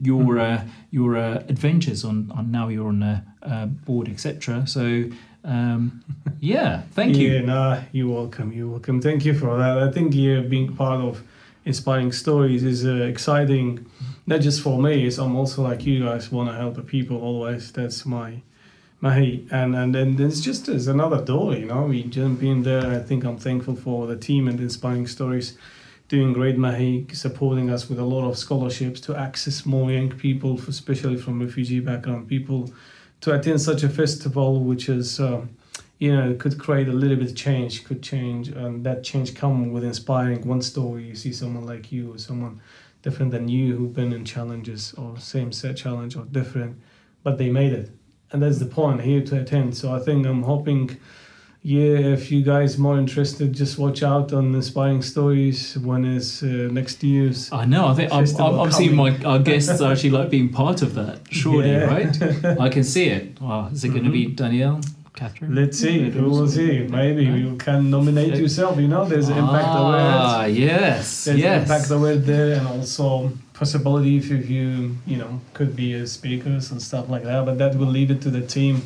your 0.00 0.38
uh, 0.38 0.64
your 0.90 1.16
uh, 1.16 1.42
adventures 1.48 2.04
on, 2.04 2.30
on 2.32 2.50
now 2.50 2.68
you're 2.68 2.88
on 2.88 3.02
a 3.02 3.24
uh, 3.42 3.66
board 3.66 4.08
etc 4.08 4.66
so 4.66 5.04
um, 5.48 6.04
yeah 6.40 6.82
thank 6.92 7.16
you. 7.16 7.28
yeah, 7.32 7.40
nah, 7.40 7.80
you're 7.92 8.12
welcome. 8.20 8.52
You're 8.52 8.68
welcome. 8.68 9.00
Thank 9.00 9.24
you 9.24 9.34
for 9.34 9.56
that. 9.56 9.78
I 9.78 9.90
think 9.90 10.14
yeah, 10.14 10.40
being 10.40 10.76
part 10.76 11.00
of 11.00 11.22
inspiring 11.64 12.12
stories 12.12 12.62
is 12.64 12.84
uh, 12.86 13.06
exciting, 13.12 13.84
not 14.26 14.40
just 14.40 14.60
for 14.60 14.80
me. 14.80 15.06
It's 15.06 15.18
I'm 15.18 15.36
also 15.36 15.62
like 15.62 15.84
you 15.86 16.04
guys 16.04 16.30
want 16.30 16.50
to 16.50 16.56
help 16.56 16.74
the 16.74 16.82
people 16.82 17.16
always. 17.20 17.72
That's 17.72 18.04
my 18.06 18.42
my 19.00 19.40
and 19.50 19.74
and 19.76 19.94
then 19.94 20.20
it's 20.20 20.40
just 20.40 20.68
it's 20.68 20.86
another 20.86 21.24
door. 21.24 21.54
You 21.54 21.66
know, 21.66 21.82
we 21.84 22.02
jump 22.04 22.42
in 22.42 22.62
there. 22.62 22.86
I 22.86 23.00
think 23.00 23.24
I'm 23.24 23.38
thankful 23.38 23.76
for 23.76 24.06
the 24.06 24.16
team 24.16 24.48
and 24.48 24.60
inspiring 24.60 25.06
stories. 25.06 25.56
Doing 26.08 26.32
great, 26.32 26.56
Mahi, 26.56 27.06
supporting 27.12 27.68
us 27.68 27.90
with 27.90 27.98
a 27.98 28.04
lot 28.04 28.26
of 28.26 28.38
scholarships 28.38 28.98
to 29.02 29.14
access 29.14 29.66
more 29.66 29.92
young 29.92 30.10
people, 30.10 30.58
especially 30.66 31.18
from 31.18 31.38
refugee 31.40 31.80
background 31.80 32.28
people, 32.28 32.72
to 33.20 33.34
attend 33.34 33.60
such 33.60 33.82
a 33.82 33.88
festival, 33.88 34.60
which 34.60 34.88
is 34.88 35.20
um, 35.20 35.50
you 35.98 36.14
know 36.14 36.34
could 36.34 36.58
create 36.58 36.88
a 36.88 36.92
little 36.92 37.16
bit 37.16 37.30
of 37.30 37.36
change 37.36 37.84
could 37.84 38.02
change 38.02 38.48
and 38.48 38.84
that 38.84 39.02
change 39.02 39.34
come 39.34 39.72
with 39.72 39.84
inspiring 39.84 40.46
one 40.46 40.62
story. 40.62 41.04
You 41.04 41.14
see 41.14 41.32
someone 41.32 41.66
like 41.66 41.90
you 41.90 42.14
or 42.14 42.18
someone 42.18 42.60
different 43.02 43.30
than 43.30 43.48
you 43.48 43.76
who've 43.76 43.94
been 43.94 44.12
in 44.12 44.24
challenges 44.24 44.94
or 44.94 45.18
same 45.18 45.52
set 45.52 45.76
challenge 45.76 46.16
or 46.16 46.24
different 46.24 46.80
but 47.22 47.38
they 47.38 47.50
made 47.50 47.72
it. 47.72 47.90
And 48.30 48.42
that's 48.42 48.58
the 48.58 48.66
point 48.66 49.00
here 49.00 49.22
to 49.22 49.40
attend. 49.40 49.76
So 49.76 49.92
i 49.92 49.98
think 49.98 50.26
i'm 50.26 50.42
hoping 50.42 50.96
yeah 51.62 52.14
if 52.16 52.30
you 52.30 52.40
guys 52.42 52.78
more 52.78 52.98
interested 52.98 53.52
just 53.52 53.78
watch 53.78 54.02
out 54.02 54.32
on 54.32 54.54
inspiring 54.54 55.02
stories 55.02 55.76
when 55.78 56.04
it's 56.04 56.42
uh, 56.42 56.46
next 56.72 57.02
year's 57.02 57.50
I 57.52 57.64
know. 57.64 57.88
I 57.88 57.94
think 57.94 58.12
I'm, 58.12 58.60
I'm, 58.60 58.72
seeing 58.72 58.94
my 58.94 59.10
our 59.24 59.38
guests 59.40 59.80
are 59.82 59.92
actually 59.92 60.10
like 60.10 60.30
being 60.30 60.50
part 60.50 60.82
of 60.82 60.94
that. 60.94 61.16
Surely, 61.30 61.70
Yeah. 61.70 61.84
right? 61.94 62.60
I 62.66 62.68
can 62.68 62.84
see 62.84 63.06
it. 63.08 63.40
Well, 63.40 63.66
is 63.72 63.82
it 63.84 63.88
going 63.90 64.04
to 64.04 64.10
be 64.10 64.26
Danielle, 64.26 64.80
Catherine? 65.16 65.54
let's 65.54 65.76
see 65.78 66.08
we 66.10 66.20
will 66.20 66.46
see 66.46 66.86
maybe 66.86 67.24
you 67.24 67.56
can 67.56 67.90
nominate 67.90 68.34
yourself 68.36 68.78
you 68.78 68.86
know 68.86 69.04
there's 69.04 69.28
an 69.28 69.38
impact 69.38 69.68
awareness 69.82 70.32
Ah, 70.38 70.44
yes, 70.44 71.24
There's 71.24 71.38
yes. 71.40 71.62
impact 71.62 71.90
aware 71.90 72.16
there 72.16 72.50
and 72.58 72.66
also 72.68 73.32
possibility 73.58 74.16
if 74.16 74.30
you 74.30 74.96
you 75.06 75.16
know 75.16 75.40
could 75.54 75.74
be 75.74 75.92
as 75.92 76.12
speakers 76.12 76.70
and 76.70 76.80
stuff 76.80 77.08
like 77.08 77.24
that 77.24 77.44
but 77.44 77.58
that 77.58 77.74
will 77.74 77.92
leave 77.98 78.10
it 78.10 78.20
to 78.22 78.30
the 78.30 78.44
team. 78.56 78.82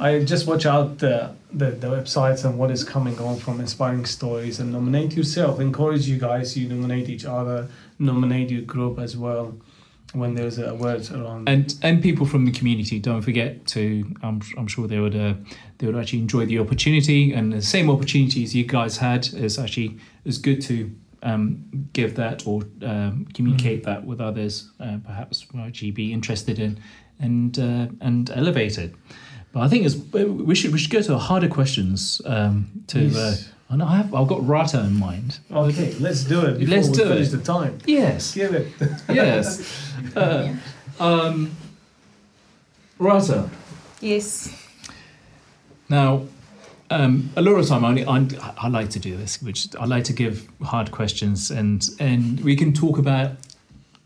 I 0.00 0.24
just 0.32 0.46
watch 0.46 0.66
out 0.66 0.98
the, 0.98 1.34
the 1.52 1.70
the 1.82 1.88
websites 1.96 2.44
and 2.44 2.58
what 2.58 2.70
is 2.70 2.82
coming 2.84 3.18
on 3.18 3.38
from 3.38 3.60
inspiring 3.60 4.06
stories 4.06 4.60
and 4.60 4.72
nominate 4.72 5.12
yourself. 5.16 5.60
Encourage 5.60 6.08
you 6.08 6.18
guys 6.18 6.56
you 6.56 6.68
nominate 6.68 7.08
each 7.08 7.24
other 7.24 7.68
nominate 7.98 8.50
your 8.50 8.62
group 8.62 8.98
as 8.98 9.16
well 9.16 9.56
when 10.14 10.34
there's 10.34 10.58
a 10.58 10.74
word 10.74 11.10
around. 11.10 11.48
And 11.48 11.74
and 11.82 12.02
people 12.02 12.24
from 12.26 12.44
the 12.46 12.52
community 12.52 12.98
don't 12.98 13.22
forget 13.22 13.66
to 13.66 14.04
i'm, 14.22 14.40
I'm 14.56 14.66
sure 14.66 14.86
they 14.88 14.98
would 14.98 15.14
uh, 15.14 15.34
they 15.78 15.86
would 15.86 15.96
actually 15.96 16.20
enjoy 16.20 16.46
the 16.46 16.58
opportunity 16.58 17.32
and 17.32 17.52
the 17.52 17.62
same 17.62 17.90
opportunities 17.90 18.54
you 18.54 18.64
guys 18.64 18.96
had 18.96 19.28
is 19.34 19.58
actually 19.58 19.98
is 20.24 20.38
good 20.38 20.62
to 20.62 20.90
um, 21.22 21.64
give 21.92 22.14
that 22.16 22.46
or 22.46 22.62
um, 22.82 23.26
communicate 23.34 23.84
that 23.84 24.04
with 24.04 24.20
others 24.20 24.70
uh, 24.80 24.98
perhaps 25.04 25.46
might 25.52 25.66
actually 25.66 25.90
be 25.90 26.12
interested 26.12 26.58
in 26.58 26.78
and 27.20 27.58
uh, 27.58 27.86
and 28.00 28.30
elevate 28.30 28.78
it? 28.78 28.94
But 29.52 29.60
I 29.60 29.68
think 29.68 29.86
it's 29.86 29.96
we 30.12 30.54
should 30.54 30.72
we 30.72 30.78
should 30.78 30.90
go 30.90 31.00
to 31.02 31.08
the 31.12 31.18
harder 31.18 31.48
questions 31.48 32.20
um, 32.26 32.70
to 32.88 32.98
uh, 32.98 33.10
Yes. 33.10 33.48
I 33.70 33.76
know 33.76 33.86
I 33.86 33.96
have 33.98 34.14
I've 34.14 34.28
got 34.28 34.46
Rata 34.46 34.80
in 34.80 34.94
mind. 34.94 35.40
Okay 35.50 35.92
let's 36.00 36.24
do 36.24 36.40
it 36.46 36.58
before 36.58 36.74
Let's 36.76 36.88
we 36.88 36.94
do 36.94 37.08
finish 37.08 37.28
it. 37.28 37.36
the 37.36 37.42
time. 37.42 37.78
Yes. 37.86 38.34
Give 38.34 38.54
it. 38.54 38.68
Yes. 39.10 39.84
Uh, 40.16 40.54
um, 41.00 41.50
Rata. 42.98 43.50
Yes. 44.00 44.54
Now, 45.88 46.22
um, 46.90 47.30
a 47.36 47.42
lot 47.42 47.56
of 47.56 47.66
time 47.66 47.84
I, 47.84 48.04
I, 48.04 48.54
I 48.56 48.68
like 48.68 48.90
to 48.90 48.98
do 48.98 49.16
this, 49.16 49.42
which 49.42 49.68
I 49.76 49.84
like 49.84 50.04
to 50.04 50.12
give 50.12 50.48
hard 50.62 50.90
questions, 50.90 51.50
and 51.50 51.86
and 52.00 52.40
we 52.40 52.56
can 52.56 52.72
talk 52.72 52.98
about 52.98 53.32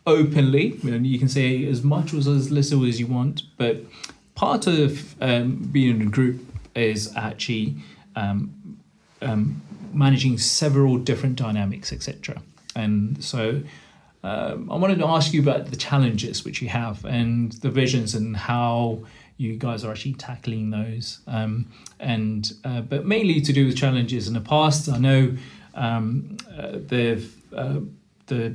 openly. 0.06 0.78
You, 0.82 0.90
know, 0.90 0.96
you 0.96 1.18
can 1.18 1.28
say 1.28 1.64
as 1.66 1.82
much 1.82 2.12
or 2.12 2.18
as 2.18 2.50
little 2.50 2.84
as 2.84 2.98
you 2.98 3.06
want, 3.06 3.42
but 3.56 3.78
part 4.34 4.66
of 4.66 5.14
um, 5.20 5.56
being 5.70 6.00
in 6.00 6.08
a 6.08 6.10
group 6.10 6.40
is 6.74 7.14
actually 7.16 7.76
um, 8.16 8.78
um, 9.20 9.62
managing 9.92 10.38
several 10.38 10.98
different 10.98 11.36
dynamics, 11.36 11.92
etc. 11.92 12.42
And 12.74 13.22
so. 13.22 13.62
Um, 14.24 14.70
I 14.70 14.76
wanted 14.76 15.00
to 15.00 15.06
ask 15.08 15.32
you 15.32 15.42
about 15.42 15.72
the 15.72 15.76
challenges 15.76 16.44
which 16.44 16.62
you 16.62 16.68
have 16.68 17.04
and 17.04 17.50
the 17.54 17.70
visions 17.70 18.14
and 18.14 18.36
how 18.36 19.00
you 19.42 19.56
guys 19.56 19.84
are 19.84 19.90
actually 19.90 20.14
tackling 20.14 20.70
those. 20.70 21.20
Um, 21.26 21.66
and 21.98 22.52
uh, 22.64 22.80
but 22.82 23.04
mainly 23.04 23.40
to 23.40 23.52
do 23.52 23.66
with 23.66 23.76
challenges 23.76 24.28
in 24.28 24.34
the 24.34 24.40
past. 24.40 24.88
I 24.88 24.98
know 24.98 25.36
um, 25.74 26.36
uh, 26.56 26.78
the 26.86 27.22
uh, 27.54 27.80
the 28.26 28.54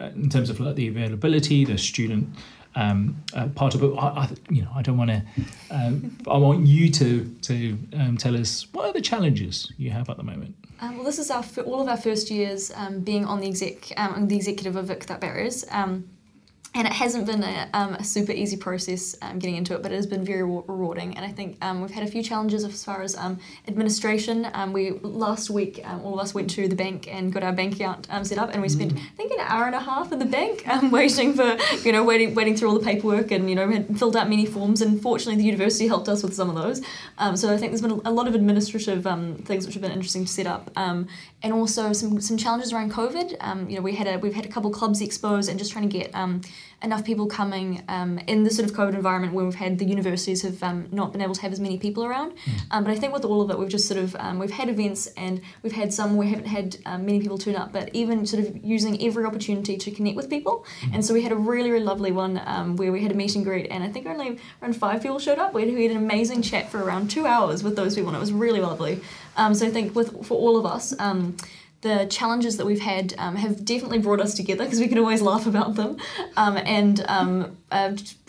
uh, 0.00 0.04
in 0.06 0.28
terms 0.28 0.50
of 0.50 0.60
like 0.60 0.76
the 0.76 0.88
availability, 0.88 1.64
the 1.64 1.78
student 1.78 2.28
um, 2.76 3.16
uh, 3.34 3.48
part 3.48 3.74
of 3.74 3.82
it. 3.82 3.92
I, 3.96 4.06
I, 4.06 4.30
you 4.50 4.62
know, 4.62 4.70
I 4.74 4.82
don't 4.82 4.96
want 4.96 5.10
to. 5.10 5.22
Um, 5.70 6.16
I 6.28 6.38
want 6.38 6.66
you 6.66 6.90
to 6.90 7.24
to 7.42 7.78
um, 7.98 8.16
tell 8.16 8.36
us 8.36 8.66
what 8.72 8.86
are 8.86 8.92
the 8.92 9.02
challenges 9.02 9.72
you 9.76 9.90
have 9.90 10.08
at 10.08 10.16
the 10.16 10.22
moment. 10.22 10.54
Um, 10.80 10.96
well, 10.96 11.04
this 11.04 11.18
is 11.18 11.30
our 11.30 11.44
all 11.64 11.80
of 11.80 11.88
our 11.88 11.96
first 11.96 12.30
years 12.30 12.70
um, 12.74 13.00
being 13.00 13.24
on 13.24 13.40
the 13.40 13.48
exec, 13.48 13.92
um, 13.96 14.14
on 14.14 14.28
the 14.28 14.36
executive 14.36 14.76
of 14.76 14.86
Vic 14.86 15.00
Without 15.00 15.20
Barriers. 15.20 15.64
Um, 15.70 16.08
and 16.74 16.88
it 16.88 16.92
hasn't 16.92 17.24
been 17.26 17.44
a, 17.44 17.68
um, 17.72 17.94
a 17.94 18.02
super 18.02 18.32
easy 18.32 18.56
process 18.56 19.14
um, 19.22 19.38
getting 19.38 19.56
into 19.56 19.74
it, 19.74 19.82
but 19.82 19.92
it 19.92 19.94
has 19.94 20.06
been 20.06 20.24
very 20.24 20.42
rewarding. 20.42 21.16
And 21.16 21.24
I 21.24 21.30
think 21.30 21.56
um, 21.62 21.80
we've 21.80 21.90
had 21.90 22.02
a 22.02 22.10
few 22.10 22.22
challenges 22.22 22.64
as 22.64 22.82
far 22.82 23.02
as 23.02 23.16
um, 23.16 23.38
administration. 23.68 24.48
Um, 24.54 24.72
we 24.72 24.90
last 24.90 25.50
week 25.50 25.80
um, 25.84 26.00
all 26.04 26.14
of 26.14 26.20
us 26.20 26.34
went 26.34 26.50
to 26.50 26.66
the 26.66 26.74
bank 26.74 27.06
and 27.08 27.32
got 27.32 27.44
our 27.44 27.52
bank 27.52 27.76
account 27.76 28.08
um, 28.10 28.24
set 28.24 28.38
up, 28.38 28.50
and 28.52 28.60
we 28.60 28.68
spent 28.68 28.92
I 28.92 29.16
think 29.16 29.30
an 29.32 29.40
hour 29.40 29.66
and 29.66 29.74
a 29.76 29.80
half 29.80 30.10
in 30.10 30.18
the 30.18 30.24
bank 30.24 30.66
um, 30.68 30.90
waiting 30.90 31.34
for 31.34 31.56
you 31.84 31.92
know 31.92 32.02
waiting 32.02 32.34
waiting 32.34 32.56
through 32.56 32.70
all 32.70 32.78
the 32.78 32.84
paperwork 32.84 33.30
and 33.30 33.48
you 33.48 33.54
know 33.54 33.70
had 33.70 33.96
filled 33.96 34.16
out 34.16 34.28
many 34.28 34.44
forms. 34.44 34.82
And 34.82 35.00
fortunately, 35.00 35.36
the 35.36 35.46
university 35.46 35.86
helped 35.86 36.08
us 36.08 36.24
with 36.24 36.34
some 36.34 36.48
of 36.48 36.56
those. 36.56 36.82
Um, 37.18 37.36
so 37.36 37.52
I 37.52 37.56
think 37.56 37.70
there's 37.70 37.82
been 37.82 38.02
a 38.04 38.10
lot 38.10 38.26
of 38.26 38.34
administrative 38.34 39.06
um, 39.06 39.36
things 39.36 39.64
which 39.64 39.74
have 39.74 39.82
been 39.82 39.92
interesting 39.92 40.24
to 40.24 40.32
set 40.32 40.48
up, 40.48 40.72
um, 40.76 41.06
and 41.44 41.52
also 41.52 41.92
some 41.92 42.20
some 42.20 42.36
challenges 42.36 42.72
around 42.72 42.90
COVID. 42.90 43.36
Um, 43.40 43.68
you 43.68 43.76
know, 43.76 43.82
we 43.82 43.94
had 43.94 44.08
a 44.08 44.18
we've 44.18 44.34
had 44.34 44.46
a 44.46 44.48
couple 44.48 44.70
clubs 44.70 45.00
expos 45.00 45.48
and 45.48 45.58
just 45.58 45.70
trying 45.70 45.88
to 45.88 45.98
get 45.98 46.12
um, 46.14 46.40
enough 46.82 47.04
people 47.04 47.26
coming 47.26 47.82
um, 47.88 48.18
in 48.26 48.44
this 48.44 48.56
sort 48.56 48.68
of 48.68 48.74
COVID 48.74 48.94
environment 48.94 49.34
where 49.34 49.44
we've 49.44 49.54
had 49.54 49.78
the 49.78 49.84
universities 49.84 50.40
have 50.42 50.62
um, 50.62 50.88
not 50.90 51.12
been 51.12 51.20
able 51.20 51.34
to 51.34 51.42
have 51.42 51.52
as 51.52 51.60
many 51.60 51.78
people 51.78 52.04
around. 52.04 52.32
Um, 52.70 52.82
but 52.82 52.90
I 52.90 52.96
think 52.96 53.12
with 53.12 53.24
all 53.24 53.42
of 53.42 53.50
it, 53.50 53.58
we've 53.58 53.68
just 53.68 53.86
sort 53.86 54.00
of 54.00 54.16
um, 54.18 54.38
we've 54.38 54.50
had 54.50 54.70
events 54.70 55.06
and 55.18 55.42
we've 55.62 55.72
had 55.72 55.92
some 55.92 56.16
we 56.16 56.28
haven't 56.28 56.46
had 56.46 56.78
many 57.00 57.20
people 57.20 57.36
turn 57.36 57.56
up, 57.56 57.72
but 57.72 57.90
even 57.92 58.24
sort 58.26 58.42
of 58.42 58.64
using 58.64 59.00
every 59.06 59.26
opportunity 59.26 59.76
to 59.76 59.90
connect 59.90 60.16
with 60.16 60.30
people. 60.30 60.64
And 60.94 61.04
so 61.04 61.12
we 61.12 61.22
had 61.22 61.30
a 61.30 61.36
really 61.36 61.70
really 61.70 61.84
lovely 61.84 62.10
one 62.10 62.40
um, 62.46 62.76
where 62.76 62.90
we 62.90 63.02
had 63.02 63.12
a 63.12 63.14
meet 63.14 63.36
and 63.36 63.44
greet, 63.44 63.66
and 63.70 63.84
I 63.84 63.88
think 63.90 64.06
only 64.06 64.38
around 64.62 64.76
five 64.76 65.02
people 65.02 65.18
showed 65.18 65.38
up. 65.38 65.52
We 65.52 65.66
had, 65.66 65.74
we 65.74 65.82
had 65.82 65.90
an 65.90 65.98
amazing 65.98 66.40
chat 66.40 66.70
for 66.70 66.82
around 66.82 67.10
two 67.10 67.26
hours 67.26 67.62
with 67.62 67.76
those 67.76 67.94
people, 67.94 68.08
and 68.08 68.16
it 68.16 68.20
was 68.20 68.32
really 68.32 68.60
lovely. 68.60 69.02
Um, 69.36 69.54
so 69.54 69.66
I 69.66 69.70
think 69.70 69.94
with 69.94 70.26
for 70.26 70.34
all 70.34 70.56
of 70.56 70.66
us. 70.66 70.98
Um, 70.98 71.36
the 71.84 72.06
challenges 72.06 72.56
that 72.56 72.64
we've 72.64 72.80
had 72.80 73.14
um, 73.18 73.36
have 73.36 73.62
definitely 73.62 73.98
brought 73.98 74.18
us 74.18 74.32
together 74.32 74.64
because 74.64 74.80
we 74.80 74.88
can 74.88 74.98
always 74.98 75.20
laugh 75.20 75.46
about 75.46 75.74
them. 75.74 75.98
Um, 76.34 76.56
and 76.56 77.04
um, 77.08 77.58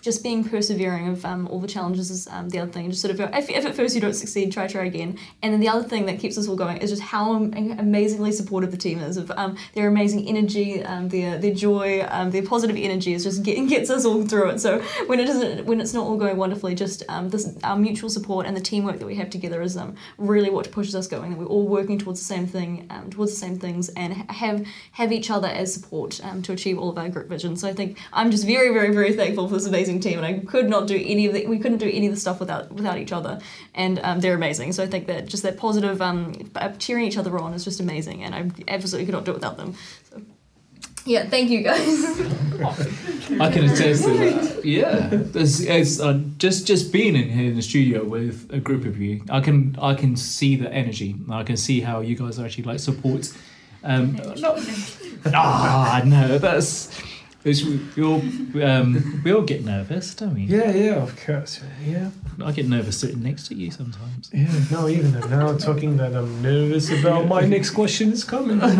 just 0.06 0.22
being 0.22 0.44
persevering 0.44 1.08
of 1.08 1.26
um, 1.26 1.48
all 1.48 1.60
the 1.60 1.68
challenges 1.68 2.12
is 2.12 2.28
um, 2.28 2.48
the 2.50 2.60
other 2.60 2.72
thing. 2.72 2.92
Just 2.92 3.02
sort 3.02 3.12
of, 3.12 3.20
if, 3.34 3.50
if 3.50 3.66
at 3.66 3.74
first 3.74 3.96
you 3.96 4.02
don't 4.02 4.14
succeed, 4.14 4.54
try, 4.54 4.68
try 4.68 4.86
again. 4.86 5.18
And 5.42 5.52
then 5.52 5.60
the 5.60 5.68
other 5.68 5.88
thing 5.92 6.06
that 6.06 6.20
keeps 6.20 6.38
us 6.38 6.48
all 6.48 6.56
going 6.56 6.78
is 6.78 6.92
just 6.92 7.02
how 7.02 7.34
amazingly 7.34 8.32
supportive 8.32 8.70
the 8.70 8.78
team 8.78 9.00
is 9.00 9.18
of 9.18 9.32
um, 9.32 9.58
their 9.74 9.88
amazing 9.88 10.28
energy, 10.28 10.84
um, 10.84 11.10
their 11.10 11.40
their 11.40 11.56
joy, 11.56 12.06
um, 12.10 12.30
their 12.30 12.44
positive 12.44 12.78
energy 12.78 13.14
is 13.14 13.24
just 13.24 13.42
getting 13.42 13.66
gets 13.68 13.90
us 13.90 14.06
all 14.06 14.24
through 14.28 14.50
it. 14.52 14.60
So 14.60 14.80
when 15.08 15.20
it 15.20 15.26
doesn't, 15.26 15.66
when 15.66 15.82
it's 15.82 15.94
not 15.94 16.06
all 16.06 16.18
going 16.18 16.38
wonderfully, 16.38 16.76
just 16.76 17.02
um, 17.10 17.30
this 17.30 17.44
our 17.64 17.78
mutual 17.78 18.12
support 18.12 18.46
and 18.46 18.56
the 18.56 18.62
teamwork 18.62 19.00
that 19.00 19.08
we 19.08 19.16
have 19.16 19.32
together 19.32 19.62
is 19.62 19.76
really 20.18 20.52
what 20.52 20.72
pushes 20.72 20.96
us 20.96 21.08
going. 21.08 21.32
That 21.32 21.40
we're 21.40 21.54
all 21.56 21.68
working 21.68 21.98
towards 21.98 22.20
the 22.20 22.26
same 22.26 22.46
thing, 22.46 22.88
towards 23.10 23.32
the 23.32 23.40
same 23.40 23.58
things, 23.58 23.90
and 23.90 24.14
have 24.30 24.66
have 24.92 25.12
each 25.12 25.32
other 25.32 25.48
as 25.48 25.74
support 25.74 26.22
to 26.44 26.52
achieve 26.52 26.78
all 26.78 26.90
of 26.90 26.98
our 26.98 27.10
group 27.10 27.28
vision. 27.28 27.56
So 27.56 27.68
I 27.68 27.74
think 27.74 27.98
I'm 28.14 28.30
just 28.30 28.46
very, 28.46 28.72
very, 28.72 28.94
very 28.94 29.14
thankful 29.14 29.35
for 29.36 29.54
this 29.56 29.66
amazing 29.66 30.00
team, 30.00 30.18
and 30.18 30.26
I 30.26 30.40
could 30.40 30.70
not 30.70 30.88
do 30.88 30.96
any 30.96 31.26
of 31.28 31.34
the 31.34 31.46
we 31.46 31.60
couldn't 31.60 31.78
do 31.78 31.90
any 31.90 32.08
of 32.08 32.14
the 32.14 32.20
stuff 32.20 32.40
without 32.40 32.72
without 32.72 32.98
each 32.98 33.12
other, 33.12 33.40
and 33.74 34.00
um, 34.00 34.20
they're 34.20 34.36
amazing. 34.36 34.74
So 34.74 34.84
I 34.84 34.88
think 34.88 35.08
that 35.08 35.28
just 35.28 35.44
that 35.44 35.58
positive 35.58 36.02
um, 36.02 36.34
uh, 36.56 36.70
cheering 36.78 37.06
each 37.06 37.18
other 37.18 37.38
on 37.38 37.54
is 37.54 37.64
just 37.64 37.80
amazing, 37.80 38.24
and 38.24 38.36
I 38.36 38.50
absolutely 38.68 39.06
could 39.06 39.16
not 39.16 39.26
do 39.26 39.32
it 39.32 39.36
without 39.36 39.58
them. 39.58 39.76
So. 40.10 40.22
yeah, 41.06 41.28
thank 41.28 41.50
you 41.50 41.62
guys. 41.62 41.88
I 43.40 43.52
can 43.52 43.66
attest 43.66 44.04
to 44.06 44.14
that. 44.18 44.66
Yeah, 44.66 45.10
there's, 45.12 45.62
it's 45.62 46.00
uh, 46.00 46.22
just 46.38 46.66
just 46.66 46.92
being 46.92 47.16
in 47.16 47.30
here 47.30 47.50
in 47.50 47.56
the 47.56 47.62
studio 47.62 48.04
with 48.04 48.52
a 48.52 48.60
group 48.60 48.86
of 48.86 48.98
you. 49.00 49.24
I 49.30 49.42
can 49.42 49.76
I 49.82 49.94
can 49.94 50.16
see 50.16 50.56
the 50.56 50.72
energy. 50.72 51.16
I 51.30 51.44
can 51.44 51.58
see 51.58 51.82
how 51.82 52.02
you 52.02 52.16
guys 52.16 52.40
actually 52.40 52.64
like 52.64 52.80
support. 52.80 53.32
Um, 53.84 54.16
not, 54.38 54.60
ah, 55.34 56.02
no, 56.06 56.38
that's. 56.38 56.90
It's, 57.46 57.64
we 57.64 58.04
all 58.04 58.24
um, 58.64 59.22
we 59.24 59.32
all 59.32 59.44
get 59.44 59.64
nervous, 59.64 60.16
don't 60.16 60.34
we? 60.34 60.46
Yeah, 60.46 60.72
yeah, 60.72 60.96
of 60.96 61.16
course. 61.24 61.62
Yeah. 61.86 62.10
I 62.44 62.52
get 62.52 62.68
nervous 62.68 63.00
sitting 63.00 63.22
next 63.22 63.48
to 63.50 63.56
you 63.56 63.70
sometimes. 63.70 64.32
Yeah, 64.34 64.52
no, 64.72 64.88
even 64.88 65.12
now 65.30 65.56
talking 65.56 65.96
that 65.98 66.16
I'm 66.16 66.42
nervous 66.42 66.90
about 66.90 67.28
my 67.28 67.42
next 67.42 67.70
question 67.70 68.12
is 68.12 68.24
coming. 68.24 68.60
yeah, 68.62 68.72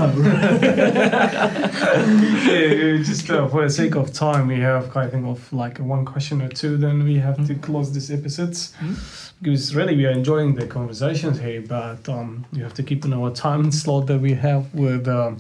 just 3.04 3.30
uh, 3.30 3.48
for 3.48 3.66
the 3.66 3.70
sake 3.70 3.94
of 3.94 4.12
time, 4.12 4.48
we 4.48 4.60
have 4.62 4.90
kind 4.90 5.28
of 5.28 5.54
like 5.54 5.78
one 5.78 6.04
question 6.04 6.42
or 6.42 6.50
two, 6.50 6.76
then 6.76 7.04
we 7.04 7.18
have 7.18 7.46
to 7.46 7.54
close 7.54 7.94
this 7.94 8.10
episode. 8.10 8.58
Because 9.44 9.76
really, 9.76 9.96
we 9.96 10.08
are 10.08 10.12
enjoying 10.12 10.56
the 10.56 10.66
conversations 10.66 11.40
here, 11.40 11.62
but 11.62 12.10
um, 12.10 12.48
you 12.52 12.64
have 12.64 12.74
to 12.74 12.82
keep 12.82 13.06
in 13.06 13.14
our 13.14 13.30
time 13.30 13.72
slot 13.82 14.08
that 14.08 14.20
we 14.20 14.34
have 14.34 14.74
with 14.74 15.08
um, 15.08 15.38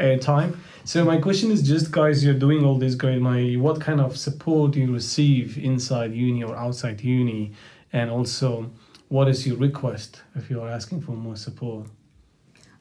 airtime. 0.00 0.56
So 0.84 1.04
my 1.04 1.18
question 1.18 1.52
is 1.52 1.62
just, 1.62 1.92
guys, 1.92 2.24
you're 2.24 2.34
doing 2.34 2.64
all 2.64 2.76
this 2.76 2.96
great. 2.96 3.20
My, 3.20 3.54
what 3.54 3.80
kind 3.80 4.00
of 4.00 4.16
support 4.16 4.74
you 4.74 4.92
receive 4.92 5.56
inside 5.56 6.12
uni 6.12 6.42
or 6.42 6.56
outside 6.56 7.00
uni, 7.02 7.52
and 7.92 8.10
also, 8.10 8.68
what 9.08 9.28
is 9.28 9.46
your 9.46 9.56
request 9.58 10.22
if 10.34 10.50
you 10.50 10.60
are 10.60 10.68
asking 10.68 11.02
for 11.02 11.12
more 11.12 11.36
support? 11.36 11.86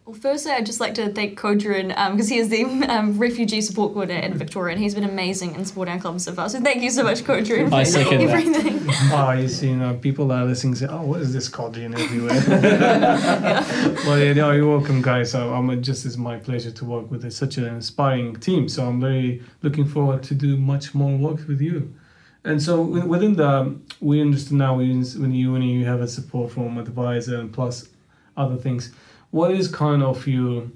Well, 0.06 0.16
firstly, 0.16 0.52
I'd 0.52 0.66
just 0.66 0.80
like 0.80 0.95
to 0.95 1.12
thank 1.12 1.39
Kodran 1.39 1.89
because 2.12 2.28
he 2.28 2.39
is 2.39 2.49
the 2.49 2.64
um, 2.89 3.20
refugee 3.20 3.62
support 3.62 3.93
coordinator 3.93 4.26
in 4.26 4.34
Victoria, 4.34 4.74
and 4.74 4.82
he's 4.82 4.95
been 4.95 5.04
amazing 5.04 5.54
in 5.54 5.64
supporting 5.64 5.93
our 5.93 5.99
club 5.99 6.20
so 6.20 6.34
far. 6.34 6.49
So 6.49 6.60
thank 6.60 6.82
you 6.82 6.89
so 6.89 7.04
much, 7.04 7.22
Kodran, 7.22 7.70
for 7.70 7.76
I 7.76 7.84
second 7.84 8.26
that. 8.26 8.30
everything. 8.30 8.80
Ah, 9.14 9.34
you 9.34 9.47
see, 9.47 9.70
you 9.70 9.76
know, 9.76 9.93
people 9.95 10.32
are 10.32 10.43
listening 10.43 10.74
say, 10.74 10.88
"Oh, 10.89 11.04
what 11.04 11.22
is 11.22 11.34
this 11.34 11.47
Codian 11.49 11.93
everywhere?" 11.93 12.34
well, 14.06 14.18
yeah, 14.18 14.34
no, 14.34 14.52
you're 14.52 14.68
welcome, 14.68 15.04
guys. 15.04 15.32
So, 15.32 15.54
um, 15.54 15.82
just 15.84 16.06
it's 16.06 16.18
my 16.18 16.38
pleasure 16.38 16.72
to 16.72 16.86
work 16.86 17.12
with 17.12 17.32
such 17.32 17.58
an 17.58 17.66
inspiring 17.66 18.36
team. 18.38 18.68
So 18.70 18.88
I'm 18.88 18.99
very 18.99 19.43
looking 19.62 19.86
forward 19.86 20.24
to 20.24 20.34
do 20.34 20.58
much 20.58 20.95
more 20.95 21.16
work 21.16 21.47
with 21.47 21.62
you. 21.62 21.93
And 22.43 22.62
so 22.62 22.82
within 22.82 23.36
the, 23.36 23.80
we 23.99 24.20
understand 24.20 24.58
now 24.58 24.78
when 24.78 25.04
when 25.04 25.32
you 25.32 25.54
when 25.54 25.62
you 25.62 25.86
have 25.86 26.02
a 26.02 26.08
support 26.08 26.52
from 26.52 26.80
advisor 26.80 27.39
and 27.39 27.54
plus 27.54 27.89
other 28.36 28.58
things. 28.58 28.91
What 29.32 29.51
is 29.51 29.69
kind 29.69 30.03
of 30.03 30.27
your 30.27 30.67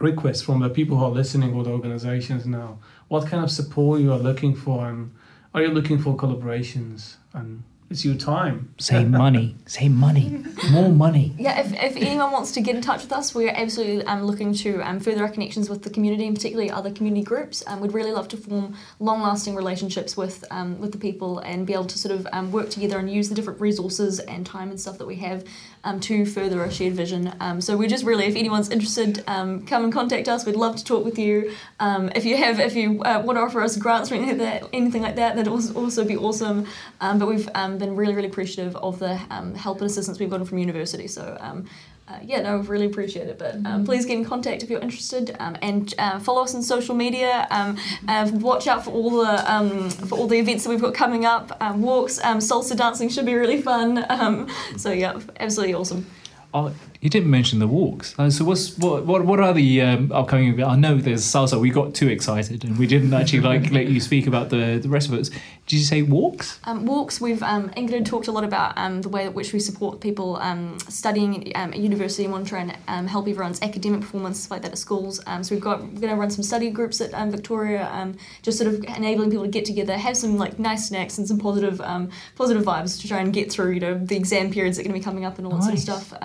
request 0.00 0.44
from 0.44 0.60
the 0.60 0.70
people 0.70 0.98
who 0.98 1.04
are 1.04 1.10
listening 1.10 1.54
or 1.54 1.62
the 1.62 1.70
organizations 1.70 2.46
now? 2.46 2.78
What 3.08 3.26
kind 3.26 3.44
of 3.44 3.50
support 3.50 4.00
you 4.00 4.12
are 4.12 4.18
looking 4.18 4.54
for, 4.54 4.88
and 4.88 5.14
are 5.54 5.62
you 5.62 5.68
looking 5.68 5.98
for 5.98 6.16
collaborations? 6.16 7.16
And 7.34 7.62
it's 7.88 8.04
your 8.04 8.16
time. 8.16 8.74
Say 8.78 9.04
money. 9.04 9.54
Say 9.66 9.88
money. 9.88 10.44
More 10.70 10.90
money. 10.90 11.34
Yeah, 11.38 11.60
if, 11.60 11.72
if 11.72 11.96
anyone 11.96 12.32
wants 12.32 12.52
to 12.52 12.60
get 12.60 12.74
in 12.74 12.82
touch 12.82 13.02
with 13.02 13.12
us, 13.12 13.34
we're 13.34 13.50
absolutely 13.50 14.04
um, 14.06 14.24
looking 14.24 14.54
to 14.54 14.80
um, 14.80 14.98
further 14.98 15.22
our 15.22 15.28
connections 15.28 15.70
with 15.70 15.82
the 15.82 15.90
community 15.90 16.26
and 16.26 16.34
particularly 16.34 16.70
other 16.70 16.90
community 16.90 17.22
groups. 17.22 17.62
Um, 17.66 17.80
we'd 17.80 17.94
really 17.94 18.12
love 18.12 18.28
to 18.28 18.36
form 18.36 18.76
long-lasting 18.98 19.54
relationships 19.54 20.16
with 20.16 20.44
um, 20.50 20.80
with 20.80 20.92
the 20.92 20.98
people 20.98 21.38
and 21.38 21.66
be 21.66 21.74
able 21.74 21.86
to 21.86 21.98
sort 21.98 22.14
of 22.14 22.26
um, 22.32 22.50
work 22.50 22.70
together 22.70 22.98
and 22.98 23.10
use 23.10 23.28
the 23.28 23.34
different 23.34 23.60
resources 23.60 24.18
and 24.18 24.44
time 24.44 24.70
and 24.70 24.80
stuff 24.80 24.98
that 24.98 25.06
we 25.06 25.16
have 25.16 25.44
um, 25.84 26.00
to 26.00 26.26
further 26.26 26.60
our 26.60 26.70
shared 26.70 26.94
vision. 26.94 27.32
Um, 27.40 27.60
so 27.60 27.76
we're 27.76 27.88
just 27.88 28.04
really, 28.04 28.24
if 28.24 28.34
anyone's 28.34 28.70
interested, 28.70 29.22
um, 29.28 29.64
come 29.64 29.84
and 29.84 29.92
contact 29.92 30.28
us. 30.28 30.44
We'd 30.44 30.56
love 30.56 30.76
to 30.76 30.84
talk 30.84 31.04
with 31.04 31.18
you. 31.18 31.54
Um, 31.78 32.10
if 32.14 32.24
you 32.24 32.36
have, 32.36 32.58
if 32.58 32.74
you 32.74 33.02
uh, 33.02 33.22
want 33.24 33.36
to 33.36 33.42
offer 33.42 33.60
us 33.62 33.76
grants 33.76 34.10
or 34.10 34.16
anything 34.16 34.38
like 34.38 34.62
that, 34.62 34.68
anything 34.72 35.02
like 35.02 35.16
that, 35.16 35.36
that'd 35.36 35.50
also 35.50 35.74
also 35.74 36.04
be 36.04 36.16
awesome. 36.16 36.66
Um, 37.00 37.18
but 37.18 37.28
we've 37.28 37.48
um, 37.76 37.88
been 37.88 37.96
really, 37.96 38.14
really 38.14 38.28
appreciative 38.28 38.76
of 38.76 38.98
the 38.98 39.20
um, 39.30 39.54
help 39.54 39.80
and 39.80 39.90
assistance 39.90 40.18
we've 40.18 40.30
gotten 40.30 40.46
from 40.46 40.58
university. 40.58 41.06
So. 41.06 41.36
Um, 41.40 41.66
uh, 42.08 42.20
yeah, 42.22 42.40
no, 42.40 42.58
we 42.58 42.66
really 42.68 42.86
appreciate 42.86 43.26
it. 43.26 43.36
But 43.36 43.56
um, 43.66 43.84
please 43.84 44.06
get 44.06 44.16
in 44.16 44.24
contact 44.24 44.62
if 44.62 44.70
you're 44.70 44.78
interested, 44.80 45.34
um, 45.40 45.56
and 45.60 45.92
uh, 45.98 46.20
follow 46.20 46.44
us 46.44 46.54
on 46.54 46.62
social 46.62 46.94
media. 46.94 47.48
Um, 47.50 47.76
uh, 48.06 48.30
watch 48.34 48.68
out 48.68 48.84
for 48.84 48.92
all 48.92 49.10
the 49.10 49.52
um, 49.52 49.90
for 49.90 50.16
all 50.16 50.28
the 50.28 50.38
events 50.38 50.62
that 50.62 50.70
we've 50.70 50.80
got 50.80 50.94
coming 50.94 51.24
up. 51.24 51.56
Um, 51.60 51.82
walks, 51.82 52.22
um, 52.22 52.38
salsa 52.38 52.76
dancing 52.76 53.08
should 53.08 53.26
be 53.26 53.34
really 53.34 53.60
fun. 53.60 54.04
Um, 54.16 54.48
so 54.76 54.92
yeah, 54.92 55.20
absolutely 55.40 55.74
awesome. 55.74 56.06
Oh, 56.54 56.72
you 57.06 57.10
didn't 57.10 57.30
mention 57.30 57.60
the 57.60 57.68
walks. 57.68 58.18
Uh, 58.18 58.28
so 58.28 58.44
what's 58.44 58.76
what 58.78 59.06
what 59.06 59.24
what 59.24 59.38
are 59.38 59.54
the 59.54 59.80
um, 59.80 60.10
upcoming? 60.10 60.48
events? 60.48 60.68
I 60.68 60.74
know 60.74 60.96
there's 60.96 61.22
salsa. 61.22 61.60
We 61.60 61.70
got 61.70 61.94
too 61.94 62.08
excited 62.08 62.64
and 62.64 62.76
we 62.76 62.88
didn't 62.88 63.14
actually 63.14 63.42
like 63.42 63.70
let 63.78 63.86
you 63.86 64.00
speak 64.00 64.26
about 64.26 64.50
the 64.50 64.80
the 64.82 64.88
rest 64.88 65.06
of 65.08 65.14
it. 65.14 65.30
Did 65.68 65.76
you 65.78 65.84
say 65.84 66.02
walks? 66.02 66.58
Um, 66.64 66.84
walks, 66.84 67.20
we've 67.20 67.42
um, 67.44 67.70
Ingrid 67.70 68.06
talked 68.06 68.26
a 68.26 68.32
lot 68.32 68.42
about 68.42 68.76
um, 68.76 69.02
the 69.02 69.08
way 69.08 69.26
in 69.26 69.34
which 69.34 69.52
we 69.52 69.60
support 69.60 70.00
people 70.00 70.36
um, 70.36 70.78
studying 70.88 71.52
um, 71.54 71.70
at 71.72 71.78
university 71.78 72.24
in 72.24 72.32
Montreal 72.32 72.62
and 72.62 72.78
um, 72.88 73.06
help 73.06 73.28
everyone's 73.28 73.62
academic 73.62 74.00
performance 74.00 74.40
stuff 74.40 74.50
like 74.50 74.62
that 74.62 74.72
at 74.72 74.78
schools. 74.78 75.20
Um, 75.28 75.44
so 75.44 75.54
we've 75.54 75.62
got 75.62 75.82
we're 75.82 76.00
going 76.00 76.14
to 76.14 76.16
run 76.16 76.30
some 76.30 76.42
study 76.42 76.70
groups 76.70 77.00
at 77.00 77.14
um, 77.14 77.30
Victoria, 77.30 77.88
um, 77.92 78.16
just 78.42 78.58
sort 78.58 78.72
of 78.72 78.82
enabling 78.96 79.30
people 79.30 79.44
to 79.44 79.50
get 79.50 79.64
together, 79.64 79.96
have 79.96 80.16
some 80.16 80.38
like 80.38 80.58
nice 80.58 80.88
snacks 80.88 81.18
and 81.18 81.28
some 81.28 81.38
positive 81.38 81.80
um, 81.82 82.10
positive 82.34 82.64
vibes 82.64 83.00
to 83.00 83.06
try 83.06 83.20
and 83.20 83.32
get 83.32 83.52
through 83.52 83.70
you 83.72 83.80
know 83.80 83.94
the 83.96 84.16
exam 84.16 84.50
periods 84.52 84.76
that 84.76 84.82
are 84.82 84.88
going 84.88 84.94
to 84.94 85.00
be 85.00 85.04
coming 85.04 85.24
up 85.24 85.38
and 85.38 85.46
all 85.46 85.52
that 85.52 85.66
Nice. 85.70 85.84
sort 85.84 85.98
of 86.00 86.04
stuff. 86.08 86.18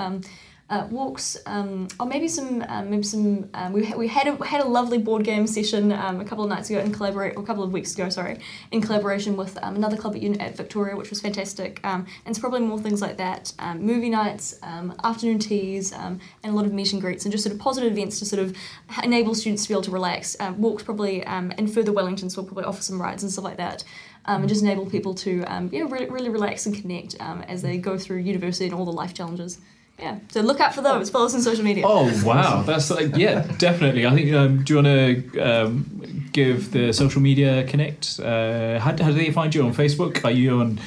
Uh, 0.72 0.88
walks, 0.90 1.38
um, 1.48 1.86
or 2.00 2.06
maybe 2.06 2.30
some, 2.30 2.64
um, 2.70 2.90
maybe 2.90 3.04
some. 3.04 3.50
Um, 3.54 3.74
we, 3.74 3.94
we 3.94 4.08
had 4.08 4.26
a, 4.28 4.42
had 4.46 4.62
a 4.62 4.66
lovely 4.66 4.98
board 4.98 5.26
game 5.26 5.46
session 5.46 5.92
um, 5.92 6.22
a 6.22 6.24
couple 6.24 6.46
of 6.46 6.50
nights 6.50 6.70
ago 6.70 6.80
in 6.80 6.94
collaborate, 6.94 7.36
or 7.36 7.44
a 7.44 7.46
couple 7.46 7.62
of 7.62 7.74
weeks 7.74 7.94
ago, 7.94 8.08
sorry, 8.08 8.40
in 8.72 8.80
collaboration 8.80 9.36
with 9.36 9.62
um, 9.64 9.76
another 9.76 9.98
club 9.98 10.16
at, 10.16 10.24
at 10.40 10.56
Victoria, 10.56 10.96
which 10.96 11.10
was 11.10 11.20
fantastic. 11.20 11.82
Um, 11.84 12.06
and 12.26 12.32
it's 12.32 12.40
probably 12.40 12.62
more 12.62 12.80
things 12.80 13.02
like 13.02 13.18
that: 13.18 13.52
movie 13.76 14.10
nights, 14.10 14.62
afternoon 14.64 15.40
teas, 15.40 15.92
and 15.92 16.22
a 16.46 16.52
lot 16.52 16.66
of 16.66 16.72
meet 16.72 16.94
and 16.94 17.02
greets, 17.02 17.26
and 17.26 17.34
just 17.34 17.44
sort 17.44 17.54
of 17.54 17.60
positive 17.60 17.92
events 17.92 18.20
to 18.20 18.26
sort 18.26 18.42
of 18.42 18.56
enable 19.04 19.36
students 19.36 19.64
to 19.64 19.68
be 19.68 19.74
able 19.74 19.82
to 19.82 19.92
relax. 19.92 20.38
Um, 20.40 20.62
walks 20.62 20.84
probably 20.84 21.22
in 21.58 21.68
further 21.68 21.92
Wellington, 21.92 22.30
so 22.30 22.42
we'll 22.42 22.48
probably 22.48 22.64
offer 22.64 22.82
some 22.82 23.02
rides 23.02 23.24
and 23.24 23.32
stuff 23.32 23.44
like 23.44 23.58
that. 23.58 23.84
Um, 24.24 24.44
and 24.44 24.48
just 24.48 24.62
enable 24.62 24.86
people 24.86 25.16
to 25.16 25.44
um, 25.54 25.70
yeah 25.74 25.82
really, 25.82 26.10
really 26.10 26.30
relax 26.30 26.66
and 26.66 26.74
connect 26.74 27.20
um, 27.20 27.42
as 27.42 27.62
they 27.62 27.78
go 27.78 27.98
through 27.98 28.20
university 28.20 28.68
and 28.68 28.74
all 28.74 28.86
the 28.86 28.94
life 28.94 29.14
challenges. 29.14 29.60
Yeah, 30.02 30.18
so 30.30 30.42
look 30.42 30.60
out 30.60 30.74
for 30.74 30.82
those. 30.82 31.12
Follow 31.12 31.28
us 31.28 31.36
on 31.36 31.42
social 31.42 31.64
media. 31.64 31.84
Oh 31.86 32.12
wow, 32.26 32.64
that's 32.64 32.90
like 32.90 33.16
yeah, 33.16 33.46
definitely. 33.60 34.08
I 34.08 34.16
think. 34.16 34.34
Um, 34.34 34.64
do 34.64 34.74
you 34.74 34.82
want 34.82 34.88
to 34.88 35.40
um, 35.40 36.28
give 36.32 36.72
the 36.72 36.92
social 36.92 37.22
media 37.22 37.64
connect? 37.66 38.20
Uh, 38.20 38.80
how, 38.80 38.92
how 38.92 39.12
do 39.12 39.14
they 39.14 39.32
find 39.32 39.54
you 39.54 39.64
on 39.64 39.74
Facebook? 39.74 40.26
Are 40.26 40.32
you 40.32 40.60
on 40.60 40.80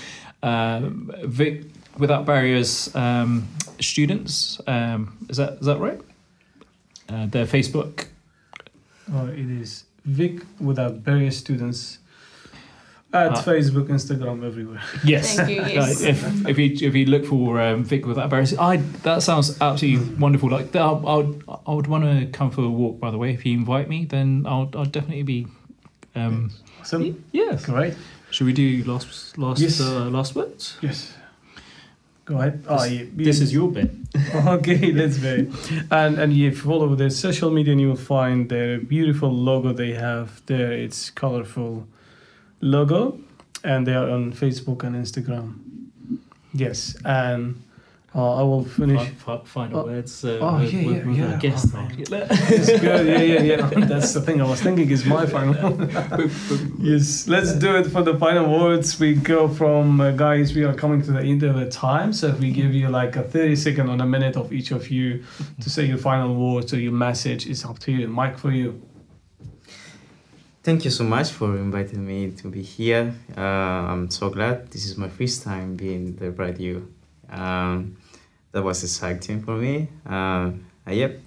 um, 0.43 1.15
Vic 1.25 1.63
Without 1.97 2.27
Barriers 2.27 2.95
um, 2.97 3.47
students? 3.81 4.61
Um, 4.67 5.17
is 5.29 5.37
that 5.37 5.59
is 5.61 5.67
that 5.67 5.79
right? 5.79 6.01
Uh, 7.09 7.27
their 7.27 7.47
Facebook. 7.47 8.09
Uh, 9.13 9.27
it 9.27 9.51
is 9.51 9.85
Vic 10.05 10.43
without 10.61 11.05
Barriers 11.05 11.37
students 11.37 11.99
at 13.15 13.31
Ah. 13.33 13.43
Facebook, 13.43 13.89
Instagram, 13.89 14.45
everywhere. 14.45 14.81
Yes. 15.05 15.37
Thank 15.37 15.51
you, 15.51 15.63
yes. 15.81 16.03
Uh, 16.05 16.09
if, 16.09 16.47
if 16.49 16.59
you 16.59 16.89
if 16.89 16.95
you 16.95 17.07
look 17.07 17.25
for 17.27 17.61
um, 17.61 17.85
Vic 17.85 18.07
without 18.07 18.29
barriers, 18.31 18.53
I 18.59 18.77
that 19.03 19.23
sounds 19.23 19.57
absolutely 19.61 20.15
wonderful. 20.19 20.51
Like 20.51 20.75
I, 20.77 20.81
I 20.89 21.15
would 21.17 21.43
I 21.67 21.73
would 21.73 21.87
want 21.87 22.05
to 22.05 22.27
come 22.39 22.51
for 22.51 22.63
a 22.63 22.69
walk. 22.71 22.99
By 23.01 23.11
the 23.11 23.19
way, 23.19 23.33
if 23.33 23.47
you 23.47 23.55
invite 23.55 23.89
me, 23.89 24.05
then 24.05 24.45
I'll 24.47 24.69
I'll 24.75 24.91
definitely 24.99 25.23
be. 25.25 25.47
Um, 26.17 26.51
So, 26.83 26.99
yes. 27.33 27.65
great. 27.67 27.95
Should 28.31 28.47
we 28.47 28.53
do 28.53 28.83
last 28.93 29.39
last 29.39 29.61
Yes. 29.61 29.81
uh, 29.81 30.11
last 30.11 30.35
words? 30.35 30.77
Yes. 30.83 31.15
Go 32.27 32.39
ahead. 32.39 32.65
Oh, 32.69 32.85
yeah. 32.85 33.05
This 33.17 33.41
is 33.41 33.53
your 33.53 33.71
bit. 33.71 33.91
okay, 34.35 34.93
let's 34.93 35.19
be. 35.19 35.47
And 35.91 36.19
and 36.19 36.33
if 36.33 36.39
you 36.39 36.53
follow 36.55 36.95
their 36.97 37.11
social 37.11 37.51
media, 37.51 37.73
and 37.73 37.81
you 37.81 37.89
will 37.89 38.05
find 38.19 38.49
their 38.49 38.79
beautiful 38.81 39.31
logo 39.31 39.73
they 39.73 39.93
have 39.95 40.29
there. 40.47 40.73
It's 40.85 41.11
colorful 41.11 41.87
logo, 42.65 43.19
and 43.63 43.87
they 43.87 43.95
are 43.95 44.09
on 44.11 44.33
Facebook 44.33 44.83
and 44.85 44.97
Instagram. 44.97 45.55
Yes, 46.53 46.97
and 47.05 47.57
uh, 48.15 48.41
I 48.41 48.43
will 48.43 48.65
finish. 48.65 49.01
Fi- 49.09 49.39
fi- 49.39 49.45
Final 49.45 49.81
Oh. 49.81 49.85
words. 49.87 50.25
Uh, 50.25 50.39
Oh, 50.41 50.59
yeah, 50.61 50.87
with, 50.87 50.97
yeah, 50.97 51.07
with 51.07 51.19
yeah. 51.19 51.39
guest. 51.41 51.75
Oh. 51.75 51.89
It's 52.57 52.71
good. 52.81 53.07
Yeah, 53.07 53.23
yeah, 53.33 53.43
yeah. 53.43 53.87
That's 53.91 54.13
the 54.15 54.21
thing 54.21 54.41
I 54.41 54.47
was 54.49 54.61
thinking 54.63 54.89
is 54.91 55.05
my 55.05 55.27
final. 55.27 55.55
yes, 56.79 57.27
let's 57.29 57.53
do 57.55 57.75
it 57.77 57.87
for 57.91 58.03
the 58.03 58.17
final 58.19 58.47
words. 58.61 59.01
We 59.01 59.15
go 59.15 59.49
from 59.49 60.01
uh, 60.01 60.13
guys. 60.13 60.55
We 60.55 60.63
are 60.65 60.75
coming 60.75 61.03
to 61.03 61.13
the 61.13 61.21
end 61.33 61.43
of 61.43 61.57
the 61.57 61.69
time, 61.69 62.13
so 62.13 62.29
if 62.29 62.39
we 62.39 62.51
give 62.53 62.73
you 62.73 62.89
like 62.89 63.17
a 63.17 63.23
thirty 63.23 63.57
second 63.57 63.89
or 63.91 63.97
a 64.03 64.07
minute 64.07 64.37
of 64.37 64.53
each 64.53 64.71
of 64.71 64.91
you 64.91 65.25
to 65.63 65.69
say 65.71 65.85
your 65.87 65.99
final 65.99 66.35
words 66.35 66.73
or 66.73 66.79
your 66.79 66.93
message, 67.09 67.47
it's 67.51 67.65
up 67.65 67.79
to 67.81 67.91
you. 67.93 68.07
Mike, 68.09 68.39
for 68.39 68.53
you. 68.53 68.81
Thank 70.65 70.87
you 70.87 70.91
so 70.91 71.05
much 71.05 71.31
for 71.31 71.59
inviting 71.59 72.07
me 72.07 72.31
to 72.31 72.49
be 72.49 72.63
here. 72.63 73.13
Uh, 73.37 73.43
I'm 73.93 74.11
so 74.11 74.31
glad. 74.31 74.71
This 74.71 74.87
is 74.87 74.97
my 74.97 75.11
first 75.11 75.43
time 75.43 75.77
being 75.77 76.17
the 76.17 76.31
radio. 76.31 76.83
Um, 77.29 77.99
that 78.51 78.63
was 78.63 78.83
exciting 78.83 79.43
for 79.43 79.57
me. 79.59 79.89
Uh, 80.07 80.53
yep. 80.89 81.21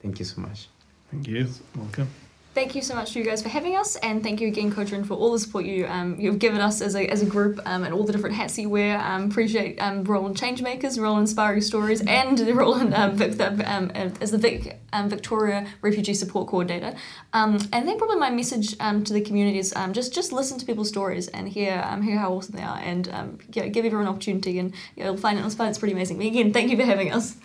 Thank 0.00 0.20
you 0.20 0.24
so 0.24 0.40
much. 0.40 0.68
Thank 1.10 1.26
you. 1.26 1.48
Welcome. 1.74 2.10
Thank 2.54 2.74
you 2.74 2.82
so 2.82 2.94
much 2.94 3.12
to 3.12 3.18
you 3.18 3.24
guys 3.24 3.42
for 3.42 3.48
having 3.48 3.76
us, 3.76 3.96
and 3.96 4.22
thank 4.22 4.40
you 4.40 4.48
again, 4.48 4.72
Kotrin, 4.72 5.06
for 5.06 5.14
all 5.14 5.32
the 5.32 5.38
support 5.38 5.64
you 5.64 5.86
um, 5.86 6.16
you've 6.18 6.38
given 6.38 6.60
us 6.60 6.80
as 6.80 6.94
a, 6.94 7.06
as 7.06 7.22
a 7.22 7.26
group 7.26 7.60
um, 7.64 7.84
and 7.84 7.94
all 7.94 8.04
the 8.04 8.12
different 8.12 8.34
hats 8.36 8.58
you 8.58 8.68
wear. 8.68 8.98
Um, 9.00 9.30
appreciate 9.30 9.80
um, 9.80 10.04
role 10.04 10.26
in 10.26 10.34
Changemakers, 10.34 11.00
role 11.00 11.16
in 11.16 11.22
Inspiring 11.22 11.60
Stories, 11.60 12.00
and 12.06 12.36
the 12.38 12.52
role 12.52 12.74
in 12.80 12.92
um, 12.92 13.16
Vic, 13.16 13.32
the, 13.32 13.48
um, 13.72 13.90
as 13.92 14.30
the 14.30 14.38
Vic, 14.38 14.80
um, 14.92 15.08
Victoria 15.08 15.66
Refugee 15.80 16.14
Support 16.14 16.48
Coordinator. 16.48 16.94
Um, 17.32 17.56
and 17.72 17.74
I 17.74 17.82
think 17.82 17.98
probably 17.98 18.16
my 18.16 18.30
message 18.30 18.76
to 18.78 19.12
the 19.12 19.20
community 19.20 19.58
is 19.58 19.74
just 19.92 20.12
just 20.12 20.32
listen 20.32 20.58
to 20.58 20.66
people's 20.66 20.88
stories 20.88 21.28
and 21.28 21.48
hear 21.48 21.80
hear 22.02 22.18
how 22.18 22.32
awesome 22.32 22.56
they 22.56 22.62
are, 22.62 22.78
and 22.78 23.06
yeah, 23.52 23.68
give 23.68 23.84
everyone 23.84 24.06
an 24.06 24.12
opportunity, 24.12 24.58
and 24.58 24.74
you'll 24.96 25.16
find 25.16 25.38
it, 25.38 25.42
you'll 25.42 25.50
find 25.50 25.70
it's 25.70 25.78
pretty 25.78 25.94
amazing. 25.94 26.16
But 26.16 26.26
again, 26.26 26.52
thank 26.52 26.70
you 26.70 26.76
for 26.76 26.84
having 26.84 27.12
us. 27.12 27.36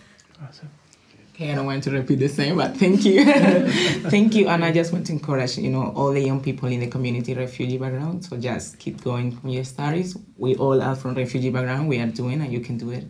Okay, 1.36 1.52
I 1.52 1.54
don't 1.54 1.66
want 1.66 1.84
to 1.84 1.90
repeat 1.90 2.18
the 2.18 2.30
same, 2.30 2.56
but 2.56 2.78
thank 2.78 3.04
you. 3.04 3.22
thank 4.08 4.34
you. 4.34 4.48
And 4.48 4.64
I 4.64 4.72
just 4.72 4.90
want 4.90 5.04
to 5.08 5.12
encourage, 5.12 5.58
you 5.58 5.68
know, 5.68 5.92
all 5.94 6.10
the 6.10 6.20
young 6.22 6.40
people 6.40 6.66
in 6.70 6.80
the 6.80 6.86
community 6.86 7.34
refugee 7.34 7.76
background. 7.76 8.24
So 8.24 8.38
just 8.38 8.78
keep 8.78 9.04
going 9.04 9.36
from 9.36 9.50
your 9.50 9.64
studies. 9.64 10.16
We 10.38 10.56
all 10.56 10.80
are 10.80 10.96
from 10.96 11.14
refugee 11.14 11.50
background. 11.50 11.90
We 11.90 11.98
are 12.00 12.06
doing 12.06 12.40
and 12.40 12.50
you 12.50 12.60
can 12.60 12.78
do 12.78 12.88
it. 12.88 13.04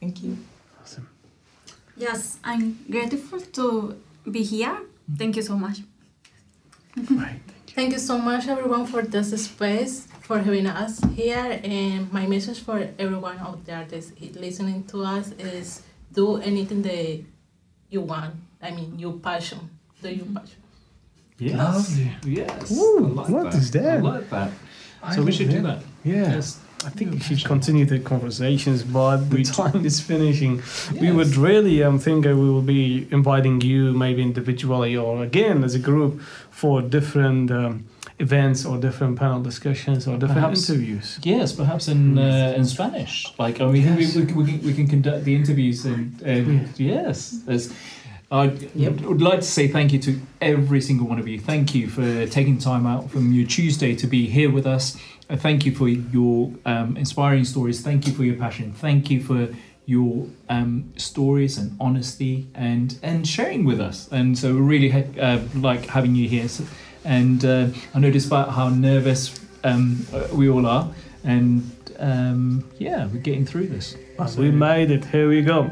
Thank 0.00 0.22
you. 0.22 0.36
Awesome. 0.82 1.08
Yes, 1.96 2.38
I'm 2.44 2.78
grateful 2.90 3.40
to 3.40 3.98
be 4.30 4.42
here. 4.42 4.76
Thank 5.16 5.36
you 5.36 5.42
so 5.42 5.56
much. 5.56 5.78
Right. 7.10 7.40
Thank 7.68 7.94
you 7.94 7.98
so 7.98 8.18
much, 8.18 8.48
everyone, 8.48 8.84
for 8.84 9.00
this 9.00 9.30
space, 9.46 10.08
for 10.20 10.40
having 10.40 10.66
us 10.66 11.00
here. 11.14 11.58
And 11.64 12.12
my 12.12 12.26
message 12.26 12.60
for 12.60 12.86
everyone 12.98 13.38
out 13.38 13.64
there 13.64 13.86
that's 13.88 14.12
listening 14.20 14.84
to 14.88 15.04
us 15.04 15.32
is 15.38 15.80
do 16.12 16.36
anything 16.36 16.82
that 16.82 17.24
you 17.92 18.00
want. 18.00 18.34
I 18.60 18.70
mean, 18.70 18.98
your 18.98 19.12
passion. 19.14 19.58
Do 20.02 20.08
your 20.08 20.26
passion. 20.26 20.60
Yes. 21.38 21.56
Lovely. 21.58 22.10
Yes. 22.24 22.72
Ooh, 22.72 22.98
I 22.98 23.08
like 23.22 23.28
what 23.28 23.44
that. 23.50 23.54
is 23.54 23.70
that? 23.72 23.98
I 23.98 24.00
like 24.00 24.30
that. 24.30 24.50
I 25.02 25.14
So 25.14 25.20
we 25.20 25.26
love 25.26 25.34
should 25.34 25.50
do 25.50 25.62
that. 25.62 25.80
Yeah. 26.04 26.32
Yes. 26.34 26.58
I 26.84 26.90
think 26.90 27.12
we 27.12 27.20
should 27.20 27.44
continue 27.44 27.84
the 27.84 28.00
conversations, 28.00 28.82
but 28.82 29.18
the 29.30 29.36
We- 29.36 29.44
time 29.44 29.84
is 29.84 30.00
finishing. 30.00 30.62
We 31.00 31.12
would 31.12 31.36
really 31.36 31.82
um, 31.84 31.98
think 32.00 32.24
that 32.24 32.34
we 32.36 32.48
will 32.50 32.62
be 32.76 33.06
inviting 33.12 33.60
you, 33.60 33.92
maybe 33.92 34.20
individually 34.22 34.96
or 34.96 35.22
again 35.22 35.62
as 35.62 35.74
a 35.76 35.78
group, 35.78 36.20
for 36.50 36.82
different 36.82 37.50
um, 37.52 37.84
events 38.26 38.64
or 38.64 38.78
different 38.78 39.18
panel 39.18 39.40
discussions 39.42 40.06
or 40.06 40.12
different 40.16 40.40
Perhaps- 40.40 40.70
interviews. 40.70 41.18
Yes, 41.24 41.52
perhaps 41.52 41.88
in 41.88 42.18
uh, 42.18 42.54
in 42.58 42.64
Spanish. 42.64 43.14
Like 43.44 43.60
I 43.60 43.64
mean, 43.72 43.82
Yes. 43.82 44.14
we, 44.16 44.22
we, 44.24 44.32
we, 44.42 44.44
can, 44.50 44.58
we 44.68 44.72
can 44.78 44.86
conduct 44.88 45.24
the 45.24 45.34
interviews 45.34 45.84
and, 45.84 46.04
and 46.22 46.68
yes. 46.78 47.16
There's, 47.46 47.66
I 48.30 48.44
Yep. 48.84 48.94
would 49.10 49.20
like 49.30 49.40
to 49.46 49.50
say 49.58 49.68
thank 49.68 49.92
you 49.92 49.98
to 50.06 50.12
every 50.40 50.80
single 50.80 51.06
one 51.12 51.18
of 51.18 51.26
you. 51.28 51.38
Thank 51.52 51.74
you 51.74 51.84
for 51.96 52.26
taking 52.38 52.56
time 52.58 52.86
out 52.92 53.10
from 53.10 53.24
your 53.36 53.46
Tuesday 53.46 53.92
to 54.02 54.06
be 54.06 54.22
here 54.38 54.50
with 54.50 54.66
us. 54.66 54.84
Uh, 55.28 55.36
thank 55.36 55.66
you 55.66 55.72
for 55.80 55.88
your 55.88 56.50
um, 56.64 56.96
inspiring 56.96 57.44
stories. 57.44 57.82
Thank 57.88 58.06
you 58.06 58.12
for 58.18 58.24
your 58.24 58.36
passion. 58.36 58.72
Thank 58.86 59.10
you 59.10 59.20
for 59.22 59.48
your 59.84 60.28
um, 60.48 60.92
stories 60.96 61.58
and 61.60 61.68
honesty 61.80 62.46
and 62.54 62.88
and 63.02 63.26
sharing 63.26 63.62
with 63.70 63.80
us. 63.80 64.08
And 64.12 64.38
so 64.38 64.46
we 64.54 64.60
really 64.74 64.90
ha- 64.96 65.12
uh, 65.28 65.38
like 65.68 65.82
having 65.96 66.14
you 66.20 66.28
here. 66.28 66.48
So, 66.48 66.62
and 67.04 67.44
uh, 67.44 67.66
I 67.94 67.98
know 68.00 68.10
despite 68.10 68.48
how 68.48 68.68
nervous 68.68 69.38
um, 69.64 70.06
uh, 70.12 70.26
we 70.32 70.48
all 70.48 70.66
are, 70.66 70.88
and 71.24 71.62
um, 71.98 72.64
yeah, 72.78 73.06
we're 73.06 73.20
getting 73.20 73.46
through 73.46 73.68
this. 73.68 73.96
So- 74.28 74.40
we 74.40 74.50
made 74.50 74.90
it. 74.90 75.04
Here 75.04 75.28
we 75.28 75.42
go. 75.42 75.70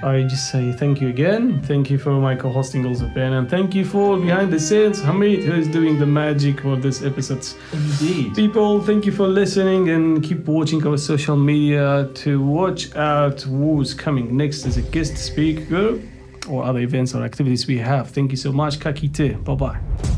I 0.00 0.22
just 0.22 0.52
say 0.52 0.70
thank 0.70 1.00
you 1.00 1.08
again. 1.08 1.60
Thank 1.62 1.90
you 1.90 1.98
for 1.98 2.12
my 2.12 2.36
co-hosting 2.36 2.86
also 2.86 3.08
Ben, 3.08 3.32
and 3.32 3.50
thank 3.50 3.74
you 3.74 3.84
for 3.84 4.16
behind 4.16 4.52
the 4.52 4.60
scenes 4.60 5.02
Hamid, 5.02 5.42
who 5.42 5.54
is 5.54 5.66
doing 5.66 5.98
the 5.98 6.06
magic 6.06 6.60
for 6.60 6.76
this 6.76 7.02
episode. 7.02 7.44
Indeed. 7.72 8.34
People, 8.36 8.80
thank 8.80 9.06
you 9.06 9.10
for 9.12 9.26
listening 9.26 9.88
and 9.90 10.22
keep 10.22 10.46
watching 10.46 10.86
our 10.86 10.96
social 10.98 11.36
media 11.36 12.08
to 12.14 12.40
watch 12.40 12.94
out 12.94 13.40
who's 13.42 13.92
coming 13.92 14.36
next 14.36 14.66
as 14.66 14.76
a 14.76 14.82
guest 14.82 15.16
speaker 15.16 16.00
or 16.48 16.62
other 16.62 16.78
events 16.78 17.12
or 17.16 17.24
activities 17.24 17.66
we 17.66 17.78
have. 17.78 18.10
Thank 18.10 18.30
you 18.30 18.36
so 18.36 18.52
much. 18.52 18.78
Ka 18.78 18.92
kite. 18.92 19.42
Bye 19.44 19.54
bye. 19.56 20.17